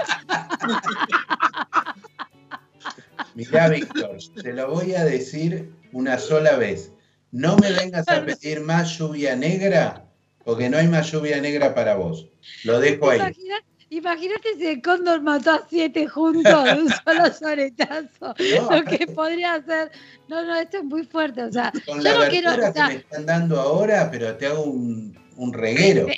Mirá, 3.35 3.68
Víctor, 3.68 4.16
te 4.42 4.53
lo 4.55 4.70
voy 4.70 4.94
a 4.94 5.05
decir 5.05 5.70
una 5.92 6.18
sola 6.18 6.57
vez. 6.57 6.90
No 7.33 7.57
me 7.57 7.73
vengas 7.73 8.09
a 8.09 8.25
pedir 8.25 8.61
más 8.61 8.97
lluvia 8.99 9.37
negra, 9.37 10.05
porque 10.45 10.69
no 10.71 10.79
hay 10.79 10.89
más 10.89 11.11
lluvia 11.11 11.41
negra 11.41 11.75
para 11.75 11.95
vos. 11.97 12.29
Lo 12.65 12.81
dejo 12.81 13.11
ahí. 13.11 13.19
Imagina- 13.19 13.61
Imagínate 13.89 14.49
si 14.59 14.67
el 14.67 14.83
cóndor 14.83 15.23
mató 15.23 15.53
a 15.53 15.67
siete 15.71 16.09
juntos 16.09 16.65
de 16.65 16.73
un 16.83 16.89
solo 16.91 17.33
soretazo. 17.39 18.35
No, 18.59 18.71
Lo 18.79 18.85
que 18.85 19.07
podría 19.07 19.55
hacer. 19.55 19.93
No, 20.27 20.45
no, 20.45 20.57
esto 20.57 20.79
es 20.79 20.85
muy 20.85 21.05
fuerte. 21.05 21.45
O 21.45 21.53
sea, 21.53 21.71
Con 21.87 21.99
yo 21.99 22.03
la 22.03 22.25
no 22.25 22.29
quiero. 22.31 22.51
o 22.51 22.55
sea, 22.57 22.73
que 22.73 22.83
me 22.83 22.95
están 22.97 23.27
dando 23.27 23.61
ahora, 23.61 24.11
pero 24.11 24.37
te 24.37 24.49
hago 24.49 24.65
un, 24.65 25.17
un 25.37 25.53
reguero. 25.53 26.09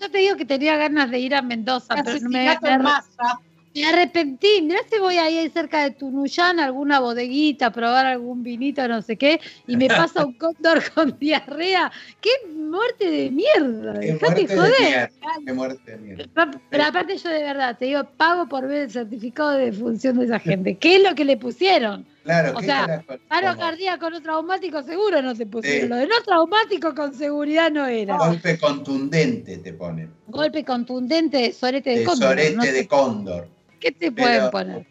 yo 0.00 0.10
te 0.10 0.18
digo 0.18 0.36
que 0.36 0.46
tenía 0.46 0.78
ganas 0.78 1.10
de 1.10 1.18
ir 1.18 1.34
a 1.34 1.42
Mendoza, 1.42 1.96
pero 2.02 2.18
no 2.18 2.30
me, 2.30 2.46
masa. 2.78 3.38
Me 3.74 3.84
arrepentí. 3.86 4.62
Mirá 4.62 4.80
si 4.90 4.98
voy 4.98 5.16
ahí 5.16 5.48
cerca 5.50 5.82
de 5.82 5.90
Tunuyán, 5.92 6.60
a 6.60 6.64
alguna 6.64 7.00
bodeguita, 7.00 7.66
a 7.66 7.72
probar 7.72 8.06
algún 8.06 8.42
vinito, 8.42 8.86
no 8.88 9.02
sé 9.02 9.16
qué, 9.16 9.40
y 9.66 9.76
me 9.76 9.88
pasa 9.88 10.24
un 10.24 10.34
cóndor 10.34 10.82
con 10.94 11.18
diarrea. 11.18 11.90
¡Qué 12.20 12.30
muerte 12.54 13.10
de 13.10 13.30
mierda! 13.30 14.00
Qué 14.00 14.12
Dejate 14.12 14.26
muerte 14.26 14.46
de 14.54 14.56
joder. 14.56 14.80
mierda. 14.80 15.10
Qué 15.46 15.52
muerte 15.52 15.90
de 15.92 15.98
mierda. 15.98 16.50
Pero 16.70 16.84
aparte 16.84 17.16
yo 17.16 17.30
de 17.30 17.42
verdad, 17.42 17.76
te 17.78 17.86
digo, 17.86 18.04
pago 18.16 18.48
por 18.48 18.66
ver 18.66 18.82
el 18.82 18.90
certificado 18.90 19.50
de 19.52 19.66
defunción 19.66 20.18
de 20.18 20.24
esa 20.26 20.38
gente. 20.38 20.76
¿Qué 20.76 20.96
es 20.96 21.02
lo 21.02 21.14
que 21.14 21.24
le 21.24 21.36
pusieron? 21.36 22.06
Claro, 22.24 22.52
O 22.56 22.60
¿qué 22.60 22.66
sea? 22.66 23.02
Paro 23.28 23.48
¿Cómo? 23.48 23.58
cardíaco 23.60 24.10
no 24.10 24.20
traumático 24.20 24.82
seguro 24.82 25.22
no 25.22 25.34
te 25.34 25.46
pusieron. 25.46 25.82
Sí. 25.82 25.88
Lo 25.88 25.96
de 25.96 26.06
no 26.06 26.22
traumático 26.24 26.94
con 26.94 27.14
seguridad 27.14 27.70
no 27.70 27.86
era. 27.86 28.18
Golpe 28.18 28.58
contundente 28.58 29.58
te 29.58 29.72
ponen. 29.72 30.10
Golpe 30.26 30.64
contundente 30.64 31.38
de 31.38 31.52
sorete 31.52 31.90
de 31.90 31.98
De 32.00 32.04
cóndor. 32.04 32.28
sorete 32.30 32.56
no 32.56 32.62
de 32.64 32.86
cóndor. 32.86 33.48
¿Qué 33.80 33.92
te 33.92 34.12
Pero- 34.12 34.26
pueden 34.26 34.50
poner? 34.50 34.86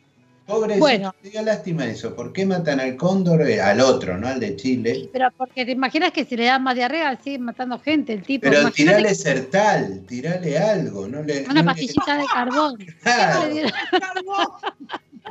Pobrecito, 0.47 0.79
Bueno. 0.79 1.13
te 1.21 1.29
dio 1.29 1.41
lástima 1.41 1.85
eso. 1.85 2.15
¿Por 2.15 2.31
qué 2.31 2.45
matan 2.45 2.79
al 2.79 2.95
cóndor? 2.95 3.41
eh, 3.41 3.59
Al 3.59 3.81
otro, 3.81 4.17
¿no? 4.17 4.29
Al 4.29 4.39
de 4.39 4.55
Chile. 4.55 5.09
Pero 5.11 5.27
porque 5.35 5.65
te 5.65 5.73
imaginas 5.73 6.13
que 6.13 6.23
si 6.23 6.37
le 6.37 6.45
dan 6.45 6.63
más 6.63 6.73
diarrea 6.73 7.19
siguen 7.21 7.41
matando 7.41 7.77
gente 7.79 8.13
el 8.13 8.23
tipo. 8.23 8.43
Pero 8.47 8.61
Imagínate 8.61 8.95
tirale 8.97 9.09
que- 9.09 9.15
sertal, 9.15 10.05
tirale 10.07 10.57
algo. 10.57 11.05
No 11.09 11.21
le, 11.21 11.39
una 11.43 11.47
no 11.49 11.53
le- 11.59 11.63
pastillita 11.65 12.17
de 12.17 12.25
carbón. 12.33 12.77
Claro, 13.03 13.49
¿Qué 13.53 13.63
le? 13.65 13.71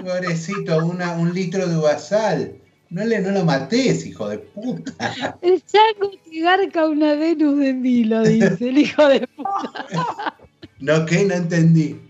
Pobrecito, 0.05 0.85
una, 0.87 1.13
un 1.13 1.33
litro 1.35 1.67
de 1.67 1.77
uvasal. 1.77 2.57
No, 2.89 3.05
le, 3.05 3.21
no 3.21 3.31
lo 3.31 3.45
mates, 3.45 4.07
hijo 4.07 4.29
de 4.29 4.39
puta. 4.39 5.13
El 5.43 5.63
chango 5.65 6.11
te 6.31 6.41
garca 6.41 6.87
una 6.87 7.15
Venus 7.15 7.59
de 7.59 7.73
Milo, 7.75 8.23
dice 8.23 8.69
el 8.69 8.79
hijo 8.79 9.09
de 9.09 9.27
puta. 9.27 10.37
¿No 10.79 11.05
qué? 11.05 11.25
No 11.25 11.35
entendí. 11.35 12.01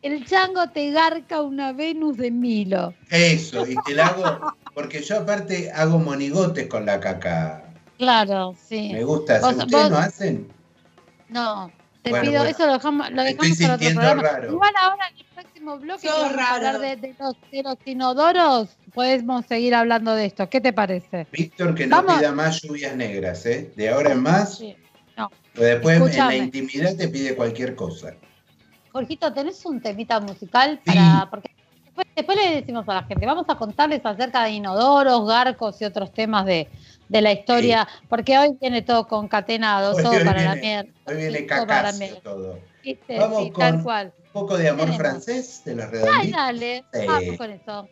El 0.00 0.24
chango 0.24 0.68
te 0.70 0.90
garca 0.92 1.42
una 1.42 1.72
Venus 1.72 2.16
de 2.16 2.30
Milo. 2.30 2.94
Eso, 3.10 3.66
y 3.66 3.74
te 3.84 3.94
la 3.94 4.06
hago. 4.08 4.54
Porque 4.74 5.02
yo 5.02 5.18
aparte 5.18 5.70
hago 5.72 5.98
monigotes 5.98 6.66
con 6.68 6.86
la 6.86 6.98
caca. 6.98 7.62
Claro, 7.98 8.56
sí. 8.66 8.90
Me 8.92 9.04
gusta. 9.04 9.40
Vos- 9.40 9.54
¿Ustedes 9.56 9.70
vos- 9.70 9.90
no 9.90 9.98
hacen? 9.98 10.48
No, 11.28 11.70
te 12.02 12.10
Bueno, 12.10 12.24
pido, 12.24 12.40
bueno. 12.42 12.50
eso 12.56 12.66
lo 12.66 12.72
dejamos, 12.72 13.10
lo 13.10 13.22
Estoy 13.22 13.50
dejamos 13.50 13.58
para 13.58 13.74
otro 13.74 13.90
programa. 13.90 14.22
raro. 14.22 14.52
Igual 14.52 14.72
ahora 14.80 15.04
próximo 15.62 15.78
bloque 15.78 16.08
vamos 16.08 16.38
a 16.38 16.54
hablar 16.54 16.78
de, 16.80 16.96
de 16.96 17.14
los, 17.18 17.36
de 17.50 17.62
los 17.62 17.76
inodoros, 17.84 18.68
podemos 18.94 19.46
seguir 19.46 19.74
hablando 19.74 20.14
de 20.14 20.26
esto. 20.26 20.48
¿Qué 20.48 20.60
te 20.60 20.72
parece? 20.72 21.26
Víctor, 21.32 21.74
que 21.74 21.86
no 21.86 21.96
Vamos. 21.96 22.18
pida 22.18 22.32
más 22.32 22.60
lluvias 22.62 22.96
negras, 22.96 23.46
¿eh? 23.46 23.72
De 23.76 23.88
ahora 23.88 24.12
en 24.12 24.22
más. 24.22 24.58
Sí. 24.58 24.76
No. 25.16 25.30
Pero 25.54 25.66
después 25.66 26.16
en 26.16 26.26
la 26.26 26.36
intimidad 26.36 26.96
te 26.96 27.08
pide 27.08 27.34
cualquier 27.34 27.74
cosa. 27.74 28.14
Jorgito, 28.92 29.32
¿tenés 29.32 29.64
un 29.64 29.80
temita 29.80 30.20
musical 30.20 30.80
para...? 30.84 31.28
Porque 31.30 31.50
después, 31.84 32.06
después 32.14 32.38
le 32.38 32.56
decimos 32.56 32.88
a 32.88 32.94
la 32.94 33.02
gente, 33.04 33.24
vamos 33.24 33.46
a 33.48 33.54
contarles 33.54 34.00
acerca 34.04 34.44
de 34.44 34.50
inodoros, 34.50 35.26
garcos 35.26 35.80
y 35.80 35.84
otros 35.84 36.12
temas 36.12 36.44
de, 36.44 36.68
de 37.08 37.22
la 37.22 37.32
historia, 37.32 37.88
porque 38.08 38.38
hoy 38.38 38.56
viene 38.60 38.82
todo 38.82 39.06
concatenado, 39.06 39.94
todo 39.94 40.12
para 40.24 40.42
la 40.42 40.54
mierda. 40.56 40.90
Hoy 41.06 41.16
viene 41.16 41.46
Sí, 41.92 42.14
todo 42.22 42.58
Vamos 43.18 43.44
Sí, 43.44 43.50
con 43.50 43.60
tal 43.60 43.82
cual. 43.82 44.12
Un 44.18 44.32
poco 44.32 44.56
de 44.58 44.68
amor 44.68 44.92
francés 44.94 45.62
de 45.64 45.76
los 45.76 45.86
Ay, 45.86 45.90
redonditos. 45.92 46.32
dale, 46.32 46.84
Sí. 46.92 47.06
vamos 47.06 47.36
con 47.36 47.50
eso. 47.50 47.88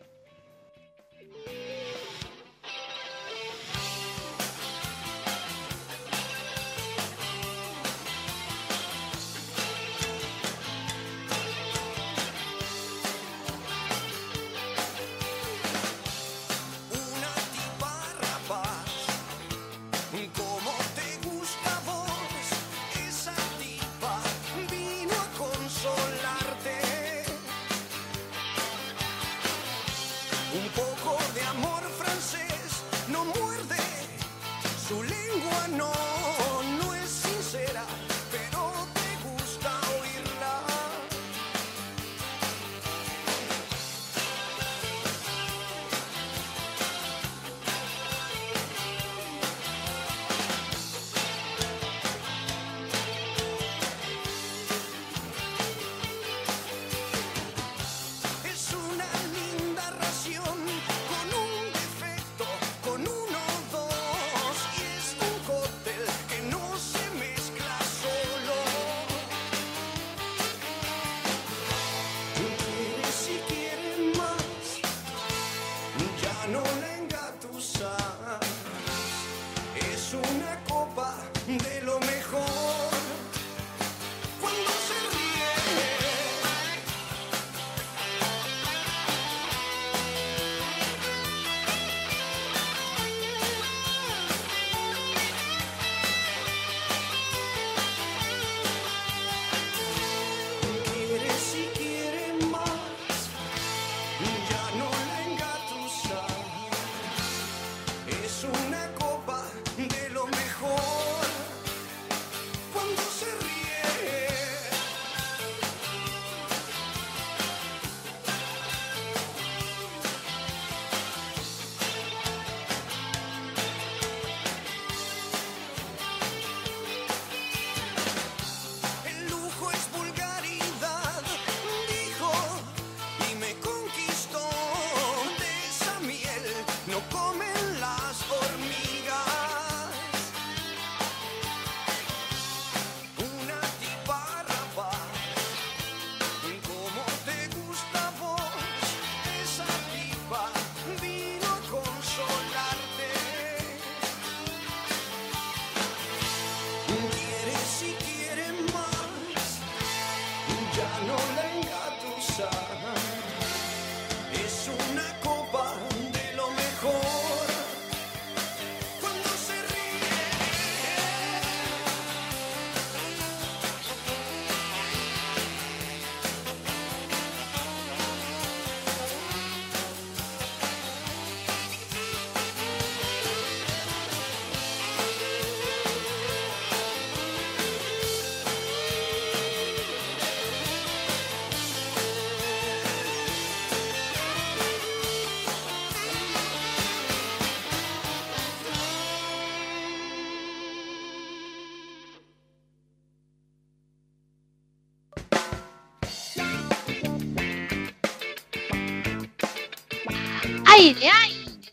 aire, 210.81 210.97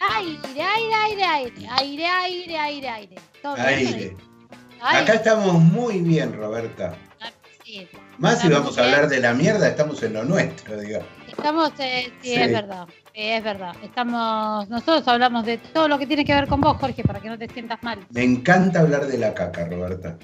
aire, 0.00 0.62
aire, 0.62 1.24
aire, 1.24 1.24
aire, 1.24 2.06
aire, 2.06 2.58
aire, 2.58 2.88
aire. 2.88 3.16
Aire. 3.56 3.88
aire. 3.88 4.16
Acá 4.80 5.14
estamos 5.14 5.54
muy 5.54 6.00
bien, 6.00 6.36
Roberta. 6.36 6.94
Ah, 7.20 7.30
Más 8.18 8.40
si 8.40 8.48
ah, 8.48 8.50
vamos 8.50 8.76
a 8.76 8.84
hablar 8.84 9.08
de 9.08 9.20
la 9.20 9.32
mierda, 9.32 9.68
estamos 9.68 10.02
en 10.02 10.12
lo 10.12 10.24
nuestro, 10.24 10.78
digamos. 10.78 11.08
Estamos, 11.26 11.72
eh, 11.78 12.12
sí, 12.20 12.34
sí, 12.34 12.34
es 12.34 12.52
verdad, 12.52 12.86
es 13.14 13.42
verdad. 13.42 13.74
Nosotros 14.68 15.08
hablamos 15.08 15.46
de 15.46 15.58
todo 15.58 15.88
lo 15.88 15.98
que 15.98 16.06
tiene 16.06 16.24
que 16.24 16.34
ver 16.34 16.46
con 16.46 16.60
vos, 16.60 16.76
Jorge, 16.76 17.02
para 17.02 17.20
que 17.20 17.28
no 17.28 17.38
te 17.38 17.48
sientas 17.48 17.82
mal. 17.82 17.98
Me 18.10 18.24
encanta 18.24 18.80
hablar 18.80 19.06
de 19.06 19.18
la 19.18 19.32
caca, 19.32 19.66
Roberta. 19.66 20.18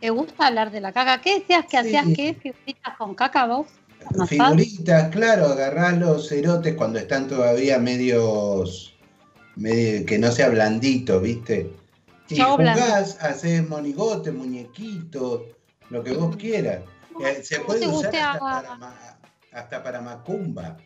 ¿Te 0.00 0.10
gusta 0.10 0.48
hablar 0.48 0.70
de 0.70 0.80
la 0.80 0.92
caca? 0.92 1.20
¿Qué 1.20 1.38
decías 1.38 1.64
que 1.66 1.78
hacías 1.78 2.06
que 2.14 2.34
figuritas 2.34 2.96
con 2.98 3.14
caca 3.14 3.46
vos? 3.46 3.68
Figuritas, 4.28 5.10
claro, 5.10 5.46
agarrás 5.46 5.98
los 5.98 6.28
cerotes 6.28 6.74
cuando 6.74 6.98
están 6.98 7.28
todavía 7.28 7.78
medios, 7.78 8.94
medio- 9.56 10.04
que 10.06 10.18
no 10.18 10.30
sea 10.30 10.48
blandito, 10.48 11.20
¿viste? 11.20 11.72
Y 12.28 12.36
blando. 12.36 12.56
jugás, 12.82 13.18
haces 13.20 13.68
monigotes, 13.68 14.32
muñequitos, 14.32 15.42
lo 15.90 16.02
que 16.02 16.12
vos 16.12 16.36
quieras. 16.36 16.80
Eh, 17.24 17.42
Se 17.42 17.56
¿Cómo 17.56 17.66
puede 17.68 17.86
usar 17.88 18.14
hasta 18.16 18.38
para, 18.40 18.74
ma- 18.76 19.18
hasta 19.52 19.82
para 19.82 20.00
macumba. 20.00 20.76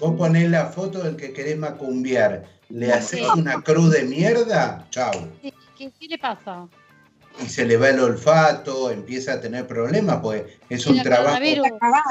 Vos 0.00 0.14
ponés 0.16 0.50
la 0.50 0.66
foto 0.66 1.02
del 1.02 1.16
que 1.16 1.32
querés 1.32 1.56
macumbiar, 1.58 2.44
le 2.68 2.92
haces 2.92 3.20
Sí. 3.20 3.26
una 3.38 3.62
cruz 3.62 3.90
de 3.90 4.02
mierda, 4.04 4.86
chau. 4.90 5.10
¿Qué, 5.42 5.52
qué- 5.76 5.90
qué 5.98 6.06
le 6.08 6.18
pasa? 6.18 6.68
Y 7.44 7.48
se 7.48 7.64
le 7.64 7.76
va 7.76 7.90
el 7.90 8.00
olfato, 8.00 8.90
empieza 8.90 9.34
a 9.34 9.40
tener 9.40 9.66
problemas, 9.66 10.18
pues 10.20 10.42
es 10.68 10.86
un 10.86 11.00
trabajo. 11.02 11.36
coronavirus, 11.36 11.66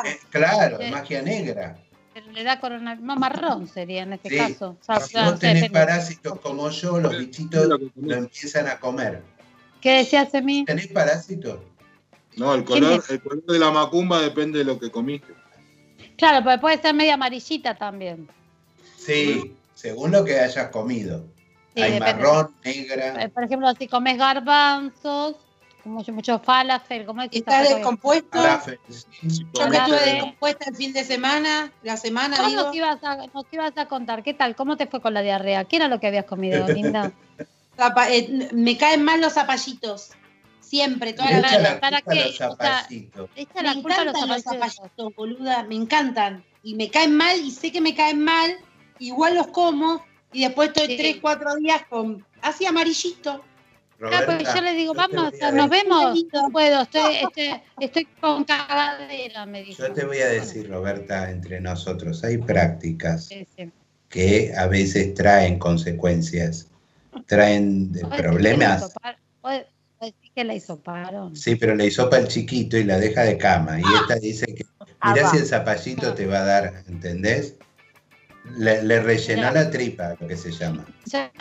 Eh, 0.05 0.19
claro, 0.29 0.77
Sí. 0.81 0.91
magia 0.91 1.21
negra. 1.21 1.77
pero 2.13 2.31
le 2.31 2.43
da 2.43 2.59
coronavirus. 2.59 3.05
Más 3.05 3.19
marrón 3.19 3.67
sería 3.67 4.03
en 4.03 4.13
este 4.13 4.29
Sí. 4.29 4.37
caso. 4.37 4.75
O 4.81 4.83
sea, 4.83 4.99
Si 5.01 5.15
vos 5.17 5.37
tenés 5.39 5.69
parásitos 5.69 6.39
como 6.39 6.69
yo, 6.71 6.99
los 6.99 7.15
bichitos 7.17 7.67
lo 7.67 8.15
empiezan 8.15 8.67
a 8.67 8.79
comer. 8.79 9.21
¿Qué 9.81 9.97
decías 9.97 10.31
de 10.31 10.41
mí? 10.41 10.65
¿Tenés 10.65 10.87
parásitos? 10.87 11.59
No, 12.35 12.55
el 12.55 12.63
¿Quién 12.63 12.83
color, 12.83 12.99
es? 12.99 13.09
el 13.11 13.21
color 13.21 13.45
de 13.45 13.59
la 13.59 13.69
macumba 13.69 14.19
depende 14.21 14.57
de 14.59 14.65
lo 14.65 14.79
que 14.79 14.89
comiste. 14.89 15.33
Claro, 16.17 16.43
pero 16.43 16.59
puede 16.59 16.81
ser 16.81 16.95
media 16.95 17.13
amarillita 17.15 17.75
también. 17.75 18.27
Sí, 18.97 19.53
según 19.75 20.11
lo 20.11 20.25
que 20.25 20.39
hayas 20.39 20.69
comido. 20.69 21.23
Sí, 21.77 21.83
Hay 21.83 21.91
depende. 21.93 22.23
marrón, 22.23 22.55
negra. 22.63 23.23
Eh, 23.23 23.29
Por 23.29 23.43
ejemplo, 23.43 23.71
si 23.77 23.87
comes 23.87 24.17
garbanzos, 24.17 25.35
mucho, 25.85 26.11
mucho 26.11 26.39
falafel, 26.39 27.05
como 27.05 27.21
es 27.21 27.29
¿Estás 27.31 27.53
esa 27.53 27.61
cosa 27.61 27.69
que- 27.69 27.75
descompuesto? 27.75 28.29
falafel, 28.31 28.79
sí. 28.89 29.05
Yo 29.21 29.51
que 29.53 29.63
Hola. 29.63 29.77
estuve 29.77 29.99
descompuesta 30.13 30.65
el 30.69 30.75
fin 30.75 30.91
de 30.93 31.03
semana, 31.03 31.71
la 31.83 31.97
semana, 31.97 32.37
¿Cómo 32.37 32.49
digo. 32.49 32.63
nos 32.63 32.75
ibas, 32.75 33.03
a, 33.03 33.15
nos 33.27 33.45
ibas 33.51 33.77
a 33.77 33.85
contar? 33.87 34.23
¿Qué 34.23 34.33
tal? 34.33 34.55
¿Cómo 34.55 34.75
te 34.75 34.87
fue 34.87 35.01
con 35.01 35.13
la 35.13 35.21
diarrea? 35.21 35.65
¿Qué 35.65 35.75
era 35.75 35.87
lo 35.87 35.99
que 35.99 36.07
habías 36.07 36.25
comido, 36.25 36.67
linda? 36.67 37.11
Zapa- 37.77 38.09
eh, 38.09 38.49
me 38.53 38.75
caen 38.75 39.03
mal 39.03 39.21
los 39.21 39.33
zapallitos. 39.33 40.09
Siempre, 40.59 41.13
toda 41.13 41.29
la 41.31 41.57
la 41.59 41.79
¿Para 41.79 42.01
qué? 42.01 42.25
los 42.25 42.41
O 42.41 42.55
sea, 42.57 42.79
zapallitos. 42.81 43.29
Me 43.35 43.61
la 43.63 43.73
culpa 43.75 43.89
los 44.03 44.15
encantan 44.15 44.27
los 44.29 44.41
zapallitos. 44.43 44.71
zapallitos, 44.73 45.15
boluda, 45.15 45.63
me 45.63 45.75
encantan. 45.75 46.43
Y 46.63 46.75
me 46.75 46.89
caen 46.89 47.15
mal 47.15 47.39
y 47.39 47.51
sé 47.51 47.71
que 47.71 47.79
me 47.79 47.95
caen 47.95 48.21
mal, 48.23 48.57
igual 48.99 49.35
los 49.35 49.47
como 49.47 50.03
y 50.33 50.43
después 50.43 50.69
estoy 50.69 50.87
Sí. 50.87 50.97
tres, 50.97 51.17
cuatro 51.21 51.55
días 51.55 51.81
con 51.89 52.25
así 52.41 52.65
amarillito. 52.65 53.43
Ah, 53.99 54.21
pues 54.27 54.53
yo 54.53 54.61
le 54.61 54.73
digo, 54.75 54.93
vamos, 54.93 55.33
a 55.41 55.51
nos 55.51 55.69
vemos. 55.71 56.23
No 56.31 56.49
puedo, 56.51 56.81
estoy, 56.83 57.15
estoy, 57.15 57.61
estoy 57.79 58.05
con 58.21 58.43
cagadera, 58.43 59.45
me 59.47 59.63
dijo. 59.63 59.81
Yo 59.87 59.91
te 59.91 60.05
voy 60.05 60.19
a 60.19 60.27
decir, 60.27 60.69
Roberta, 60.69 61.31
entre 61.31 61.59
nosotros, 61.61 62.23
hay 62.23 62.37
prácticas 62.37 63.25
Sí, 63.25 63.47
sí. 63.57 63.71
que 64.09 64.53
a 64.55 64.67
veces 64.67 65.15
traen 65.15 65.57
consecuencias, 65.57 66.67
traen 67.25 67.91
de 67.91 68.01
¿Puedo 68.01 68.11
decir 68.11 68.21
que 68.21 68.23
la 68.23 68.29
problemas. 68.31 68.93
decir 69.99 70.31
que 70.35 70.43
la 70.43 70.53
hisoparon? 70.53 71.35
Sí, 71.35 71.55
pero 71.55 71.73
le 71.73 71.87
hisopa 71.87 72.17
el 72.17 72.27
chiquito 72.27 72.77
y 72.77 72.83
la 72.83 72.99
deja 72.99 73.23
de 73.23 73.35
cama. 73.39 73.79
Y 73.79 73.83
esta 74.01 74.15
dice 74.19 74.45
que, 74.45 74.63
mirá 75.03 75.27
Ah, 75.27 75.31
si 75.31 75.37
va. 75.37 75.41
el 75.41 75.45
zapallito 75.47 76.13
te 76.13 76.27
va 76.27 76.37
a 76.41 76.45
dar, 76.45 76.83
¿entendés? 76.87 77.55
Le, 78.55 78.81
le 78.83 78.99
rellena 79.01 79.51
la 79.51 79.69
tripa, 79.69 80.15
lo 80.19 80.27
que 80.27 80.37
se 80.37 80.51
llama. 80.51 80.85
Ya- 81.05 81.31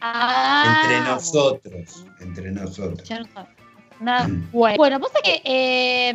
ah, 0.00 0.82
Entre 0.82 1.00
nosotros, 1.10 2.04
entre 2.20 2.50
nosotros. 2.52 3.08
ya 3.08 3.20
no 3.20 3.26
sabes. 3.32 3.50
Nada, 4.00 4.28
bueno. 4.50 4.76
bueno, 4.78 4.98
vos 4.98 5.10
sabés 5.12 5.22
que 5.24 5.42
eh, 5.44 6.12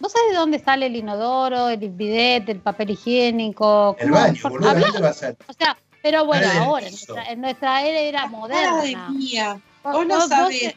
vos 0.00 0.10
sabés 0.12 0.30
de 0.32 0.36
dónde 0.36 0.58
sale 0.58 0.86
el 0.86 0.96
inodoro, 0.96 1.68
el 1.68 1.78
bidet, 1.90 2.48
el 2.48 2.58
papel 2.58 2.90
higiénico. 2.90 3.96
El 4.00 4.10
baño, 4.10 4.40
Por- 4.42 4.52
boludo, 4.52 4.74
¿dónde 4.80 4.98
va 5.00 5.08
a 5.10 5.12
ser? 5.12 5.36
O 5.46 5.52
sea, 5.52 5.76
pero 6.02 6.24
bueno, 6.24 6.48
ahora, 6.60 6.86
en 6.86 6.92
nuestra, 6.92 7.24
en 7.30 7.40
nuestra 7.40 7.86
era 7.86 8.26
moderna. 8.26 9.10
mía. 9.10 9.60
Vos- 9.84 9.92
Vos 9.94 10.06
no 10.06 10.16
vos 10.18 10.28
sabés. 10.28 10.74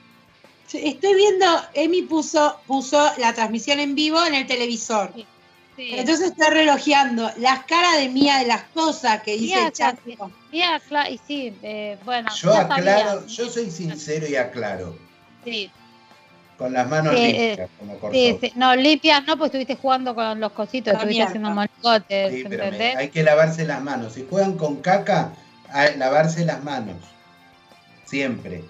Estoy 0.72 1.14
viendo, 1.16 1.46
Emi 1.74 2.02
puso, 2.04 2.60
puso 2.68 3.12
la 3.18 3.34
transmisión 3.34 3.80
en 3.80 3.96
vivo 3.96 4.24
en 4.26 4.34
el 4.36 4.46
televisor. 4.48 5.12
Sí. 5.16 5.26
Sí. 5.76 5.90
Entonces 5.94 6.32
estoy 6.32 6.48
relojeando 6.54 7.30
las 7.38 7.64
caras 7.66 7.98
de 7.98 8.10
mía 8.10 8.40
de 8.40 8.48
las 8.48 8.64
cosas 8.74 9.22
que 9.24 9.34
dice 9.34 9.56
Mía, 9.56 9.68
el 9.68 9.74
chat. 9.74 10.00
Mía, 10.52 10.82
y 11.10 11.20
sí, 11.28 11.56
eh, 11.62 11.98
bueno. 12.06 12.30
Yo 12.36 12.54
aclaro, 12.54 13.22
sabía. 13.22 13.28
yo 13.28 13.50
soy 13.50 13.72
sincero 13.72 14.28
y 14.28 14.36
aclaro. 14.36 14.96
Sí, 15.44 15.70
Con 16.58 16.74
las 16.74 16.88
manos 16.88 17.16
Sí, 17.16 17.34
limpias, 17.34 17.70
como 17.80 18.12
sí, 18.12 18.38
sí. 18.40 18.54
No, 18.56 18.76
limpias 18.76 19.26
no, 19.26 19.38
pues 19.38 19.50
estuviste 19.50 19.76
jugando 19.76 20.16
con 20.16 20.40
los 20.40 20.52
cositos, 20.54 20.94
La 20.94 21.00
estuviste 21.00 21.24
haciendo 21.24 21.50
monigotes, 21.50 22.34
Sí, 22.34 22.46
pero 22.48 22.64
hay 22.98 23.10
que 23.10 23.24
lavarse 23.24 23.66
las 23.66 23.82
manos. 23.82 24.14
Si 24.14 24.26
juegan 24.30 24.58
con 24.58 24.78
caca, 24.82 25.34
a 25.70 25.90
lavarse 25.98 26.46
las 26.46 26.64
manos. 26.64 26.98
Siempre. 28.06 28.64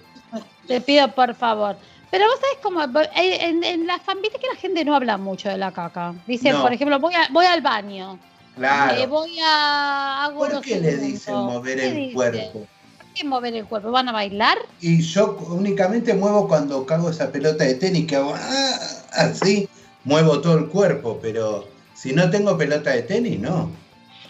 Te 0.66 0.80
pido 0.80 1.14
por 1.14 1.34
favor. 1.34 1.76
Pero 2.14 2.26
vos 2.28 2.36
sabés 2.40 2.58
cómo, 2.62 2.80
hay- 3.16 3.32
en, 3.40 3.64
en 3.64 3.88
la 3.88 3.98
fan, 3.98 4.22
viste 4.22 4.38
que 4.38 4.46
la 4.46 4.54
gente 4.54 4.84
no 4.84 4.94
habla 4.94 5.16
mucho 5.18 5.48
de 5.48 5.58
la 5.58 5.72
caca. 5.72 6.14
Dicen, 6.28 6.52
No. 6.52 6.62
por 6.62 6.72
ejemplo, 6.72 7.00
voy, 7.00 7.12
a- 7.12 7.26
voy 7.32 7.44
al 7.44 7.60
baño, 7.60 8.20
Claro. 8.54 8.94
eh, 9.02 9.06
voy 9.08 9.36
a... 9.44 10.22
Hago 10.22 10.38
¿Por 10.38 10.52
no 10.54 10.60
qué 10.60 10.78
le 10.78 10.96
dicen 10.96 11.34
mover 11.34 11.76
¿Qué 11.80 12.06
el 12.06 12.14
cuerpo? 12.14 12.52
¿Por 12.52 13.06
qué 13.16 13.24
mover 13.24 13.54
el 13.56 13.64
cuerpo? 13.64 13.90
¿Van 13.90 14.08
a 14.08 14.12
bailar? 14.12 14.58
Y 14.80 15.02
yo 15.02 15.36
únicamente 15.48 16.14
muevo 16.14 16.46
cuando 16.46 16.86
cago 16.86 17.10
esa 17.10 17.32
pelota 17.32 17.64
de 17.64 17.74
tenis 17.74 18.06
que 18.06 18.14
hago 18.14 18.32
ah, 18.32 18.78
así, 19.14 19.68
muevo 20.04 20.40
todo 20.40 20.56
el 20.56 20.68
cuerpo, 20.68 21.18
pero 21.20 21.66
si 21.96 22.12
no 22.12 22.30
tengo 22.30 22.56
pelota 22.56 22.90
de 22.90 23.02
tenis, 23.02 23.40
no. 23.40 23.72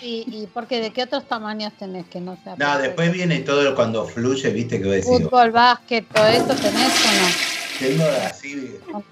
¿Y, 0.01 0.24
y 0.26 0.47
por 0.47 0.66
qué? 0.66 0.80
¿De 0.80 0.91
qué 0.91 1.03
otros 1.03 1.28
tamaños 1.28 1.74
tenés 1.78 2.07
que 2.07 2.18
no 2.18 2.39
sea? 2.43 2.57
No, 2.57 2.78
después 2.78 3.12
viene 3.12 3.41
todo 3.41 3.74
cuando 3.74 4.07
fluye, 4.07 4.49
viste 4.53 4.78
que 4.78 4.85
voy 4.85 4.93
a 4.95 4.97
decir, 4.97 5.22
Fútbol, 5.24 5.51
básquet, 5.51 6.09
todo 6.11 6.26
eso 6.26 6.55
tenés 6.55 6.93
tengo 7.79 8.05
así. 8.05 8.79
no? 8.93 9.05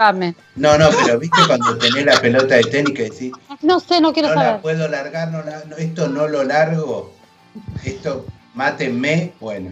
No, 0.56 0.78
no, 0.78 0.88
pero 1.04 1.18
viste 1.18 1.40
cuando 1.46 1.76
tenés 1.78 2.04
la 2.04 2.20
pelota 2.20 2.54
de 2.56 2.64
tenis 2.64 2.94
que 2.94 3.02
decís, 3.04 3.32
No 3.62 3.80
sé, 3.80 4.00
no 4.00 4.12
quiero 4.12 4.28
no 4.28 4.34
saber. 4.34 4.52
la 4.52 4.60
puedo 4.62 4.88
largar, 4.88 5.30
no 5.30 5.42
la- 5.42 5.64
no, 5.64 5.76
esto 5.76 6.08
no 6.08 6.28
lo 6.28 6.44
largo, 6.44 7.12
esto 7.84 8.26
mátenme, 8.54 9.32
bueno. 9.40 9.70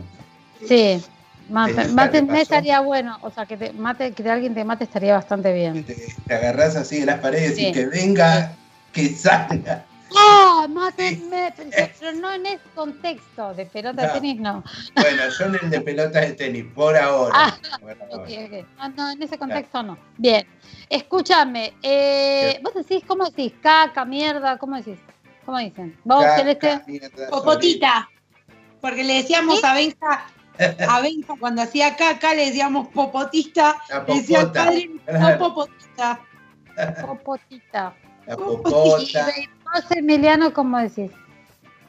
Sí. 0.67 1.03
Mate, 1.49 1.75
¿Tenés 1.75 1.93
mate 1.93 2.13
qué 2.19 2.23
me 2.23 2.29
pasó? 2.29 2.43
estaría 2.43 2.81
bueno, 2.81 3.19
o 3.23 3.31
sea, 3.31 3.45
que, 3.45 3.57
te 3.57 3.73
mate, 3.73 4.13
que 4.13 4.31
alguien 4.31 4.55
te 4.55 4.65
mate 4.65 4.85
estaría 4.85 5.15
bastante 5.15 5.53
bien. 5.53 5.85
Te, 5.85 5.97
te 6.27 6.35
agarrás 6.35 6.77
así 6.77 7.01
de 7.01 7.07
las 7.07 7.19
paredes 7.19 7.57
Sí. 7.57 7.67
y 7.67 7.73
que 7.73 7.87
venga, 7.87 8.53
que 8.93 9.09
salga. 9.09 9.85
¡Ah! 10.17 10.67
Mátenme, 10.69 11.53
pero, 11.57 11.71
pero 11.99 12.13
no 12.19 12.33
en 12.33 12.47
ese 12.47 12.61
contexto 12.75 13.55
de 13.55 13.67
pelota 13.67 14.03
de 14.03 14.09
No. 14.09 14.13
tenis, 14.15 14.41
no. 14.41 14.65
Bueno, 14.95 15.29
yo 15.29 15.45
en 15.47 15.55
el 15.63 15.71
de 15.71 15.81
pelotas 15.81 16.23
de 16.29 16.33
tenis, 16.35 16.65
por 16.75 16.97
ahora. 16.97 17.33
Ah, 17.37 17.59
Por 17.81 17.91
ahora. 17.91 18.07
Ok, 18.17 18.29
ok. 18.47 18.67
No, 18.79 18.89
no, 18.91 19.11
en 19.13 19.23
ese 19.23 19.39
contexto 19.39 19.83
no. 19.83 19.99
Bien. 20.19 20.47
Escúchame, 20.89 21.75
eh, 21.83 22.61
vos 22.63 22.75
decís, 22.75 23.03
¿cómo 23.07 23.25
decís? 23.25 23.53
Caca, 23.63 24.05
mierda, 24.05 24.59
¿cómo 24.59 24.77
decís? 24.77 24.99
¿Cómo 25.47 25.59
dicen? 25.59 25.99
¿Vos, 26.05 26.23
Caca, 26.25 26.37
Celeste? 26.37 26.81
mierda, 26.87 27.29
Popotita. 27.31 28.09
Porque 28.81 29.05
le 29.05 29.15
decíamos 29.15 29.63
a 29.63 29.75
Benja, 29.75 30.27
a 30.89 31.01
Benja 31.01 31.35
cuando 31.39 31.63
hacía 31.63 31.97
caca, 31.97 32.35
le 32.35 32.47
decíamos 32.47 32.89
popotista. 32.89 33.77
La 33.89 34.05
Le 34.05 34.15
decía 34.15 34.53
padre, 34.53 34.89
no 34.89 35.01
Claro. 35.19 35.39
popotista. 35.39 36.21
Popotita. 37.07 37.95
La 38.27 38.37
popota. 38.37 39.27
Vos, 39.73 39.85
Emiliano, 39.91 40.53
¿cómo 40.53 40.79
decís? 40.79 41.11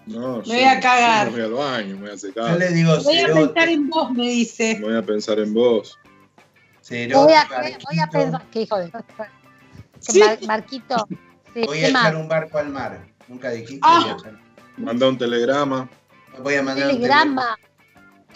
No, 0.07 0.37
Me 0.37 0.43
voy 0.55 0.63
a 0.63 0.79
cagar. 0.79 1.27
yo 1.29 1.37
Me 1.37 1.47
voy 1.47 1.59
al 1.59 1.67
baño, 1.71 1.95
me 1.97 2.01
voy 2.01 2.09
a 2.09 2.15
Yo 2.51 2.57
le 2.57 2.69
digo 2.69 2.97
Voy 3.03 3.19
a 3.19 3.33
pensar 3.33 3.69
en 3.69 3.89
vos, 3.89 4.11
me 4.11 4.23
dice. 4.29 4.77
Voy 4.81 4.95
a 4.95 5.01
pensar 5.03 5.39
en 5.39 5.53
vos. 5.53 5.97
cerote, 6.81 7.23
Voy 7.23 7.33
a, 7.33 7.47
voy 7.89 7.99
a 7.99 8.07
pensar, 8.07 8.43
que 8.49 8.61
hijo 8.61 8.77
de... 8.77 8.91
Sí. 9.99 10.19
Mar- 10.19 10.39
Marquito. 10.47 11.07
Sí, 11.53 11.61
Voy 11.65 11.79
¿qué 11.79 11.85
a 11.85 11.89
echar 11.89 12.15
un 12.15 12.27
barco 12.27 12.57
al 12.57 12.69
mar. 12.69 13.05
Nunca 13.27 13.51
dijiste. 13.51 13.79
Ah. 13.83 13.99
voy 14.01 14.09
a 14.11 14.13
echar- 14.15 14.39
Manda 14.77 15.07
un 15.07 15.17
telegrama. 15.17 15.89
Voy 16.41 16.55
a 16.55 16.63
mandar 16.63 16.87
un 16.87 16.91
Telegrama. 16.95 17.57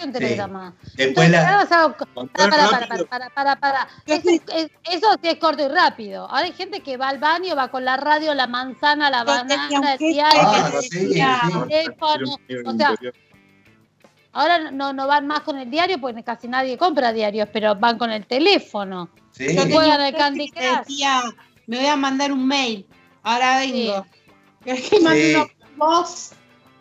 En 0.03 0.11
Telegrama. 0.13 0.73
Después 0.95 1.07
Entonces, 1.07 1.31
la- 1.31 1.39
ahora 1.41 1.57
vas 1.57 1.71
a- 1.71 2.07
Cuando 2.13 2.31
Para, 2.33 2.45
es 2.45 2.51
para, 2.55 2.69
para, 2.69 2.85
rápido, 2.87 3.07
para, 3.07 3.29
para, 3.29 3.55
para. 3.57 3.87
Eso, 4.05 4.29
es, 4.29 4.69
eso 4.91 5.07
sí 5.21 5.29
es 5.29 5.35
corto 5.37 5.63
y 5.65 5.67
rápido. 5.67 6.23
Ahora 6.29 6.43
hay 6.43 6.53
gente 6.53 6.81
que 6.81 6.97
va 6.97 7.09
al 7.09 7.19
baño, 7.19 7.55
va 7.55 7.69
con 7.69 7.83
la 7.85 7.97
radio, 7.97 8.33
la 8.33 8.47
manzana, 8.47 9.09
la 9.09 9.23
banana, 9.23 9.93
el 9.93 9.99
diario, 9.99 10.41
Ah, 10.43 10.71
el 10.81 10.89
teléfono. 10.89 12.37
O 12.65 12.73
sea, 12.77 12.95
ahora 14.33 14.71
no, 14.71 14.93
no 14.93 15.07
van 15.07 15.27
más 15.27 15.41
con 15.41 15.57
el 15.57 15.69
diario 15.69 15.99
porque 15.99 16.23
casi 16.23 16.47
nadie 16.47 16.77
compra 16.77 17.13
diarios, 17.13 17.47
pero 17.51 17.75
van 17.75 17.97
con 17.97 18.11
el 18.11 18.25
teléfono. 18.25 19.09
Sí. 19.31 19.55
Juegan 19.57 20.13
Candy 20.13 20.49
Crush. 20.49 21.03
me 21.67 21.77
voy 21.77 21.85
a 21.87 21.95
mandar 21.95 22.31
un 22.31 22.45
mail. 22.47 22.85
Ahora 23.23 23.59
vengo. 23.59 24.05
¿Querés 24.63 24.89
que 24.89 24.99
mande 24.99 25.33
Sí. 25.33 26.35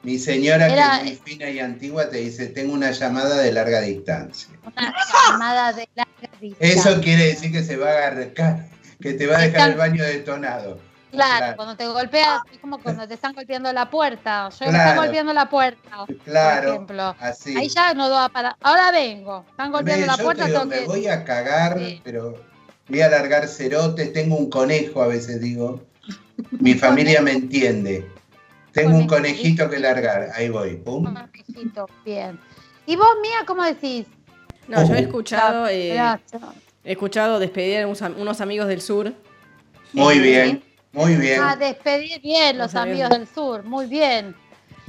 Mi 0.04 0.18
señora, 0.18 0.66
Era- 0.68 1.00
que 1.02 1.12
es 1.12 1.20
muy 1.20 1.32
fina 1.32 1.48
y 1.50 1.58
antigua, 1.60 2.10
te 2.10 2.18
dice, 2.18 2.46
tengo 2.48 2.74
una 2.74 2.90
llamada 2.90 3.38
de 3.38 3.50
larga 3.52 3.80
distancia. 3.80 4.48
Una 4.76 4.92
llamada 5.30 5.72
de 5.72 5.88
larga 5.94 6.38
distancia. 6.40 6.56
Eso 6.90 7.00
quiere 7.00 7.26
decir 7.28 7.50
que 7.50 7.62
se 7.62 7.76
va 7.76 7.88
a 7.88 7.92
agarrar, 7.92 8.66
que 9.00 9.12
te 9.14 9.26
va 9.26 9.38
a 9.38 9.40
dejar 9.42 9.70
el 9.70 9.76
baño 9.76 10.04
detonado. 10.04 10.78
Claro, 11.10 11.36
Claro. 11.38 11.56
cuando 11.56 11.76
te 11.76 11.86
golpeas, 11.86 12.40
es 12.52 12.58
como 12.58 12.78
cuando 12.80 13.06
te 13.06 13.14
están 13.14 13.34
golpeando 13.34 13.72
la 13.72 13.88
puerta. 13.88 14.48
Yo 14.50 14.66
me 14.66 14.72
Claro. 14.72 14.90
están 14.90 14.96
golpeando 15.06 15.32
la 15.32 15.48
puerta, 15.48 15.96
por 16.06 16.16
Claro, 16.18 16.68
ejemplo. 16.70 17.16
así. 17.20 17.56
Ahí 17.56 17.68
ya 17.68 17.94
no 17.94 18.08
da 18.08 18.28
para. 18.28 18.56
Ahora 18.60 18.90
vengo. 18.90 19.44
Están 19.48 19.70
golpeando 19.72 20.06
la 20.06 20.16
yo 20.16 20.24
puerta, 20.24 20.46
tengo 20.46 20.64
me 20.66 20.78
que. 20.80 20.84
voy 20.86 21.06
a 21.06 21.24
cagar, 21.24 21.78
Sí. 21.78 22.00
pero 22.04 22.42
voy 22.88 23.00
a 23.00 23.08
largar 23.08 23.46
cerotes, 23.46 24.12
tengo 24.12 24.36
un 24.36 24.50
conejo, 24.50 25.02
a 25.02 25.06
veces 25.06 25.40
digo. 25.40 25.82
Mi 26.50 26.74
familia 26.74 27.22
me 27.22 27.30
entiende. 27.30 28.06
Tengo 28.74 28.96
un 28.96 29.06
conejito 29.06 29.70
que 29.70 29.78
largar. 29.78 30.30
Ahí 30.34 30.48
voy. 30.48 30.76
Pum. 30.76 31.04
Conejito, 31.04 31.88
Bien. 32.04 32.38
¿Y 32.86 32.96
vos, 32.96 33.08
Mía, 33.22 33.38
cómo 33.46 33.62
decís? 33.62 34.06
No, 34.68 34.86
yo 34.86 34.94
he 34.94 35.00
escuchado, 35.00 35.66
eh, 35.68 35.94
Gracias. 35.94 36.42
he 36.84 36.92
escuchado 36.92 37.38
despedir 37.38 37.80
a 37.80 37.86
unos, 37.86 38.02
am- 38.02 38.16
unos 38.18 38.40
amigos 38.42 38.66
del 38.68 38.80
sur. 38.82 39.12
Muy 39.92 40.18
bien, 40.18 40.62
muy 40.92 41.14
bien. 41.16 41.40
A 41.42 41.56
despedir 41.56 42.20
bien 42.20 42.58
los 42.58 42.72
Los 42.72 42.82
amigos 42.82 43.10
amigos 43.10 43.18
del 43.26 43.34
sur, 43.34 43.62
muy 43.64 43.86
bien. 43.86 44.34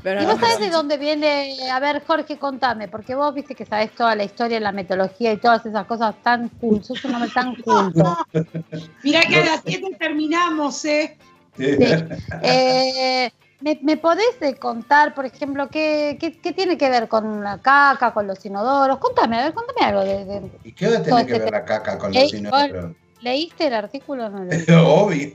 Pero 0.03 0.21
¿Y 0.21 0.25
no, 0.25 0.31
vos 0.33 0.39
sabés 0.41 0.59
de 0.59 0.69
dónde 0.69 0.97
viene? 0.97 1.55
A 1.71 1.79
ver, 1.79 2.03
Jorge, 2.05 2.37
contame, 2.37 2.87
porque 2.87 3.15
vos 3.15 3.33
viste 3.33 3.55
que 3.55 3.65
sabés 3.65 3.91
toda 3.91 4.15
la 4.15 4.23
historia, 4.23 4.59
la 4.59 4.71
metodología 4.71 5.31
y 5.33 5.37
todas 5.37 5.65
esas 5.65 5.85
cosas 5.85 6.15
tan 6.21 6.49
cool. 6.49 6.83
Sos 6.83 7.03
un 7.05 7.15
hombre 7.15 7.31
tan 7.33 7.55
culto. 7.55 8.17
Mirá 9.03 9.21
que 9.21 9.35
a 9.37 9.45
las 9.45 9.61
7 9.65 9.95
terminamos, 9.99 10.83
¿eh? 10.85 11.17
Eh, 11.57 13.31
¿me, 13.61 13.79
me 13.81 13.97
podés 13.97 14.35
eh, 14.41 14.55
contar, 14.55 15.13
por 15.13 15.25
ejemplo, 15.25 15.69
qué, 15.69 16.17
qué, 16.19 16.39
qué 16.39 16.53
tiene 16.53 16.77
que 16.77 16.89
ver 16.89 17.07
con 17.07 17.43
la 17.43 17.57
caca, 17.59 18.13
con 18.13 18.27
los 18.27 18.45
inodoros? 18.45 18.97
Contame, 18.99 19.39
a 19.39 19.43
ver, 19.45 19.53
contame 19.53 19.81
algo. 19.85 20.01
De, 20.01 20.25
de- 20.25 20.51
¿Y 20.63 20.71
qué 20.73 20.87
tener 20.99 21.25
que 21.25 21.39
ver 21.39 21.51
la 21.51 21.65
caca 21.65 21.97
con 21.97 22.13
los 22.13 22.33
inodoros? 22.33 22.91
¿Leíste 23.21 23.67
el 23.67 23.73
artículo 23.73 24.25
o 24.25 24.29
no 24.29 24.43
leíste? 24.43 24.75
Obvio. 24.75 25.31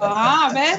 Ah, 0.00 0.48
a 0.50 0.52
ver. 0.52 0.78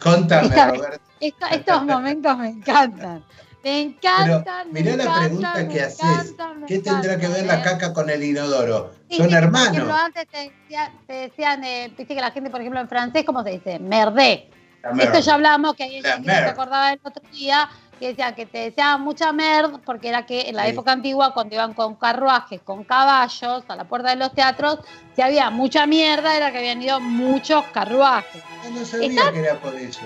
Contame, 0.00 0.48
Roberto. 0.66 1.00
Esto- 1.20 1.46
estos 1.50 1.82
momentos 1.84 2.38
me 2.38 2.48
encantan. 2.48 3.24
Me 3.66 3.80
encantan. 3.80 4.72
me 4.72 4.80
Mirá 4.80 4.96
la 4.96 5.02
encantan, 5.02 5.24
pregunta 5.24 5.54
me 5.56 5.68
que 5.68 5.82
haces. 5.82 6.34
me 6.60 6.66
¿Qué 6.66 6.78
tendrá 6.78 7.18
que 7.18 7.26
ver 7.26 7.46
la 7.46 7.62
caca 7.62 7.92
con 7.92 8.08
el 8.08 8.22
inodoro? 8.22 8.92
Sí, 9.10 9.16
Son 9.16 9.26
viste, 9.26 9.40
Por 9.40 9.44
hermanos. 9.44 9.72
ejemplo, 9.74 9.94
antes 9.96 10.28
te 10.28 10.38
decían, 10.60 10.92
te 11.04 11.12
decían 11.14 11.64
eh, 11.64 11.88
viste 11.98 12.14
que 12.14 12.20
la 12.20 12.30
gente, 12.30 12.48
por 12.48 12.60
ejemplo, 12.60 12.78
en 12.80 12.88
francés, 12.88 13.24
¿cómo 13.26 13.42
se 13.42 13.50
dice? 13.50 13.80
Merdé. 13.80 14.48
La 14.84 14.90
Esto 14.90 15.04
merde. 15.04 15.20
ya 15.22 15.34
hablamos, 15.34 15.74
que 15.74 15.88
que 15.88 16.00
se 16.00 16.20
merde. 16.20 16.48
acordaba 16.50 16.92
el 16.92 17.00
otro 17.02 17.20
día, 17.32 17.68
que 17.98 18.06
decía 18.10 18.36
que 18.36 18.46
te 18.46 18.58
decían 18.70 19.00
mucha 19.00 19.32
merd, 19.32 19.80
porque 19.84 20.10
era 20.10 20.24
que 20.26 20.42
en 20.48 20.54
la 20.54 20.62
Sí. 20.66 20.70
época 20.70 20.92
antigua, 20.92 21.34
cuando 21.34 21.56
iban 21.56 21.74
con 21.74 21.96
carruajes, 21.96 22.60
con 22.62 22.84
caballos, 22.84 23.64
a 23.66 23.74
la 23.74 23.82
puerta 23.82 24.10
de 24.10 24.16
los 24.16 24.32
teatros, 24.32 24.78
si 25.16 25.22
había 25.22 25.50
mucha 25.50 25.86
mierda, 25.86 26.36
era 26.36 26.52
que 26.52 26.58
habían 26.58 26.80
ido 26.80 27.00
muchos 27.00 27.64
carruajes. 27.72 28.44
Yo 28.62 28.70
no 28.70 28.84
sabía 28.84 29.08
Está- 29.08 29.32
que 29.32 29.38
era 29.40 29.54
por 29.60 29.74
eso. 29.74 30.02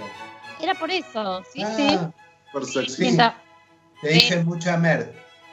Era 0.63 0.75
por 0.77 0.91
eso, 0.91 1.43
sí, 1.53 1.63
Ah, 1.63 1.73
sí. 1.77 1.99
Por 2.53 2.65
sexy. 2.67 3.17
Te 4.01 4.09
dicen 4.09 4.45
mucha 4.47 4.77
merda. 4.77 5.11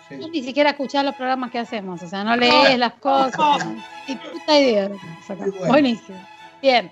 Sí. 0.10 0.16
Tú 0.20 0.30
ni 0.30 0.42
siquiera 0.42 0.70
escuchás 0.72 1.04
los 1.04 1.16
programas 1.16 1.52
que 1.52 1.60
hacemos, 1.60 2.02
o 2.02 2.08
sea, 2.08 2.24
no 2.24 2.36
lees 2.38 2.78
las 2.80 2.94
cosas. 2.94 3.66
Ni 4.08 4.16
puta 4.16 4.60
idea. 4.60 4.90
bueno. 5.28 5.54
Buenísimo. 5.68 6.18
Bien. 6.62 6.92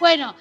Bueno, 0.00 0.34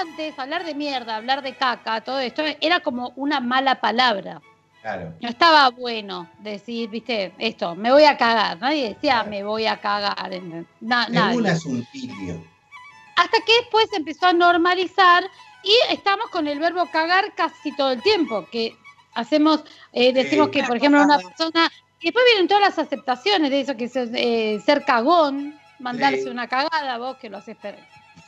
antes 0.00 0.38
hablar 0.38 0.64
de 0.64 0.74
mierda, 0.74 1.16
hablar 1.16 1.42
de 1.42 1.54
caca, 1.56 2.00
todo 2.02 2.20
esto, 2.20 2.42
era 2.60 2.80
como 2.80 3.12
una 3.16 3.40
mala 3.40 3.80
palabra. 3.80 4.40
Claro. 4.80 5.12
No 5.20 5.28
estaba 5.28 5.68
bueno 5.70 6.28
decir, 6.38 6.88
viste, 6.88 7.32
esto, 7.38 7.74
me 7.74 7.90
voy 7.90 8.04
a 8.04 8.16
cagar. 8.16 8.60
Nadie 8.60 8.90
decía 8.90 9.24
me 9.24 9.42
voy 9.42 9.66
a 9.66 9.78
cagar. 9.80 10.30
Na- 10.80 11.04
Es 11.04 11.10
nadie. 11.10 11.36
un 11.38 11.46
asuntilio. 11.48 12.44
Hasta 13.16 13.38
que 13.44 13.52
después 13.60 13.88
se 13.90 13.96
empezó 13.96 14.26
a 14.26 14.32
normalizar 14.32 15.24
y 15.64 15.74
estamos 15.92 16.28
con 16.30 16.46
el 16.46 16.60
verbo 16.60 16.86
cagar 16.92 17.34
casi 17.34 17.74
todo 17.74 17.90
el 17.90 18.02
tiempo, 18.02 18.46
que 18.52 18.76
hacemos, 19.16 19.64
eh, 19.92 20.12
decimos 20.12 20.50
que, 20.50 20.62
por 20.62 20.76
ejemplo, 20.76 21.02
una 21.02 21.18
persona, 21.18 21.70
y 22.00 22.04
después 22.06 22.24
vienen 22.26 22.46
todas 22.46 22.62
las 22.62 22.78
aceptaciones 22.78 23.50
de 23.50 23.60
eso, 23.60 23.76
que 23.76 23.84
es 23.86 23.96
eh, 23.96 24.60
ser 24.64 24.84
cagón, 24.84 25.58
mandarse 25.80 26.22
Sí. 26.22 26.28
una 26.28 26.46
cagada, 26.46 26.98
vos 26.98 27.16
que 27.16 27.28
lo 27.28 27.38
haces 27.38 27.56
de 27.62 27.74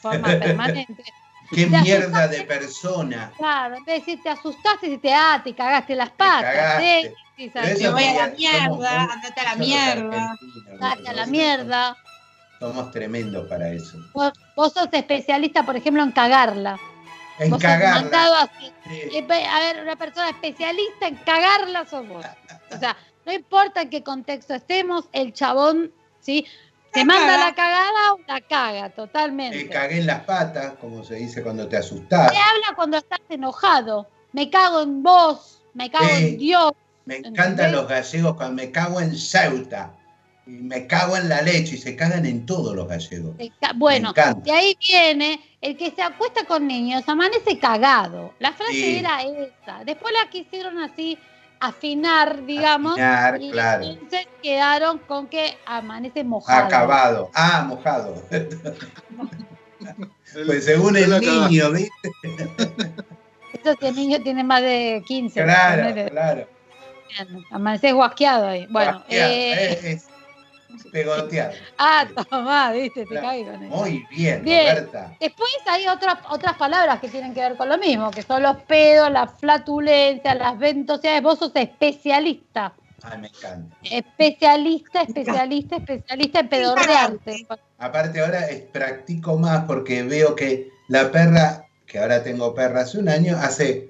forma 0.02 0.28
permanente. 0.28 1.04
Qué 1.50 1.64
Te 1.64 1.80
mierda 1.80 2.28
de 2.28 2.42
persona. 2.42 3.32
Claro, 3.38 3.76
en 3.76 3.84
vez 3.84 3.94
de 3.94 4.00
decir 4.00 4.22
te 4.22 4.28
asustaste, 4.28 4.98
te 4.98 5.14
ah, 5.14 5.40
te 5.42 5.54
cagaste 5.54 5.94
las 5.94 6.10
patas, 6.10 6.78
Me 6.78 7.90
voy 7.90 8.04
a 8.04 8.26
la 8.26 8.34
mierda, 8.36 9.02
andate 9.04 9.40
a 9.40 9.44
la 9.44 9.54
mierda. 9.54 10.30
argentinos, 10.32 10.80
Date 10.80 11.08
a 11.08 11.12
la 11.14 11.26
mierda. 11.26 11.96
Somos 12.58 12.90
tremendos 12.90 13.48
para 13.48 13.70
eso. 13.70 13.96
Vos, 14.12 14.32
vos 14.56 14.72
sos 14.74 14.88
especialista, 14.92 15.62
por 15.62 15.76
ejemplo, 15.76 16.02
en 16.02 16.12
cagarla. 16.12 16.78
En 17.38 17.50
Vos 17.50 17.60
cagarla. 17.62 18.00
mandado 18.02 18.34
así. 18.36 18.72
Sí. 18.88 19.00
Eh, 19.18 19.46
A 19.50 19.60
ver, 19.60 19.82
una 19.82 19.96
persona 19.96 20.30
especialista 20.30 21.06
en 21.06 21.16
cagarla 21.16 21.86
sos 21.86 22.06
vos. 22.08 22.24
O 22.74 22.78
sea, 22.78 22.96
no 23.24 23.32
importa 23.32 23.82
en 23.82 23.90
qué 23.90 24.02
contexto 24.02 24.54
estemos, 24.54 25.04
el 25.12 25.32
chabón, 25.32 25.92
¿sí? 26.20 26.46
Te 26.92 27.04
manda 27.04 27.26
caga. 27.26 27.44
la 27.46 27.54
cagada 27.54 28.12
o 28.14 28.20
la 28.26 28.40
caga, 28.40 28.90
totalmente. 28.90 29.56
Me 29.64 29.68
cagué 29.68 29.98
en 29.98 30.06
las 30.06 30.20
patas, 30.24 30.72
como 30.80 31.04
se 31.04 31.16
dice 31.16 31.42
cuando 31.42 31.68
te 31.68 31.76
asustás. 31.76 32.30
Te 32.32 32.38
habla 32.38 32.74
cuando 32.74 32.96
estás 32.96 33.20
enojado. 33.28 34.08
Me 34.32 34.48
cago 34.50 34.82
en 34.82 35.02
vos, 35.02 35.62
me 35.74 35.90
cago 35.90 36.06
Sí. 36.08 36.28
en 36.28 36.38
Dios. 36.38 36.72
Me 37.04 37.16
¿Entendés? 37.16 37.40
encantan 37.44 37.72
los 37.72 37.88
gallegos 37.88 38.34
cuando 38.36 38.62
me 38.62 38.70
cago 38.70 39.00
en 39.00 39.16
Ceuta. 39.16 39.92
Y 40.48 40.62
me 40.62 40.86
cago 40.86 41.14
en 41.14 41.28
la 41.28 41.42
leche 41.42 41.74
y 41.74 41.78
se 41.78 41.94
cagan 41.94 42.24
en 42.24 42.46
todos 42.46 42.74
los 42.74 42.88
gallegos. 42.88 43.36
Bueno, 43.76 44.14
de 44.14 44.50
ahí 44.50 44.74
viene 44.80 45.38
el 45.60 45.76
que 45.76 45.90
se 45.90 46.00
acuesta 46.00 46.46
con 46.46 46.66
niños, 46.66 47.04
amanece 47.06 47.58
cagado. 47.58 48.32
La 48.38 48.54
frase 48.54 48.72
Sí. 48.72 48.96
era 48.96 49.20
esa. 49.24 49.84
Después 49.84 50.14
la 50.14 50.30
quisieron 50.30 50.78
así 50.78 51.18
afinar, 51.60 52.46
digamos. 52.46 52.92
Afinar, 52.92 53.42
y 53.42 53.50
claro. 53.50 53.84
entonces 53.84 54.26
quedaron 54.42 55.00
con 55.00 55.26
que 55.26 55.58
amanece 55.66 56.24
mojado. 56.24 56.64
Acabado. 56.64 57.30
Ah, 57.34 57.66
mojado. 57.68 58.24
pues 60.46 60.64
según 60.64 60.96
el 60.96 61.10
niño, 61.20 61.72
¿viste? 61.72 62.10
Eso 63.52 63.74
si 63.78 63.86
el 63.86 63.96
niño 63.96 64.22
tiene 64.22 64.42
más 64.44 64.62
de 64.62 65.02
15. 65.06 65.44
Claro, 65.44 66.10
claro. 66.10 66.48
Amaneces 67.50 67.92
guasqueado 67.92 68.48
ahí. 68.48 68.66
Bueno, 68.70 68.92
Guasqueado, 68.92 69.30
eh, 69.30 69.72
es, 69.72 69.84
es 69.84 70.08
pegoteado. 70.92 71.52
ah, 71.78 72.06
tomá, 72.30 72.72
viste, 72.72 73.02
te 73.02 73.06
Claro. 73.06 73.26
caí 73.26 73.44
con 73.44 73.62
eso. 73.64 73.76
Muy 73.76 74.06
bien, 74.10 74.44
Bien. 74.44 74.76
Roberta. 74.76 75.16
Después 75.20 75.50
hay 75.66 75.86
otras 75.88 76.18
otras 76.30 76.56
palabras 76.56 77.00
que 77.00 77.08
tienen 77.08 77.34
que 77.34 77.40
ver 77.40 77.56
con 77.56 77.68
lo 77.68 77.78
mismo, 77.78 78.10
que 78.10 78.22
son 78.22 78.42
los 78.42 78.56
pedos, 78.62 79.10
la 79.10 79.26
flatulencia, 79.26 80.34
las 80.34 80.58
ventosidades. 80.58 81.22
Vos 81.22 81.38
sos 81.38 81.52
especialista. 81.54 82.72
Ay, 83.02 83.18
me 83.18 83.28
encanta. 83.28 83.76
Especialista, 83.82 85.02
especialista, 85.02 85.76
especialista 85.76 86.40
en 86.40 86.48
pedorrearte. 86.48 87.46
Aparte 87.78 88.20
ahora 88.20 88.48
es, 88.48 88.62
practico 88.62 89.38
más 89.38 89.64
porque 89.66 90.02
veo 90.02 90.34
que 90.34 90.68
la 90.88 91.10
perra, 91.12 91.64
que 91.86 91.98
ahora 91.98 92.22
tengo 92.24 92.54
perra 92.54 92.80
hace 92.80 92.98
un 92.98 93.08
año, 93.08 93.36
hace 93.36 93.88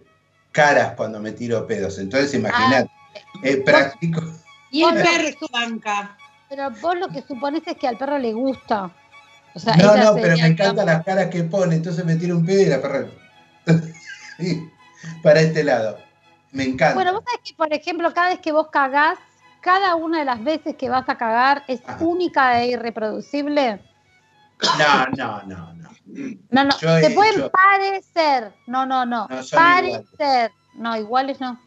caras 0.53 0.93
cuando 0.95 1.21
me 1.21 1.33
tiro 1.33 1.67
pedos. 1.67 1.99
Entonces 1.99 2.35
imagínate, 2.35 2.91
eh, 3.43 3.57
practico. 3.59 4.21
Y 4.71 4.85
el 4.85 4.95
perro 4.97 5.29
su 5.41 5.49
banca. 5.51 6.17
Pero 6.49 6.71
vos 6.81 6.97
lo 6.99 7.09
que 7.09 7.23
supones 7.23 7.63
es 7.67 7.77
que 7.77 7.89
al 7.89 7.99
perro 7.99 8.19
le 8.19 8.33
gusta. 8.33 8.91
O 9.55 9.59
sea, 9.59 9.77
No, 9.77 9.97
no, 9.97 10.15
pero 10.15 10.37
me 10.37 10.47
encantan 10.47 10.87
las 10.87 11.05
caras 11.05 11.27
que 11.27 11.45
pone, 11.45 11.77
entonces 11.77 12.05
me 12.05 12.17
tiro 12.17 12.37
un 12.37 12.47
pedo 12.47 12.63
y 12.63 12.67
la 12.67 12.81
perra. 12.81 13.07
Sí, 14.39 14.71
para 15.21 15.41
este 15.41 15.65
lado. 15.65 15.99
Me 16.53 16.63
encanta. 16.63 16.95
Bueno, 16.95 17.13
vos 17.13 17.25
sabés 17.25 17.41
que, 17.43 17.55
por 17.55 17.73
ejemplo, 17.73 18.15
cada 18.15 18.29
vez 18.29 18.39
que 18.39 18.53
vos 18.53 18.69
cagás, 18.71 19.19
cada 19.61 19.97
una 19.97 20.21
de 20.21 20.25
las 20.25 20.45
veces 20.45 20.77
que 20.77 20.89
vas 20.89 21.09
a 21.09 21.19
cagar 21.19 21.65
es 21.67 21.83
Ajá. 21.85 22.05
única 22.05 22.63
e 22.63 22.69
irreproducible. 22.69 23.83
No, 24.79 25.07
no, 25.17 25.43
no, 25.43 25.75
no. 25.75 25.91
No, 26.51 26.65
no, 26.65 26.79
Yo 26.79 26.97
he 26.97 27.01
te 27.03 27.11
pueden 27.11 27.51
parecer. 27.51 28.55
No, 28.67 28.87
no, 28.87 29.05
no. 29.05 29.29
Parecer. 29.53 30.53
No, 30.75 30.97
iguales 30.97 31.41
no. 31.41 31.61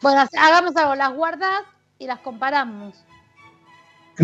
Bueno, 0.00 0.26
hagamos 0.38 0.74
algo, 0.76 0.94
las 0.94 1.12
guardás 1.12 1.62
y 1.98 2.06
las 2.06 2.20
comparamos. 2.20 3.04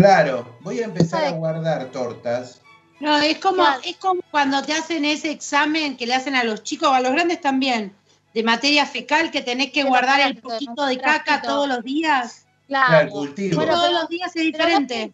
Claro, 0.01 0.55
voy 0.61 0.79
a 0.79 0.85
empezar 0.85 1.25
a 1.25 1.31
guardar 1.31 1.85
tortas. 1.87 2.61
No, 2.99 3.17
es 3.17 3.39
como, 3.39 3.63
es 3.83 3.97
como 3.97 4.21
cuando 4.29 4.61
te 4.61 4.73
hacen 4.73 5.05
ese 5.05 5.31
examen 5.31 5.97
que 5.97 6.05
le 6.05 6.13
hacen 6.13 6.35
a 6.35 6.43
los 6.43 6.61
chicos 6.61 6.87
o 6.89 6.93
a 6.93 6.99
los 7.01 7.11
grandes 7.13 7.41
también, 7.41 7.95
de 8.31 8.43
materia 8.43 8.85
fecal, 8.85 9.31
que 9.31 9.41
tenés 9.41 9.67
que 9.71 9.81
Pero 9.81 9.89
guardar 9.89 10.21
el 10.21 10.37
poquito 10.39 10.85
de 10.85 10.99
caca 10.99 11.41
todos 11.41 11.67
los 11.67 11.83
días. 11.83 12.45
Claro, 12.67 12.87
Claro. 12.89 13.05
el 13.07 13.09
cultivo. 13.11 13.55
Bueno, 13.55 13.73
todos 13.73 13.87
pero- 13.87 13.99
los 14.01 14.09
días 14.09 14.35
es 14.35 14.43
diferente. 14.43 15.11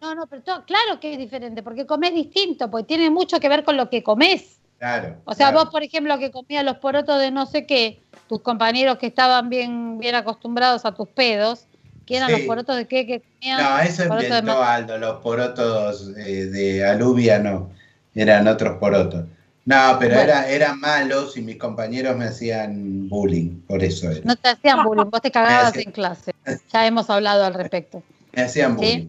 no, 0.00 0.14
no, 0.14 0.26
pero 0.26 0.42
to- 0.42 0.64
claro 0.64 0.98
que 1.00 1.12
es 1.12 1.18
diferente, 1.18 1.62
porque 1.62 1.84
comés 1.86 2.14
distinto, 2.14 2.70
porque 2.70 2.86
tiene 2.86 3.10
mucho 3.10 3.38
que 3.40 3.48
ver 3.50 3.62
con 3.62 3.76
lo 3.76 3.90
que 3.90 4.02
comés. 4.02 4.58
Claro. 4.78 5.16
O 5.26 5.34
sea, 5.34 5.48
claro. 5.50 5.64
vos, 5.66 5.70
por 5.70 5.82
ejemplo, 5.82 6.18
que 6.18 6.30
comías 6.30 6.64
los 6.64 6.78
porotos 6.78 7.18
de 7.20 7.30
no 7.30 7.44
sé 7.44 7.66
qué, 7.66 8.02
tus 8.26 8.40
compañeros 8.40 8.96
que 8.96 9.06
estaban 9.06 9.50
bien, 9.50 9.98
bien 9.98 10.14
acostumbrados 10.14 10.86
a 10.86 10.94
tus 10.94 11.08
pedos, 11.08 11.66
que 12.06 12.16
eran 12.16 12.28
Sí. 12.30 12.36
los 12.38 12.42
porotos 12.42 12.76
de 12.76 12.86
qué 12.86 13.06
que 13.06 13.22
comían. 13.22 13.62
No, 13.62 13.78
eso 13.80 14.04
inventó 14.04 14.62
Aldo, 14.62 14.98
los 14.98 15.20
porotos 15.22 16.10
eh, 16.16 16.46
de 16.46 16.84
alubia 16.84 17.38
no, 17.38 17.70
eran 18.14 18.46
otros 18.48 18.78
porotos. 18.78 19.24
No, 19.66 19.96
pero 19.98 20.14
Bueno. 20.16 20.30
era, 20.32 20.48
eran 20.48 20.78
malos 20.78 21.36
y 21.38 21.42
mis 21.42 21.56
compañeros 21.56 22.14
me 22.16 22.26
hacían 22.26 23.08
bullying, 23.08 23.60
por 23.66 23.82
eso 23.82 24.10
era. 24.10 24.20
No 24.24 24.36
te 24.36 24.50
hacían 24.50 24.82
bullying, 24.84 25.08
vos 25.10 25.22
te 25.22 25.30
cagabas 25.72 25.74
en 25.76 25.90
clase. 25.90 26.32
Ya 26.72 26.86
hemos 26.86 27.08
hablado 27.08 27.44
al 27.44 27.54
respecto. 27.54 28.02
Me 28.32 28.42
hacían 28.42 28.72
Sí. 28.72 28.76
bullying. 28.76 29.08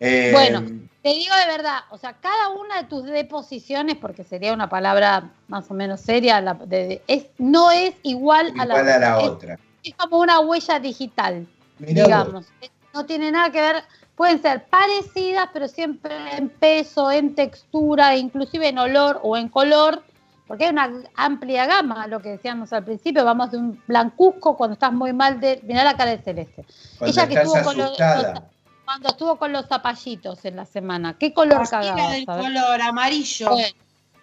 Eh, 0.00 0.30
Bueno, 0.32 0.62
Te 1.02 1.10
digo 1.10 1.34
de 1.36 1.52
verdad, 1.54 1.80
o 1.90 1.98
sea, 1.98 2.14
cada 2.14 2.48
una 2.48 2.80
de 2.80 2.88
tus 2.88 3.04
deposiciones, 3.04 3.94
porque 3.96 4.24
sería 4.24 4.54
una 4.54 4.70
palabra 4.70 5.32
más 5.48 5.70
o 5.70 5.74
menos 5.74 6.00
seria, 6.00 6.40
la- 6.40 6.54
de- 6.54 6.86
de- 6.88 7.02
es, 7.06 7.26
no 7.36 7.70
es 7.70 7.94
igual, 8.02 8.52
a 8.58 8.64
la, 8.64 8.78
igual 8.80 8.88
a 8.88 8.98
la 8.98 9.18
es- 9.20 9.28
otra. 9.28 9.58
es 9.82 9.94
como 9.96 10.18
una 10.20 10.40
huella 10.40 10.78
digital. 10.80 11.46
Mirá 11.78 12.04
digamos. 12.04 12.46
No 12.92 13.04
tiene 13.06 13.32
nada 13.32 13.50
que 13.50 13.60
ver, 13.60 13.82
pueden 14.14 14.40
ser 14.40 14.66
parecidas, 14.66 15.48
pero 15.52 15.66
siempre 15.66 16.14
en 16.36 16.48
peso, 16.48 17.10
en 17.10 17.34
textura, 17.34 18.14
inclusive 18.16 18.68
en 18.68 18.78
olor 18.78 19.18
o 19.24 19.36
en 19.36 19.48
color, 19.48 20.04
porque 20.46 20.64
hay 20.66 20.70
una 20.70 21.02
amplia 21.16 21.66
gama, 21.66 22.06
lo 22.06 22.20
que 22.20 22.28
decíamos 22.30 22.72
al 22.72 22.84
principio, 22.84 23.24
vamos 23.24 23.50
de 23.50 23.56
un 23.58 23.82
blancuzco 23.88 24.56
cuando 24.56 24.74
estás 24.74 24.92
muy 24.92 25.12
mal 25.12 25.40
de... 25.40 25.60
Mirá 25.64 25.82
la 25.82 25.96
cara 25.96 26.12
de 26.12 26.18
Celeste. 26.22 26.64
Cuando 26.98 27.20
Ella 27.20 27.28
que 27.28 27.34
estuvo 27.34 27.62
con 27.64 27.78
los, 27.78 27.98
los- 27.98 28.42
cuando 28.84 29.08
estuvo 29.08 29.36
con 29.36 29.52
los 29.52 29.66
zapallitos 29.66 30.44
en 30.44 30.56
la 30.56 30.66
semana, 30.66 31.16
¿qué 31.18 31.34
color 31.34 31.68
cagabas? 31.68 32.12
del 32.12 32.26
color 32.26 32.80
amarillo. 32.80 33.56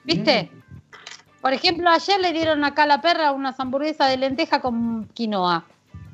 ¿Viste? 0.06 0.50
Por 1.42 1.52
ejemplo, 1.52 1.90
ayer 1.90 2.22
le 2.22 2.32
dieron 2.32 2.64
acá 2.64 2.84
a 2.84 2.86
la 2.86 3.02
perra 3.02 3.32
unas 3.34 3.60
hamburguesas 3.60 4.10
de 4.10 4.16
lenteja 4.18 4.62
con 4.62 5.06
quinoa. 5.14 5.66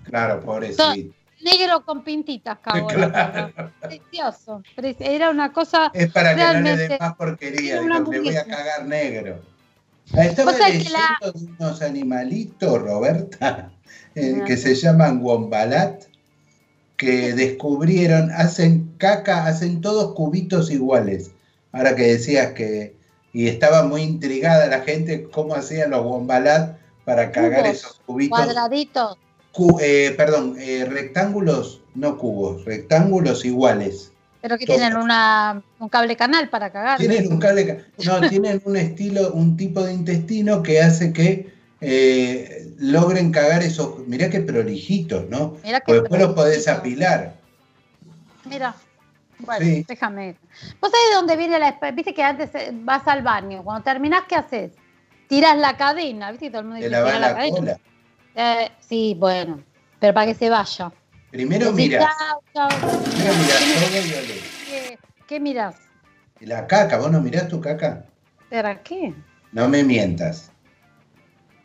Claro, 0.05 0.39
pobrecito. 0.41 1.13
Negro 1.41 1.83
con 1.85 2.03
pintitas, 2.03 2.57
la 2.65 2.87
perra. 2.87 3.71
Precioso. 3.79 4.63
Pre- 4.75 4.95
Era 4.99 5.29
una 5.29 5.53
cosa. 5.53 5.91
Es 5.93 6.11
para 6.11 6.35
que 6.35 6.41
no 6.41 6.61
le 6.61 6.77
des 6.77 6.99
más 6.99 7.15
porquería, 7.15 7.81
digo, 7.81 8.11
le 8.11 8.19
voy 8.19 8.35
a 8.37 8.45
cagar 8.45 8.85
negro. 8.85 9.39
Ah, 10.15 10.25
Estaba 10.25 10.51
leyendo 10.53 10.89
la- 10.91 11.31
de 11.31 11.39
unos 11.59 11.81
animalitos, 11.81 12.81
Roberta, 12.81 13.71
eh, 14.15 14.41
que 14.45 14.57
se 14.57 14.73
llaman 14.75 15.21
wombalat, 15.21 16.03
que 16.95 17.33
descubrieron, 17.33 18.31
hacen 18.31 18.93
caca, 18.97 19.45
hacen 19.45 19.81
todos 19.81 20.13
cubitos 20.15 20.71
iguales. 20.71 21.31
Ahora 21.71 21.95
que 21.95 22.03
decías 22.03 22.53
que, 22.53 22.95
y 23.33 23.47
estaba 23.47 23.83
muy 23.83 24.01
intrigada 24.01 24.65
la 24.67 24.81
gente 24.81 25.29
cómo 25.29 25.53
hacían 25.53 25.91
los 25.91 26.03
wombalat 26.03 26.77
para 27.05 27.31
cagar 27.31 27.61
Cubos, 27.63 27.75
esos 27.77 28.01
cubitos. 28.05 28.37
Cuadraditos. 28.39 29.17
Cu- 29.57 29.79
eh, 29.81 30.13
perdón, 30.15 30.55
eh, 30.59 30.85
rectángulos, 30.87 31.81
no 31.95 32.15
cubos, 32.19 32.63
rectángulos 32.63 33.43
iguales. 33.43 34.11
Pero 34.39 34.55
que 34.55 34.67
Todos. 34.67 34.79
tienen 34.79 34.97
una, 34.99 35.63
un 35.79 35.89
cable 35.89 36.15
canal 36.15 36.47
para 36.49 36.71
cagar. 36.71 36.99
Tienen 36.99 37.31
un 37.33 37.39
cable, 37.39 37.65
ca- 37.65 37.77
no, 38.05 38.29
tienen 38.29 38.61
un 38.65 38.77
estilo, 38.77 39.31
un 39.33 39.57
tipo 39.57 39.81
de 39.81 39.93
intestino 39.95 40.61
que 40.61 40.79
hace 40.79 41.11
que 41.11 41.51
eh, 41.81 42.71
logren 42.77 43.31
cagar 43.31 43.63
esos, 43.63 44.07
mirá 44.07 44.29
qué 44.29 44.41
prolijitos, 44.41 45.27
¿no? 45.27 45.57
Mirá 45.63 45.79
que 45.79 45.85
Porque 45.87 46.01
después 46.01 46.21
los 46.21 46.33
podés 46.35 46.67
apilar. 46.67 47.33
Mira. 48.45 48.75
Bueno, 49.39 49.65
Sí. 49.65 49.85
déjame. 49.87 50.35
¿Vos 50.79 50.91
sabés 50.91 51.09
de 51.09 51.15
dónde 51.15 51.35
viene 51.35 51.57
la 51.57 51.79
Viste 51.95 52.13
que 52.13 52.21
antes 52.21 52.51
vas 52.83 53.07
al 53.07 53.23
baño. 53.23 53.63
Cuando 53.63 53.83
terminás, 53.83 54.25
¿qué 54.29 54.35
haces? 54.35 54.71
Tirás 55.27 55.57
la 55.57 55.75
cadena. 55.77 56.29
¿Viste 56.29 56.45
que 56.45 56.51
todo 56.51 56.61
el 56.61 56.67
mundo 56.67 56.77
dice 56.77 56.89
lavás 56.91 57.13
tirá 57.15 57.27
la 57.27 57.33
cadena? 57.35 57.57
cola. 57.57 57.79
Eh, 58.37 58.69
sí, 58.87 59.15
bueno. 59.19 59.61
Pero 59.99 60.13
para 60.13 60.27
que 60.27 60.35
se 60.35 60.49
vaya. 60.49 60.91
Primero 61.31 61.71
Decís, 61.71 61.89
mirás, 61.89 62.13
chau, 62.53 62.69
chau. 62.69 62.79
primero 63.01 63.33
mirás 63.33 63.59
todo 63.59 63.95
y 64.05 64.13
olés. 64.13 64.43
¿Qué, 64.69 64.99
qué 65.27 65.39
mirás? 65.39 65.75
La 66.41 66.67
caca, 66.67 66.97
¿vos 66.99 67.11
no 67.11 67.19
mirás 67.19 67.47
tu 67.47 67.59
caca? 67.59 68.05
¿Para 68.49 68.81
qué? 68.83 69.13
No 69.51 69.67
me 69.67 69.83
mientas. 69.83 70.51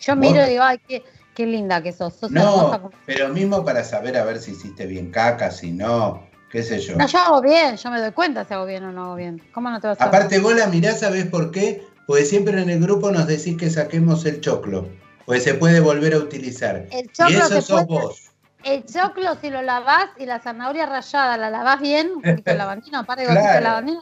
Yo 0.01 0.17
¿Vos? 0.17 0.21
miro 0.33 0.45
y 0.47 0.49
digo, 0.49 0.63
ay, 0.65 0.81
qué, 0.89 1.05
qué 1.35 1.47
linda 1.47 1.83
que 1.83 1.93
sos. 1.93 2.15
sos 2.15 2.31
No, 2.31 2.91
pero 3.05 3.29
mismo 3.29 3.65
para 3.67 3.85
saber 3.85 4.17
a 4.17 4.25
ver 4.25 4.39
si 4.39 4.53
hiciste 4.53 4.87
bien 4.87 5.11
caca, 5.11 5.51
si 5.51 5.73
no, 5.73 6.27
qué 6.51 6.63
sé 6.63 6.81
yo. 6.81 6.97
No, 6.97 7.07
yo 7.07 7.19
hago 7.19 7.43
bien, 7.43 7.77
yo 7.77 7.91
me 7.91 8.01
doy 8.01 8.13
cuenta 8.13 8.47
si 8.47 8.55
hago 8.55 8.65
bien 8.65 8.83
o 8.85 8.93
no 8.93 9.05
hago 9.05 9.17
bien. 9.17 9.43
¿Cómo 9.53 9.71
no 9.71 9.79
te 9.79 9.89
vas 9.89 10.01
a 10.01 10.05
Aparte 10.05 10.39
vos 10.39 10.55
la 10.57 10.67
mirás, 10.69 11.01
¿sabés 11.01 11.27
por 11.27 11.51
qué? 11.51 11.87
Porque 12.07 12.25
siempre 12.25 12.61
en 12.61 12.71
el 12.71 12.81
grupo 12.81 13.13
nos 13.13 13.27
decís 13.27 13.57
que 13.59 13.69
saquemos 13.71 14.25
el 14.25 14.41
choclo, 14.41 14.89
pues 15.27 15.43
se 15.45 15.55
puede 15.55 15.81
volver 15.81 16.15
a 16.15 16.19
utilizar. 16.19 16.87
El 16.91 17.11
y 17.31 17.35
eso 17.35 17.49
se 17.49 17.63
sos 17.63 17.85
puede- 17.87 18.03
vos. 18.03 18.23
El 18.65 18.85
choclo, 18.87 19.37
si 19.41 19.51
lo 19.51 19.61
lavás 19.61 20.11
y 20.19 20.27
la 20.27 20.39
zanahoria 20.39 20.87
rallada 20.87 21.37
la 21.37 21.51
lavás 21.51 21.81
bien, 21.81 22.11
un 22.15 22.23
poquito 22.23 22.53
de 22.53 22.57
lavandina, 22.57 23.01
un 23.01 23.07
par 23.07 23.19
de 23.19 23.25
Claro. 23.27 23.61
lavandina, 23.61 24.01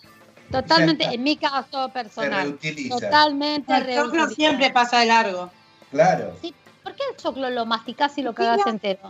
totalmente, 0.50 1.04
Ya 1.04 1.12
en 1.12 1.22
mi 1.22 1.36
caso 1.36 1.86
Se 1.86 1.92
personal, 1.92 2.42
reutiliza. 2.42 2.94
totalmente 3.00 3.72
El 3.74 3.94
choclo 3.94 4.28
siempre 4.28 4.70
pasa 4.70 4.98
de 4.98 5.06
largo. 5.06 5.50
Claro. 5.90 6.36
Sí, 6.42 6.54
¿Por 6.82 6.94
qué 6.94 7.02
el 7.10 7.16
choclo 7.16 7.48
lo 7.50 7.64
masticás 7.66 8.16
y 8.18 8.22
lo 8.22 8.34
cagás 8.34 8.66
entero? 8.66 9.00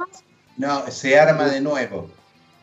No, 0.56 0.88
se 0.90 1.18
arma 1.18 1.46
de 1.46 1.61
nuevo. 1.61 2.11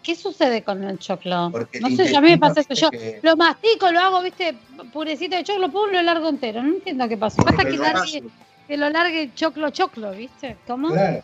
¿Qué 0.03 0.15
sucede 0.15 0.63
con 0.63 0.83
el 0.85 0.97
choclo? 0.99 1.49
Porque 1.51 1.79
el 1.79 1.83
no 1.83 1.89
sé, 1.89 2.09
yo 2.11 2.19
a 2.19 2.21
mí 2.21 2.29
me 2.29 2.37
pasa 2.37 2.61
eso. 2.61 2.73
Yo 2.73 2.89
que- 2.91 3.19
lo 3.21 3.35
mastico, 3.35 3.91
lo 3.91 3.99
hago, 3.99 4.21
viste, 4.21 4.57
purecito 4.93 5.35
de 5.35 5.43
choclo, 5.43 5.69
pum, 5.69 5.89
lo 5.91 6.01
largo 6.01 6.29
entero. 6.29 6.61
No 6.63 6.75
entiendo 6.75 7.07
qué 7.09 7.17
pasó. 7.17 7.41
Pasa 7.43 7.63
que. 7.65 8.23
Que 8.67 8.77
lo 8.77 8.89
largue 8.89 9.31
choclo, 9.35 9.69
choclo, 9.69 10.11
¿viste? 10.11 10.57
¿Cómo? 10.67 10.89
Claro. 10.89 11.23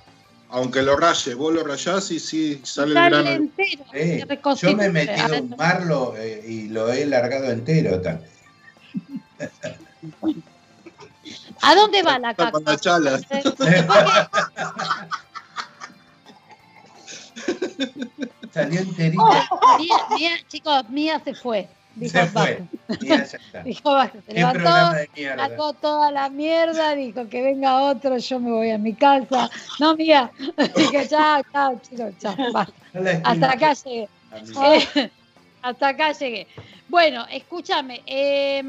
Aunque 0.50 0.82
lo 0.84 0.96
rayes, 0.96 1.36
vos 1.36 1.52
lo 1.54 1.64
rayás 1.64 2.12
y 2.12 2.20
sí 2.20 2.62
sale 2.64 2.90
el 2.90 2.94
Sale 2.94 3.10
grano. 3.24 3.30
entero. 3.30 3.86
Se 3.92 4.68
Yo 4.68 4.76
me 4.78 4.86
he 4.86 4.90
metido 4.90 5.42
un 5.42 5.56
marlo 5.58 6.14
eh, 6.16 6.44
y 6.48 6.68
lo 6.70 6.92
he 6.94 7.06
largado 7.08 7.50
entero 7.52 8.00
también. 8.02 8.30
¿A 11.62 11.76
dónde 11.76 12.04
va 12.04 12.20
la 12.20 12.34
caca? 12.36 12.52
con 12.52 12.64
la 12.66 12.78
chala. 12.78 13.20
Salió 18.54 18.82
enterito. 18.82 19.24
Mía, 19.80 19.96
mía, 20.16 20.32
chicos, 20.48 20.90
Mía 20.90 21.20
se 21.24 21.34
fue. 21.34 21.68
Dijo, 21.96 22.18
Se 22.18 22.26
fue. 22.28 22.64
basta. 22.88 23.06
Y 23.06 23.08
ya 23.08 23.16
está. 23.16 23.64
Dijo, 23.66 23.94
basta. 23.94 24.18
Se 24.26 24.34
levantó, 24.34 24.70
sacó 25.38 25.74
toda 25.74 26.12
la 26.12 26.30
mierda, 26.30 26.96
dijo 26.96 27.30
que 27.30 27.42
venga 27.44 27.82
otro, 27.84 28.18
yo 28.18 28.40
me 28.40 28.52
voy 28.52 28.72
a 28.72 28.78
mi 28.78 28.94
casa. 28.96 29.50
No, 29.80 29.96
Mía. 29.96 30.32
Dije, 30.76 31.08
chao, 31.08 31.42
chao, 31.52 31.80
chicos, 31.88 32.14
chao. 32.20 32.36
basta. 32.54 32.74
Hasta 33.24 33.52
acá 33.52 33.74
llegué. 33.74 34.08
Eh, 34.96 35.12
hasta 35.62 35.88
acá 35.90 36.12
llegué. 36.14 36.48
Bueno, 36.90 37.26
escúchame. 37.32 38.02
eh, 38.06 38.64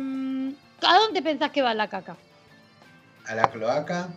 ¿A 0.83 0.95
dónde 0.99 1.23
pensás 1.23 1.51
que 1.51 1.63
va 1.63 1.73
la 1.73 1.89
caca? 1.89 2.17
A 3.27 3.35
la 3.35 3.51
cloaca. 3.51 4.11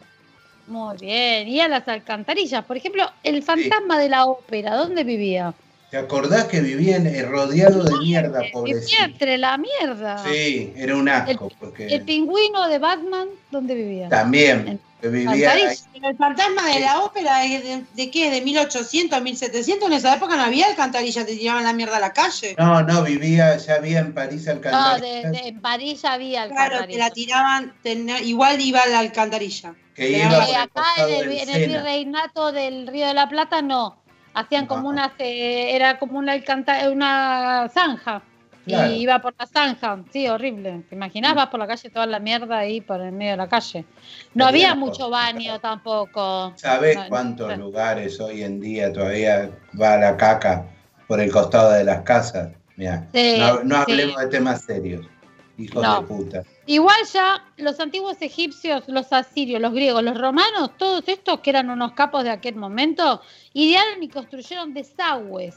Muy 0.68 0.98
bien. 0.98 1.48
Y 1.48 1.62
a 1.62 1.70
las 1.70 1.88
alcantarillas. 1.88 2.66
Por 2.66 2.76
ejemplo, 2.76 3.10
el 3.24 3.42
fantasma 3.42 3.98
de 3.98 4.10
la 4.10 4.26
ópera, 4.26 4.76
¿dónde 4.76 5.06
vivía? 5.06 5.54
¿Te 5.90 5.98
acordás 5.98 6.46
que 6.46 6.60
vivían 6.60 7.08
eh, 7.08 7.22
rodeado 7.24 7.84
de 7.86 7.98
mierda, 8.00 8.40
Vivía 8.40 8.52
pobrecito? 8.52 9.04
entre 9.06 9.38
la 9.38 9.58
mierda. 9.58 10.18
Sí, 10.30 10.74
era 10.76 10.96
un 10.98 11.08
asco. 11.08 11.50
Porque 11.60 11.88
El 11.88 12.02
pingüino 12.02 12.68
de 12.68 12.78
Batman, 12.78 13.28
¿dónde 13.52 13.74
vivía? 13.74 14.10
también 14.10 14.80
que 15.02 15.08
vivía. 15.10 15.32
Alcantarilla. 15.52 16.10
El 16.10 16.18
fantasma 16.18 16.68
de 16.74 16.80
la 16.82 17.00
ópera 17.02 17.46
es 17.46 17.64
de, 17.64 17.84
de 17.94 18.12
qué? 18.12 18.30
¿De 18.32 18.42
1800, 18.42 19.22
1700? 19.22 19.88
En 19.88 19.94
esa 19.94 20.16
época 20.16 20.36
no 20.36 20.42
había 20.44 20.66
alcantarilla, 20.68 21.26
te 21.26 21.36
tiraban 21.38 21.64
la 21.64 21.72
mierda 21.72 21.98
a 21.98 22.00
la 22.02 22.12
calle. 22.14 22.56
No, 22.58 22.82
no, 22.84 23.04
vivía, 23.04 23.56
ya 23.58 23.76
había 23.76 24.00
en 24.00 24.14
París 24.14 24.46
No, 24.46 24.52
alcantarillas 24.54 25.02
de, 25.24 25.30
de- 25.40 25.48
en 25.48 25.62
París 25.62 26.02
ya 26.02 26.14
había 26.14 26.48
Claro, 26.50 26.70
te 26.70 26.76
alcantarilla. 26.76 27.00
la 27.08 27.10
tiraban, 27.12 27.74
tenía- 27.82 28.22
igual 28.22 28.60
iba 28.60 28.82
a 28.82 28.88
la 28.88 29.00
alcantarilla. 29.00 29.74
que 29.96 30.10
iba 30.12 30.46
el 30.46 30.56
acá 30.56 30.84
en 31.08 31.14
el, 31.30 31.32
en 31.32 31.50
el 31.50 31.68
virreinato 31.70 32.52
del 32.52 32.88
Río 32.88 33.08
de 33.08 33.14
la 33.14 33.30
Plata 33.30 33.62
no. 33.62 33.98
Hacían 34.40 34.68
como 34.68 34.84
No. 34.84 34.90
una, 34.90 35.14
era 35.18 35.98
como 35.98 36.20
una 36.20 36.34
alcanta- 36.34 36.90
una 36.92 37.68
zanja. 37.74 38.22
Claro. 38.66 38.92
Y 38.92 38.98
iba 38.98 39.20
por 39.20 39.34
la 39.40 39.46
zanja, 39.48 39.98
sí, 40.12 40.28
horrible. 40.28 40.84
¿Te 40.90 40.96
imaginás? 40.96 41.34
Vas 41.34 41.48
por 41.48 41.60
la 41.60 41.66
calle 41.68 41.90
toda 41.90 42.06
la 42.06 42.20
mierda 42.20 42.58
ahí 42.60 42.82
por 42.82 43.02
el 43.02 43.14
medio 43.14 43.32
de 43.32 43.38
la 43.38 43.48
calle. 43.48 43.86
No 44.34 44.46
había 44.46 44.76
mucho 44.76 45.10
baño 45.10 45.60
tampoco. 45.60 46.52
¿Sabés 46.58 46.98
No, 46.98 47.06
cuántos 47.08 47.48
no. 47.50 47.56
lugares 47.66 48.20
hoy 48.20 48.44
en 48.44 48.60
día 48.60 48.92
todavía 48.94 49.50
va 49.80 49.98
la 49.98 50.18
caca 50.18 50.66
por 51.08 51.20
el 51.22 51.32
costado 51.32 51.72
de 51.72 51.84
las 51.86 52.02
casas? 52.02 52.50
Mirá, 52.76 53.08
Sí, 53.14 53.40
no, 53.64 53.76
sí. 53.86 53.92
hablemos 53.92 54.18
de 54.22 54.28
temas 54.28 54.62
serios, 54.62 55.08
hijos 55.58 55.82
de 55.82 56.06
puta. 56.06 56.44
Igual 56.68 56.98
ya 57.14 57.46
los 57.56 57.80
antiguos 57.80 58.18
egipcios, 58.20 58.84
los 58.88 59.14
asirios, 59.14 59.62
los 59.62 59.72
griegos, 59.74 60.04
los 60.04 60.18
romanos, 60.18 60.72
todos 60.78 61.08
estos 61.08 61.40
que 61.40 61.50
eran 61.50 61.70
unos 61.70 61.94
capos 61.94 62.26
de 62.26 62.30
aquel 62.30 62.56
momento, 62.56 63.22
idearon 63.54 64.04
y 64.04 64.10
construyeron 64.10 64.74
desagües. 64.74 65.56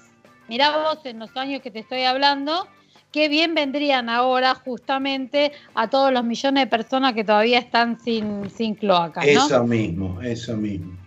Mirá 0.49 0.77
vos 0.79 0.99
en 1.05 1.19
los 1.19 1.37
años 1.37 1.63
que 1.63 1.73
te 1.73 1.81
estoy 1.81 2.03
hablando, 2.03 2.69
qué 3.11 3.29
bien 3.29 3.55
vendrían 3.55 4.09
ahora 4.09 4.55
justamente 4.55 5.51
a 5.75 5.91
todos 5.91 6.13
los 6.13 6.23
millones 6.23 6.65
de 6.65 6.67
personas 6.69 7.13
que 7.15 7.25
todavía 7.25 7.59
están 7.59 7.99
sin, 7.99 8.49
sin 8.49 8.77
cloacas. 8.77 9.27
Eso 9.27 9.65
mismo, 9.65 10.23
eso 10.23 10.57
mismo. 10.57 11.00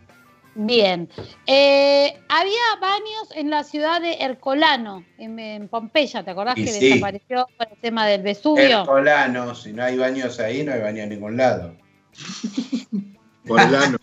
Bien. 0.56 1.10
Eh, 1.48 2.14
había 2.30 2.76
baños 2.80 3.30
en 3.36 3.50
la 3.50 3.64
ciudad 3.64 4.02
de 4.02 4.14
Ercolano, 4.20 5.04
en, 5.18 5.40
en 5.40 5.68
Pompeya, 5.68 6.24
¿te 6.24 6.32
acordás 6.32 6.58
Y 6.58 6.66
que 6.66 6.72
sí. 6.72 6.90
desapareció 6.90 7.50
por 7.58 7.68
el 7.72 7.78
tema 7.80 8.06
del 8.06 8.22
Vesubio? 8.22 8.82
Hercolano, 8.82 9.56
si 9.56 9.74
no 9.74 9.84
hay 9.84 9.98
baños 9.98 10.40
ahí, 10.40 10.64
no 10.64 10.74
hay 10.74 10.82
baño 10.82 11.04
en 11.04 11.10
ningún 11.10 11.38
lado. 11.38 11.76
Por 13.48 13.60
el 13.62 13.76
ano. 13.76 13.98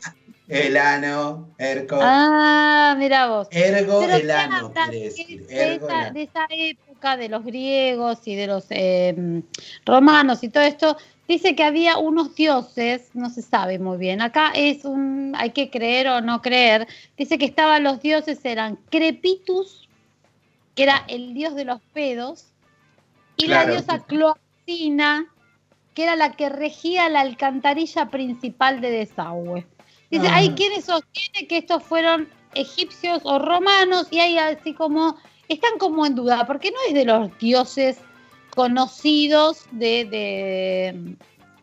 El 0.49 0.77
ano, 0.77 1.55
erco, 1.59 1.97
Ah, 2.03 2.97
mira 2.99 3.29
vos. 3.29 3.47
ergo, 3.53 4.01
Pero 4.01 4.15
el 4.17 4.27
¿qué 4.27 4.33
ano, 4.33 4.67
habla 4.67 4.89
quiere 4.91 5.47
de, 5.47 5.75
esa, 5.77 6.11
de 6.11 6.23
esa 6.25 6.47
época 6.51 7.17
de 7.17 7.29
los 7.29 7.45
griegos 7.45 8.27
y 8.27 8.35
de 8.35 8.47
los 8.49 8.67
eh, 8.71 9.43
romanos 9.87 10.43
y 10.43 10.49
todo 10.49 10.65
esto, 10.65 10.97
dice 11.31 11.55
que 11.55 11.63
había 11.63 11.97
unos 11.97 12.35
dioses, 12.35 13.11
no 13.15 13.31
se 13.31 13.41
sabe 13.41 13.79
muy 13.79 13.99
bien. 13.99 14.21
Acá 14.21 14.51
es 14.53 14.85
un, 14.85 15.33
hay 15.37 15.51
que 15.51 15.71
creer 15.71 16.09
o 16.09 16.21
no 16.21 16.43
creer. 16.43 16.89
Dice 17.17 17.39
que 17.39 17.45
estaban 17.45 17.85
los 17.85 18.03
dioses, 18.03 18.45
eran 18.45 18.77
Crepitus, 18.91 19.89
que 20.75 20.83
era 20.83 21.05
el 21.07 21.33
dios 21.33 21.55
de 21.55 21.65
los 21.65 21.81
pedos, 21.93 22.47
y 23.37 23.47
la 23.47 23.65
diosa 23.65 24.01
Cloacina, 24.01 25.33
que 25.95 26.03
era 26.03 26.17
la 26.17 26.33
que 26.33 26.49
regía 26.49 27.09
la 27.09 27.21
alcantarilla 27.21 28.11
principal 28.11 28.81
de 28.81 28.91
desagüe. 28.91 29.67
Dice, 30.11 30.27
Ah. 30.27 30.37
hay 30.37 30.51
quienes 30.51 30.87
sostienen 30.87 31.47
que 31.49 31.59
estos 31.59 31.85
fueron 31.85 32.29
egipcios 32.55 33.21
o 33.23 33.39
romanos 33.39 34.09
y 34.11 34.19
hay 34.19 34.37
así 34.37 34.75
como, 34.75 35.17
están 35.49 35.79
como 35.79 36.05
en 36.05 36.17
duda, 36.17 36.45
porque 36.45 36.73
no 36.73 36.79
es 36.89 36.95
de 36.95 37.05
los 37.05 37.39
dioses 37.39 38.01
conocidos 38.55 39.65
de, 39.73 40.05
de, 40.05 41.17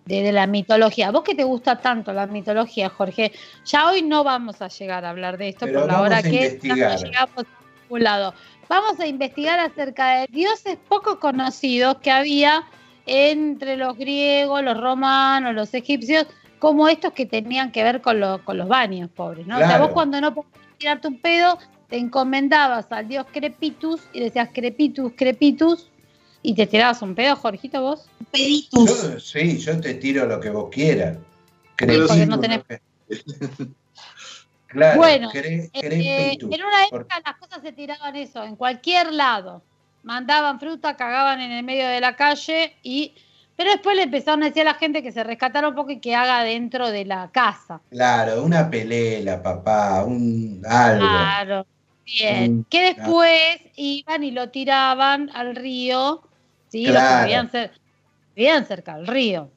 de- 0.05 0.21
de 0.23 0.31
la 0.31 0.47
mitología. 0.47 1.11
Vos 1.11 1.23
que 1.23 1.35
te 1.35 1.43
gusta 1.43 1.79
tanto 1.79 2.13
la 2.13 2.27
mitología, 2.27 2.89
Jorge, 2.89 3.31
ya 3.65 3.89
hoy 3.89 4.01
no 4.01 4.23
vamos 4.23 4.61
a 4.61 4.67
llegar 4.69 5.05
a 5.05 5.09
hablar 5.11 5.37
de 5.37 5.49
esto 5.49 5.65
Pero 5.65 5.81
por 5.81 5.87
la 5.87 6.01
hora 6.01 6.21
que 6.23 6.29
no 6.63 6.75
llegamos 6.97 7.37
a 7.39 7.81
ningún 7.83 8.03
lado. 8.03 8.33
Vamos 8.69 8.99
a 8.99 9.07
investigar 9.07 9.59
acerca 9.59 10.19
de 10.19 10.27
dioses 10.29 10.77
poco 10.89 11.19
conocidos 11.19 11.97
que 11.97 12.11
había 12.11 12.63
entre 13.05 13.77
los 13.77 13.97
griegos, 13.97 14.61
los 14.63 14.77
romanos, 14.79 15.53
los 15.53 15.73
egipcios, 15.73 16.25
como 16.59 16.89
estos 16.89 17.13
que 17.13 17.25
tenían 17.25 17.71
que 17.71 17.83
ver 17.83 18.01
con, 18.01 18.19
lo- 18.19 18.43
con 18.43 18.57
los 18.57 18.67
baños, 18.67 19.09
pobres, 19.15 19.45
¿no? 19.47 19.55
O 19.55 19.59
sea, 19.59 19.77
vos 19.77 19.91
cuando 19.93 20.19
no 20.19 20.33
podías 20.33 20.51
tirarte 20.77 21.07
un 21.07 21.19
pedo, 21.19 21.57
te 21.87 21.97
encomendabas 21.97 22.91
al 22.91 23.07
dios 23.07 23.25
Crepitus 23.31 24.01
y 24.11 24.19
decías 24.19 24.49
Crepitus, 24.53 25.13
Crepitus, 25.15 25.89
y 26.41 26.53
te 26.55 26.67
tirabas 26.67 27.01
un 27.01 27.15
pedo, 27.15 27.35
Jorgito, 27.35 27.81
vos. 27.81 28.05
Peditus. 28.31 29.03
Yo- 29.13 29.19
sí, 29.19 29.57
yo 29.59 29.79
te 29.79 29.95
tiro 29.95 30.25
lo 30.25 30.39
que 30.39 30.49
vos 30.49 30.69
quieras. 30.71 31.17
Porque 31.77 31.85
Crepitus, 31.97 32.27
no 32.27 32.39
tenés- 32.39 32.63
que- 32.65 32.81
Claro, 34.67 34.97
Bueno, 34.97 35.31
cre- 35.31 35.69
Eh, 35.73 35.79
crepitus. 35.79 36.53
en 36.53 36.61
una 36.65 36.85
época 36.85 37.21
las 37.25 37.37
cosas 37.37 37.61
se 37.61 37.71
tiraban 37.71 38.15
eso, 38.17 38.43
en 38.43 38.55
cualquier 38.57 39.13
lado. 39.13 39.63
Mandaban 40.03 40.59
fruta, 40.59 40.95
cagaban 40.97 41.39
en 41.39 41.51
el 41.51 41.63
medio 41.63 41.87
de 41.87 42.01
la 42.01 42.15
calle 42.15 42.75
y... 42.83 43.13
Pero 43.55 43.71
después 43.71 43.95
le 43.95 44.03
empezaron 44.03 44.43
a 44.43 44.47
decir 44.47 44.61
a 44.61 44.65
la 44.65 44.73
gente 44.75 45.01
que 45.01 45.11
se 45.11 45.23
rescatara 45.23 45.69
un 45.69 45.73
poco 45.73 45.89
y 45.89 45.99
que 45.99 46.13
haga 46.15 46.43
dentro 46.43 46.91
de 46.91 47.05
la 47.05 47.31
casa. 47.31 47.81
Claro, 47.89 48.43
una 48.43 48.69
pelela, 48.69 49.41
papá, 49.41 50.03
un 50.05 50.61
algo. 50.69 50.99
Claro, 51.07 51.65
bien. 52.05 52.65
Que 52.69 52.93
después 52.93 53.57
iban 53.75 54.23
y 54.23 54.29
lo 54.29 54.49
tiraban 54.49 55.31
al 55.33 55.55
río, 55.55 56.21
¿sí? 56.69 56.85
Los 56.85 56.93
que 56.93 56.99
Claro. 56.99 57.23
vivían, 57.25 57.49
cer- 57.51 57.71
vivían 58.35 58.65
cerca 58.65 58.95
del 58.97 59.07
río. 59.07 59.49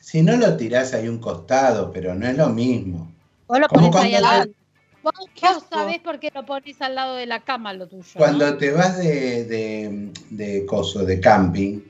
Si 0.00 0.22
no 0.22 0.36
lo 0.36 0.56
tirás 0.56 0.94
ahí 0.94 1.08
un 1.08 1.18
costado, 1.18 1.92
pero 1.92 2.14
no 2.14 2.26
es 2.26 2.36
lo 2.36 2.48
mismo. 2.48 3.10
Vos 3.46 3.60
lo 3.60 3.68
pones 3.68 3.94
ahí 3.96 4.14
al 4.14 4.22
cuando 4.22 4.38
lado. 4.38 4.50
Vos, 5.02 5.12
vos 5.40 5.64
sabés 5.70 5.98
por 6.00 6.18
qué 6.18 6.30
lo 6.34 6.44
pones 6.44 6.80
al 6.80 6.94
lado 6.94 7.14
de 7.14 7.26
la 7.26 7.40
cama 7.40 7.72
lo 7.72 7.86
tuyo. 7.86 8.02
¿no? 8.14 8.18
Cuando 8.18 8.56
te 8.56 8.72
vas 8.72 8.98
de, 8.98 9.44
de, 9.44 10.12
de 10.30 10.66
coso, 10.66 11.04
de 11.04 11.20
camping, 11.20 11.80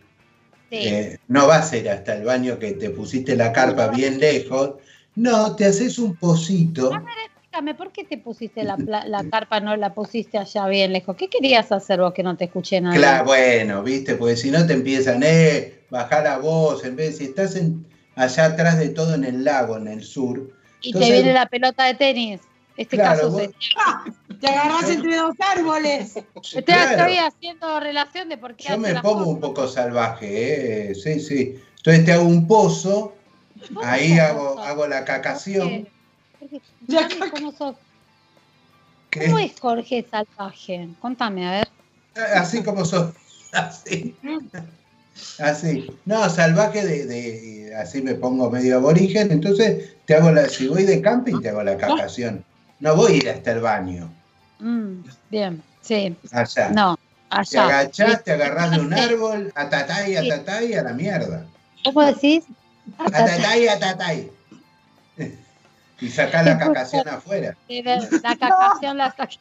Sí. 0.71 0.77
eh, 0.87 1.19
no 1.29 1.47
vas 1.47 1.73
a 1.73 1.77
ir 1.79 1.89
hasta 1.89 2.15
el 2.15 2.25
baño 2.25 2.59
que 2.59 2.73
te 2.73 2.91
pusiste 2.91 3.35
la 3.37 3.53
carpa 3.53 3.89
bien 3.89 4.21
lejos. 4.21 4.75
No, 5.15 5.57
te 5.57 5.65
haces 5.65 5.99
un 5.99 6.15
pocito. 6.17 6.91
Explícame, 7.59 7.75
¿por 7.75 7.93
qué 7.93 8.05
te 8.05 8.19
pusiste 8.19 8.63
la, 8.63 8.77
la 9.07 9.25
carpa, 9.31 9.59
no 9.61 9.77
la 9.77 9.93
pusiste 9.93 10.39
allá 10.39 10.67
bien 10.69 10.93
lejos? 10.93 11.17
¿Qué 11.17 11.29
querías 11.29 11.73
hacer 11.73 12.01
vos 12.01 12.13
que 12.15 12.23
no 12.23 12.37
te 12.37 12.45
escuché 12.45 12.81
nada? 12.81 12.97
Claro, 12.97 13.25
bueno, 13.25 13.83
viste, 13.83 14.15
porque 14.15 14.37
si 14.37 14.51
no 14.51 14.65
te 14.67 14.75
empiezan, 14.75 15.23
eh, 15.25 15.81
bajar 15.91 16.23
la 16.25 16.39
voz, 16.39 16.85
en 16.85 16.95
vez, 16.95 17.19
si 17.19 17.25
estás 17.25 17.57
en, 17.57 17.85
allá 18.15 18.45
atrás 18.47 18.79
de 18.79 18.91
todo 18.91 19.15
en 19.15 19.25
el 19.25 19.43
lago, 19.45 19.77
en 19.77 19.89
el 19.89 20.03
sur. 20.05 20.53
y 20.81 20.89
entonces- 20.91 21.09
te 21.11 21.15
viene 21.17 21.33
la 21.33 21.47
pelota 21.47 21.85
de 21.87 21.95
tenis. 21.95 22.41
Este 22.77 22.97
Claro, 22.97 23.17
caso 23.23 23.31
vos- 23.33 23.43
se... 23.43 23.51
Te 24.41 24.47
agarrás 24.47 24.89
entre 24.89 25.17
dos 25.17 25.35
árboles. 25.41 26.15
Estoy, 26.17 26.63
Claro. 26.63 26.91
estoy 26.93 27.17
haciendo 27.19 27.81
relación 27.81 28.29
de 28.29 28.39
por 28.39 28.55
qué 28.55 28.69
Yo 28.69 28.79
me 28.79 28.95
pongo 29.01 29.15
cosas. 29.15 29.27
un 29.27 29.41
poco 29.41 29.67
salvaje, 29.67 30.91
¿eh? 30.91 30.95
sí, 30.95 31.19
sí. 31.19 31.57
Entonces 31.79 32.05
te 32.05 32.13
hago 32.13 32.23
un 32.23 32.47
pozo, 32.47 33.15
¿Vos 33.73 33.85
ahí 33.85 34.17
hago, 34.21 34.61
hago 34.61 34.87
la 34.87 35.05
cacación. 35.05 35.89
Contame 36.87 37.31
¿Cómo, 37.31 37.53
sos? 37.53 37.77
¿Qué? 39.11 39.27
¿Cómo 39.27 39.39
es 39.39 39.53
Jorge 39.61 40.07
salvaje? 40.11 40.89
Contame, 41.01 41.47
a 41.47 41.51
ver. 41.53 41.69
Así 42.35 42.63
como 42.63 42.85
sos. 42.85 43.13
Así. 43.53 44.17
Así. 45.39 45.91
No, 46.05 46.29
salvaje 46.29 46.85
de, 46.87 47.07
de- 47.07 47.75
así 47.77 48.03
me 48.03 48.15
pongo 48.15 48.51
medio 48.51 48.77
aborigen, 48.77 49.31
entonces 49.31 49.97
te 50.07 50.15
hago 50.15 50.31
la, 50.31 50.49
si 50.49 50.67
voy 50.69 50.85
de 50.85 51.01
camping 51.01 51.41
te 51.41 51.51
hago 51.51 51.63
la 51.63 51.77
cacación. 51.77 52.45
No 52.81 52.97
voy 52.97 53.13
a 53.13 53.17
ir 53.17 53.31
hasta 53.31 53.53
el 53.53 53.61
baño. 53.61 54.11
Mm, 54.59 55.03
bien, 55.31 55.63
sí. 55.81 56.17
Allá. 56.33 56.71
No, 56.71 56.95
Te 56.97 57.37
allá. 57.59 57.65
agachás, 57.65 58.25
te 58.25 58.33
agarrás 58.33 58.71
de 58.73 58.81
un 58.81 58.93
árbol, 58.95 59.53
atatay, 59.55 60.17
atatay, 60.17 60.75
a 60.75 60.83
la 60.83 60.93
mierda. 60.93 61.47
¿Cómo 61.85 62.05
decís? 62.05 62.45
Atatay, 62.99 63.69
atatay. 63.69 64.31
Y 66.01 66.09
sacás 66.11 66.45
la 66.47 66.59
cacación 66.59 67.09
afuera. 67.09 67.57
La 67.69 68.37
cacación 68.37 68.97
la 68.99 69.11
saca. 69.11 69.35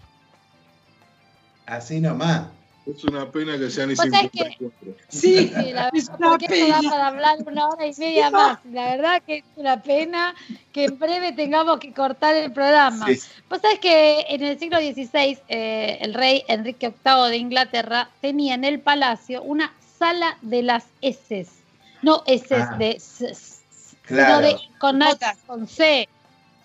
Así 1.66 2.00
nomás. 2.00 2.48
Es 2.86 3.04
una 3.04 3.30
pena 3.30 3.58
que 3.58 3.70
sean 3.70 3.94
sabés 3.98 4.32
que- 4.32 4.56
54. 4.56 4.72
Sí, 5.10 5.50
Sí, 5.50 5.72
la 5.74 5.90
es 5.90 6.08
verdad, 6.08 6.16
una 6.20 6.30
porque 6.30 6.46
esto 6.46 6.68
da 6.72 6.78
pena. 6.80 6.90
para 6.90 7.08
hablar 7.08 7.38
una 7.46 7.68
hora 7.68 7.86
y 7.86 7.94
media 7.98 8.30
más. 8.32 8.60
La 8.72 8.86
verdad 8.96 9.22
que 9.26 9.38
es 9.40 9.44
una 9.58 9.82
pena 9.84 10.34
que 10.72 10.86
en 10.86 10.98
breve 10.98 11.34
tengamos 11.34 11.80
que 11.80 11.92
cortar 11.94 12.36
el 12.38 12.54
programa. 12.54 13.06
Sí. 13.08 13.20
Vos 13.50 13.60
sabés 13.62 13.80
que 13.80 14.22
en 14.30 14.42
el 14.42 14.58
siglo 14.58 14.78
XVI 14.80 15.38
eh, 15.50 15.98
el 16.00 16.14
rey 16.14 16.44
Enrique 16.48 16.94
VIII 17.04 17.30
de 17.30 17.36
Inglaterra 17.38 18.10
tenía 18.22 18.54
en 18.56 18.64
el 18.64 18.80
palacio 18.80 19.44
una 19.44 19.74
sala 20.00 20.38
de 20.42 20.64
las 20.64 20.86
heces. 21.02 21.50
No 22.04 22.24
heces 22.26 22.64
Ah. 22.72 22.76
de 22.78 22.92
s- 22.92 23.30
s- 23.32 23.58
Claro. 24.04 24.48
sino 24.48 24.48
de 24.48 24.62
con, 24.80 25.04
H, 25.04 25.12
Jotas. 25.12 25.38
con 25.46 25.68
C, 25.68 26.08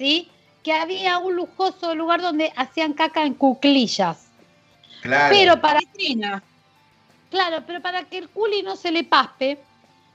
¿sí? 0.03 0.29
Que 0.65 0.73
había 0.73 1.19
un 1.19 1.37
lujoso 1.37 1.95
lugar 1.95 2.21
donde 2.23 2.53
hacían 2.57 2.93
caca 2.93 3.25
en 3.25 3.35
cuclillas. 3.35 4.27
Claro. 5.03 5.33
Pero 5.37 5.61
para. 5.61 5.81
Claro, 7.31 7.63
pero 7.67 7.81
para 7.81 8.03
que 8.05 8.19
el 8.19 8.29
culi 8.29 8.63
no 8.63 8.75
se 8.77 8.91
le 8.91 9.05
paspe, 9.05 9.59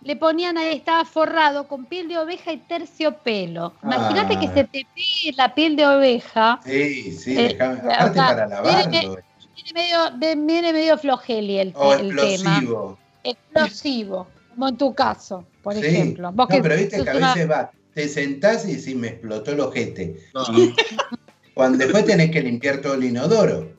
le 0.04 0.16
ponían 0.16 0.58
ahí, 0.58 0.76
estaba 0.76 1.04
forrado 1.06 1.68
con 1.68 1.86
piel 1.86 2.08
de 2.10 2.18
oveja 2.20 2.52
y 2.52 2.58
terciopelo. 2.58 3.74
Imagínate 3.84 4.36
Ah. 4.36 4.40
que 4.40 4.48
se 4.50 4.64
te 4.66 4.86
pegue 4.94 5.34
la 5.36 5.54
piel 5.56 5.76
de 5.78 5.88
oveja. 5.88 6.60
Sí, 6.66 7.12
sí, 7.14 7.38
Eh, 7.38 7.48
déjame. 7.58 7.80
o 7.80 7.82
sea, 8.14 8.14
para 8.14 8.48
lavarlo. 8.48 8.90
viene- 8.92 9.18
Viene 9.56 9.72
medio, 9.74 10.00
viene 10.46 10.72
medio 10.74 10.98
flojeli 10.98 11.58
el, 11.60 11.74
O 11.76 11.94
el 11.94 12.10
tema. 12.16 12.30
explosivo. 12.58 12.98
Explosivo, 13.24 14.28
como 14.50 14.68
en 14.70 14.78
tu 14.78 14.94
caso, 14.94 15.46
por 15.64 15.74
Sí. 15.74 15.86
ejemplo. 15.86 16.32
Vos 16.32 16.48
no, 16.50 16.56
que 16.56 16.62
pero 16.62 16.76
viste 16.78 17.04
que 17.04 17.10
a 17.10 17.16
una- 17.16 17.34
veces 17.34 17.50
va, 17.52 17.72
te 17.98 18.08
sentás 18.08 18.64
y 18.70 18.76
decís, 18.76 18.96
me 18.96 19.08
explotó 19.08 19.54
el 19.54 19.60
ojete. 19.60 20.18
No, 20.32 20.44
Y 20.56 20.72
cuando 21.56 21.80
después 21.80 22.06
tenés 22.06 22.30
que 22.30 22.42
limpiar 22.42 22.80
todo 22.80 22.94
el 22.94 23.06
inodoro. 23.06 23.76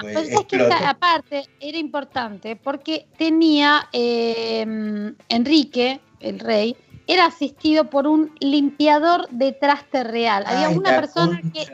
Pues 0.00 0.28
Pues 0.28 0.46
que 0.46 0.56
esta, 0.56 0.90
aparte 0.90 1.44
era 1.60 1.78
importante 1.78 2.56
porque 2.56 3.06
tenía 3.16 3.88
eh, 3.92 5.14
Enrique, 5.28 6.00
el 6.18 6.40
rey, 6.40 6.76
era 7.06 7.26
asistido 7.26 7.88
por 7.88 8.08
un 8.08 8.34
limpiador 8.40 9.28
de 9.30 9.52
traste 9.52 10.02
real. 10.02 10.42
Había 10.48 10.70
una 10.70 10.96
persona 10.96 11.40
que 11.54 11.66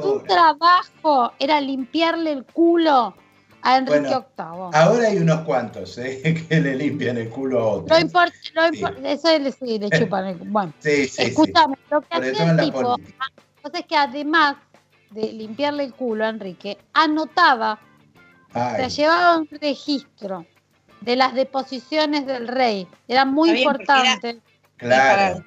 su 0.00 0.22
trabajo 0.26 1.32
era 1.38 1.60
limpiarle 1.60 2.32
el 2.32 2.44
culo 2.44 3.14
a 3.66 3.78
Enrique 3.78 3.98
Bueno, 4.00 4.26
VIII. 4.36 4.70
Ahora 4.80 5.08
hay 5.08 5.16
unos 5.18 5.40
cuantos 5.40 5.96
¿eh? 5.98 6.20
que 6.48 6.60
le 6.60 6.76
limpian 6.76 7.16
el 7.16 7.28
culo 7.30 7.58
a 7.58 7.62
No 7.62 7.70
otros. 7.82 8.00
importa, 8.00 8.34
no 8.54 8.66
importa, 8.68 9.08
eso 9.10 9.38
le, 9.38 9.52
sí, 9.52 9.78
le 9.78 9.90
chupan 9.98 10.26
el 10.26 10.36
Bueno, 10.38 10.72
Sí, 10.80 10.90
sí, 10.90 11.08
sí. 11.08 11.22
escúchame, 11.22 11.76
lo 11.90 12.00
que 12.02 12.06
hacía 12.16 12.50
el 12.50 12.56
tipo, 12.60 12.82
política. 12.82 13.24
cosa 13.62 13.78
es 13.78 13.86
que 13.86 13.96
además 13.96 14.56
de 15.10 15.32
limpiarle 15.32 15.84
el 15.84 15.94
culo 15.94 16.24
a 16.26 16.28
Enrique, 16.28 16.76
anotaba, 16.92 17.78
Ay, 18.52 18.88
llevaba 18.90 19.38
un 19.38 19.48
registro 19.60 20.44
de 21.00 21.16
las 21.16 21.34
deposiciones 21.34 22.26
del 22.26 22.48
rey. 22.48 22.86
Era 23.08 23.24
muy 23.24 23.50
Está 23.50 23.54
bien, 23.54 23.68
porque 23.68 23.82
importante, 23.82 24.40
claro. 24.76 25.44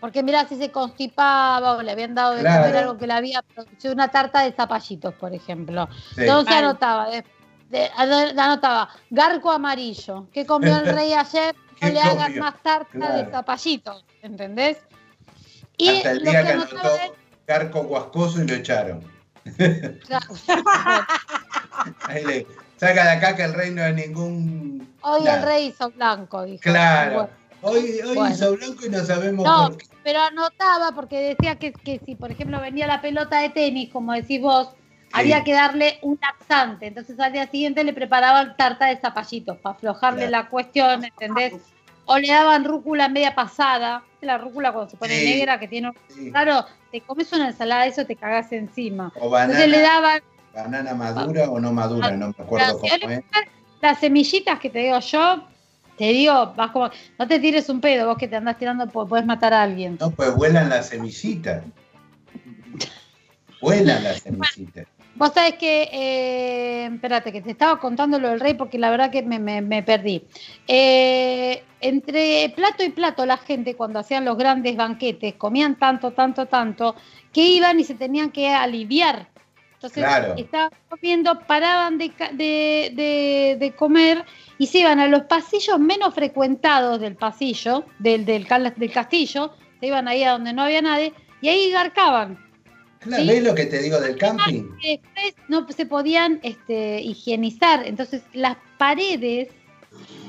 Porque 0.00 0.22
mira 0.22 0.46
si 0.46 0.56
se 0.56 0.70
constipaba 0.70 1.72
o 1.76 1.82
le 1.82 1.92
habían 1.92 2.14
dado 2.14 2.34
de 2.34 2.40
Claro. 2.40 2.62
comer 2.62 2.76
algo 2.76 2.96
que 2.98 3.06
le 3.06 3.12
había 3.14 3.42
producido 3.42 3.92
una 3.94 4.08
tarta 4.08 4.42
de 4.42 4.52
zapallitos, 4.52 5.14
por 5.14 5.34
ejemplo. 5.34 5.88
Sí. 6.14 6.22
Entonces 6.22 6.54
Mal. 6.54 6.64
anotaba, 6.64 7.10
de- 7.10 7.24
de- 7.70 7.90
anotaba, 7.96 8.88
garco 9.10 9.50
amarillo, 9.50 10.26
¿qué 10.32 10.46
comió 10.46 10.76
el 10.76 10.86
rey 10.94 11.12
ayer? 11.12 11.54
No 11.80 11.86
¿Qué 11.86 11.92
le 11.92 12.00
hagas 12.00 12.34
más 12.34 12.54
tarta 12.60 13.12
de 13.16 13.30
zapallitos, 13.30 14.04
¿entendés? 14.22 14.78
Y 15.76 15.98
Hasta 15.98 16.10
el 16.10 16.24
lo 16.24 16.30
día 16.32 16.40
que 16.40 16.46
que 16.48 16.52
anotaba 16.54 16.80
anotó 16.80 16.96
él- 17.04 17.12
Garco 17.46 17.82
Guascoso 17.84 18.42
y 18.42 18.48
lo 18.48 18.54
echaron. 18.56 19.04
claro, 20.06 20.26
Ahí 22.08 22.24
le 22.24 22.46
saca 22.76 23.04
de 23.04 23.10
acá 23.10 23.36
que 23.36 23.44
el 23.44 23.54
rey 23.54 23.70
no 23.70 23.82
es 23.84 23.94
ningún. 23.94 24.92
hoy 25.02 25.22
nada. 25.22 25.36
el 25.38 25.42
rey 25.44 25.66
hizo 25.66 25.90
blanco, 25.90 26.42
dijo. 26.42 26.62
Claro. 26.62 27.30
Hoy, 27.62 28.00
hoy 28.04 28.16
Bueno. 28.16 28.34
hizo 28.34 28.56
blanco 28.56 28.86
y 28.86 28.88
no 28.88 29.04
sabemos 29.04 29.44
No, 29.44 29.68
por 29.68 29.76
qué. 29.78 29.86
pero 30.04 30.20
anotaba 30.20 30.92
porque 30.94 31.18
decía 31.20 31.56
que, 31.56 31.72
que 31.72 32.00
si, 32.06 32.14
por 32.14 32.30
ejemplo, 32.30 32.60
venía 32.60 32.86
la 32.86 33.00
pelota 33.00 33.40
de 33.40 33.50
tenis, 33.50 33.90
como 33.92 34.12
decís 34.12 34.40
vos, 34.40 34.70
había 35.12 35.42
que 35.42 35.52
darle 35.54 35.98
un 36.02 36.18
laxante. 36.20 36.86
Entonces 36.86 37.18
al 37.18 37.32
día 37.32 37.50
siguiente 37.50 37.82
le 37.82 37.92
preparaban 37.92 38.56
tarta 38.56 38.86
de 38.86 38.96
zapallitos 38.98 39.56
para 39.58 39.74
aflojarle 39.76 40.28
Claro. 40.28 40.30
la 40.44 40.48
cuestión, 40.48 41.04
¿entendés? 41.04 41.54
O 42.04 42.18
le 42.18 42.28
daban 42.28 42.64
rúcula 42.64 43.08
media 43.08 43.34
pasada. 43.34 44.02
La 44.20 44.38
rúcula 44.38 44.72
cuando 44.72 44.90
se 44.90 44.96
pone 44.96 45.18
Sí. 45.18 45.24
negra, 45.24 45.58
que 45.58 45.68
tiene... 45.68 45.92
Sí. 46.08 46.30
Claro, 46.30 46.64
te 46.92 47.00
comes 47.02 47.32
una 47.32 47.48
ensalada, 47.48 47.86
eso 47.86 48.04
te 48.06 48.16
cagás 48.16 48.50
encima. 48.52 49.12
O 49.20 49.28
banana, 49.30 49.52
Entonces 49.64 49.70
le 49.70 49.80
daban 49.82 50.20
banana 50.54 50.94
madura 50.94 51.50
o 51.50 51.60
no 51.60 51.72
madura, 51.72 52.10
no 52.12 52.28
me 52.28 52.44
acuerdo 52.44 52.78
cómo 52.78 52.92
es. 53.10 53.20
las 53.80 53.98
semillitas 53.98 54.58
que 54.58 54.70
te 54.70 54.78
digo 54.80 54.98
yo, 55.00 55.46
te 55.98 56.04
digo, 56.12 56.54
vas 56.56 56.70
como, 56.70 56.88
no 57.18 57.26
te 57.28 57.38
tires 57.40 57.68
un 57.68 57.80
pedo, 57.80 58.06
vos 58.06 58.16
que 58.16 58.28
te 58.28 58.36
andás 58.36 58.56
tirando, 58.56 58.86
podés 58.88 59.26
matar 59.26 59.52
a 59.52 59.62
alguien. 59.62 59.98
No, 60.00 60.10
pues 60.12 60.34
vuelan 60.34 60.68
las 60.70 60.88
semillitas. 60.88 61.64
Vuelan 63.60 64.04
las 64.04 64.20
semillitas. 64.20 64.86
Vos 65.14 65.32
sabés 65.34 65.54
que, 65.54 65.88
eh, 65.92 66.86
espérate, 66.94 67.32
que 67.32 67.42
te 67.42 67.50
estaba 67.50 67.80
contando 67.80 68.20
lo 68.20 68.28
del 68.28 68.38
rey 68.38 68.54
porque 68.54 68.78
la 68.78 68.88
verdad 68.90 69.10
que 69.10 69.22
me, 69.22 69.40
me- 69.40 69.60
me 69.62 69.82
perdí. 69.82 70.22
Eh, 70.68 71.64
entre 71.80 72.52
plato 72.54 72.84
y 72.84 72.90
plato 72.90 73.26
la 73.26 73.36
gente 73.36 73.74
cuando 73.74 73.98
hacían 73.98 74.24
los 74.24 74.38
grandes 74.38 74.76
banquetes 74.76 75.34
comían 75.34 75.76
tanto, 75.76 76.12
tanto, 76.12 76.46
tanto 76.46 76.94
que 77.32 77.42
iban 77.48 77.80
y 77.80 77.84
se 77.84 77.94
tenían 77.96 78.30
que 78.30 78.48
aliviar. 78.48 79.28
Entonces 79.78 80.02
Claro. 80.02 80.34
estaban 80.36 80.70
comiendo, 80.88 81.38
paraban 81.46 81.98
de, 81.98 82.12
de- 82.32 82.92
de- 82.96 83.56
de 83.60 83.72
comer 83.76 84.24
y 84.58 84.66
se 84.66 84.78
iban 84.80 84.98
a 84.98 85.06
los 85.06 85.22
pasillos 85.22 85.78
menos 85.78 86.12
frecuentados 86.14 87.00
del 87.00 87.14
pasillo, 87.14 87.84
del, 88.00 88.24
del, 88.24 88.44
castillo, 88.92 89.52
se 89.78 89.86
iban 89.86 90.08
ahí 90.08 90.24
a 90.24 90.32
donde 90.32 90.52
no 90.52 90.62
había 90.62 90.82
nadie 90.82 91.14
y 91.40 91.48
ahí 91.48 91.70
garcaban. 91.70 92.44
Claro, 92.98 93.22
Sí. 93.22 93.28
¿Ves 93.28 93.44
lo 93.44 93.54
que 93.54 93.66
te 93.66 93.80
digo 93.80 94.00
del 94.00 94.16
camping? 94.16 94.64
después 94.82 95.34
no 95.46 95.64
se 95.68 95.86
podían 95.86 96.40
este, 96.42 97.00
higienizar, 97.00 97.86
entonces 97.86 98.22
las 98.32 98.56
paredes 98.78 99.46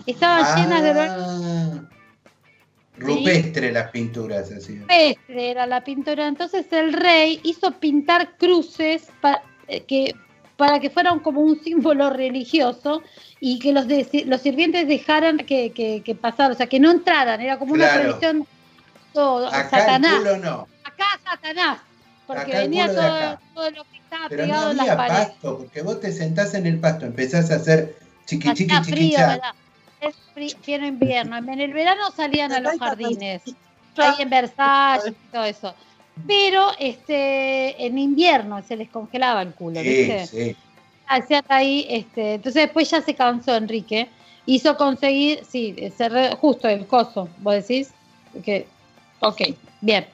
estaban 0.05 0.45
llenas 0.55 0.83
de 0.83 0.93
Rupestre 2.99 3.71
las 3.71 3.89
pinturas 3.91 4.51
así. 4.51 4.77
rupestre, 4.79 5.51
era 5.51 5.65
la 5.65 5.83
pintura. 5.83 6.27
Entonces 6.27 6.65
el 6.71 6.93
rey 6.93 7.39
hizo 7.43 7.71
pintar 7.79 8.35
cruces 8.37 9.07
pa- 9.21 9.41
eh, 9.67 9.81
que, 9.81 10.13
para 10.57 10.79
que 10.79 10.89
fueran 10.89 11.19
como 11.19 11.41
un 11.41 11.59
símbolo 11.63 12.09
religioso 12.09 13.01
y 13.39 13.59
que 13.59 13.71
los, 13.71 13.87
de- 13.87 14.23
los 14.27 14.41
sirvientes 14.41 14.87
dejaran 14.87 15.37
que, 15.37 15.71
que, 15.71 16.01
que 16.03 16.15
pasara, 16.15 16.53
o 16.53 16.57
sea, 16.57 16.67
que 16.67 16.79
no 16.79 16.91
entraran, 16.91 17.39
era 17.41 17.57
como 17.57 17.73
una 17.73 17.85
Claro. 17.89 18.01
tradición 18.17 18.47
todo, 19.13 19.47
Acá 19.47 19.69
Satanás. 19.79 20.13
el 20.25 20.41
no. 20.41 20.67
Acá 20.83 21.05
Satanás, 21.23 21.79
porque 22.27 22.51
Acá 22.51 22.59
venía 22.59 22.87
todo, 22.87 23.01
acá. 23.01 23.41
todo 23.55 23.71
lo 23.71 23.83
que 23.85 23.97
estaba 23.97 24.29
Pero 24.29 24.45
no 24.45 24.47
pegado 24.53 24.71
en 24.71 24.79
había 24.81 24.95
las 24.95 25.07
paredes. 25.07 25.27
pasto, 25.29 25.57
porque 25.57 25.81
vos 25.81 25.99
te 26.01 26.11
sentás 26.11 26.53
en 26.53 26.65
el 26.67 26.79
pasto, 26.79 27.05
empezás 27.05 27.49
a 27.51 27.55
hacer 27.55 27.95
chiqui 28.25 28.53
chiqui 28.53 28.75
chiqui 28.81 28.91
frío, 28.91 29.17
pleno 30.61 30.87
invierno. 30.87 31.37
En 31.37 31.59
el 31.59 31.73
verano 31.73 32.11
salían 32.15 32.51
a 32.51 32.59
los 32.59 32.77
jardines, 32.79 33.41
ahí 33.97 34.15
en 34.19 34.29
Versalles 34.29 35.13
y 35.13 35.31
todo 35.31 35.43
eso. 35.45 35.73
Pero 36.27 36.67
este, 36.79 37.85
en 37.85 37.97
invierno 37.97 38.61
se 38.63 38.75
les 38.75 38.89
congelaba 38.89 39.41
el 39.41 39.53
culo, 39.53 39.81
Sí, 39.81 39.87
¿viste? 39.87 40.27
sí. 40.27 40.55
Hacían 41.07 41.43
ahí, 41.47 41.85
este, 41.89 42.35
entonces 42.35 42.63
después 42.63 42.89
ya 42.89 43.01
se 43.01 43.15
cansó 43.15 43.55
Enrique, 43.55 44.09
hizo 44.45 44.75
conseguir, 44.77 45.43
sí, 45.49 45.75
re- 45.97 46.35
justo 46.35 46.67
el 46.67 46.85
coso, 46.87 47.29
vos 47.39 47.53
decís, 47.55 47.91
que, 48.43 48.67
ok, 49.21 49.41
bien. 49.81 50.05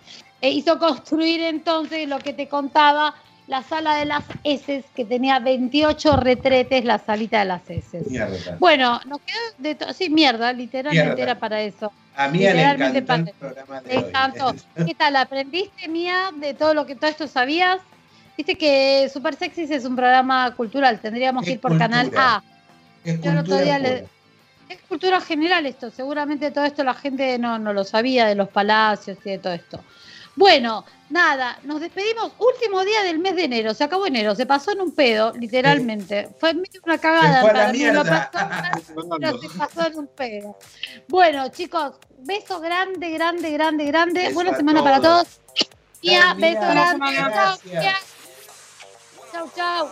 E 0.41 0.51
hizo 0.51 0.77
construir 0.77 1.41
entonces 1.41 2.07
lo 2.07 2.19
que 2.19 2.33
te 2.33 2.47
contaba, 2.47 3.15
la 3.47 3.61
sala 3.61 3.95
de 3.95 4.05
las 4.05 4.23
heces, 4.43 4.85
que 4.95 5.05
tenía 5.05 5.39
28 5.39 6.15
retretes, 6.17 6.83
la 6.83 6.97
salita 6.97 7.39
de 7.39 7.45
las 7.45 7.69
heces. 7.69 8.07
Mierda. 8.09 8.57
Bueno, 8.59 8.99
nos 9.05 9.19
quedó 9.21 9.37
de 9.59 9.75
todo. 9.75 9.93
Sí, 9.93 10.09
mierda, 10.09 10.51
literalmente 10.53 11.05
Mierda. 11.15 11.23
era 11.23 11.39
para 11.39 11.61
eso. 11.61 11.91
A 12.15 12.27
Mía 12.29 12.53
le 12.53 12.55
literalmente 12.55 12.99
encantó 12.99 13.29
el 13.31 13.35
parte- 13.35 13.39
programa 13.39 13.81
de 13.81 14.43
hoy. 14.43 14.61
¿Qué 14.87 14.95
tal? 14.95 15.15
¿Aprendiste, 15.17 15.87
Mía, 15.87 16.31
de 16.35 16.53
todo 16.53 16.73
lo 16.73 16.85
que 16.85 16.95
todo 16.95 17.09
esto 17.09 17.27
sabías? 17.27 17.79
Viste 18.37 18.55
que 18.55 19.09
Super 19.13 19.35
Sexys 19.35 19.69
es 19.71 19.85
un 19.85 19.95
programa 19.95 20.53
cultural, 20.55 20.99
tendríamos 20.99 21.45
que 21.45 21.51
ir 21.51 21.59
por 21.59 21.77
canal. 21.77 22.11
A. 22.17 22.41
Es 23.03 23.21
Yo 23.21 23.31
el 23.31 23.37
otro 23.37 23.55
cultura 23.55 23.61
día 23.63 23.79
le-. 23.79 24.07
Es 24.67 24.79
cultura 24.89 25.21
general 25.21 25.65
esto, 25.67 25.91
seguramente 25.91 26.49
todo 26.49 26.65
esto 26.65 26.83
la 26.83 26.95
gente 26.95 27.37
no, 27.37 27.59
no 27.59 27.71
lo 27.71 27.83
sabía 27.83 28.25
de 28.25 28.33
los 28.33 28.49
palacios 28.49 29.17
y 29.23 29.29
de 29.29 29.37
todo 29.37 29.53
esto. 29.53 29.79
Bueno, 30.35 30.83
nada, 31.09 31.59
nos 31.63 31.79
despedimos. 31.81 32.31
Último 32.39 32.83
día 32.83 33.03
del 33.03 33.19
mes 33.19 33.35
de 33.35 33.45
enero, 33.45 33.73
se 33.73 33.83
acabó 33.83 34.05
enero, 34.07 34.35
se 34.35 34.45
pasó 34.45 34.71
en 34.71 34.81
un 34.81 34.93
pedo, 34.93 35.31
literalmente. 35.33 36.29
Fue 36.39 36.53
una 36.83 36.97
cagada 36.97 37.41
Se 37.41 37.47
para 37.47 37.71
mí, 37.71 37.77
mierda. 37.79 38.29
pasó, 38.31 38.47
pero 39.19 39.37
se 39.39 39.49
pasó 39.49 39.87
en 39.87 39.99
un 39.99 40.07
pedo. 40.07 40.57
Bueno, 41.07 41.47
chicos, 41.49 41.93
beso 42.19 42.59
grande, 42.59 43.09
grande, 43.11 43.51
grande, 43.51 43.85
grande. 43.85 44.21
Beso 44.21 44.33
Buena 44.33 44.55
semana 44.55 44.83
para 44.83 45.01
todos. 45.01 45.27
todos. 45.27 45.39
Mía, 46.01 46.19
Chao, 46.21 46.35
Mía. 46.35 46.49
beso 46.49 46.67
grande. 46.71 47.15
Chao. 49.31 49.51
Chao, 49.55 49.91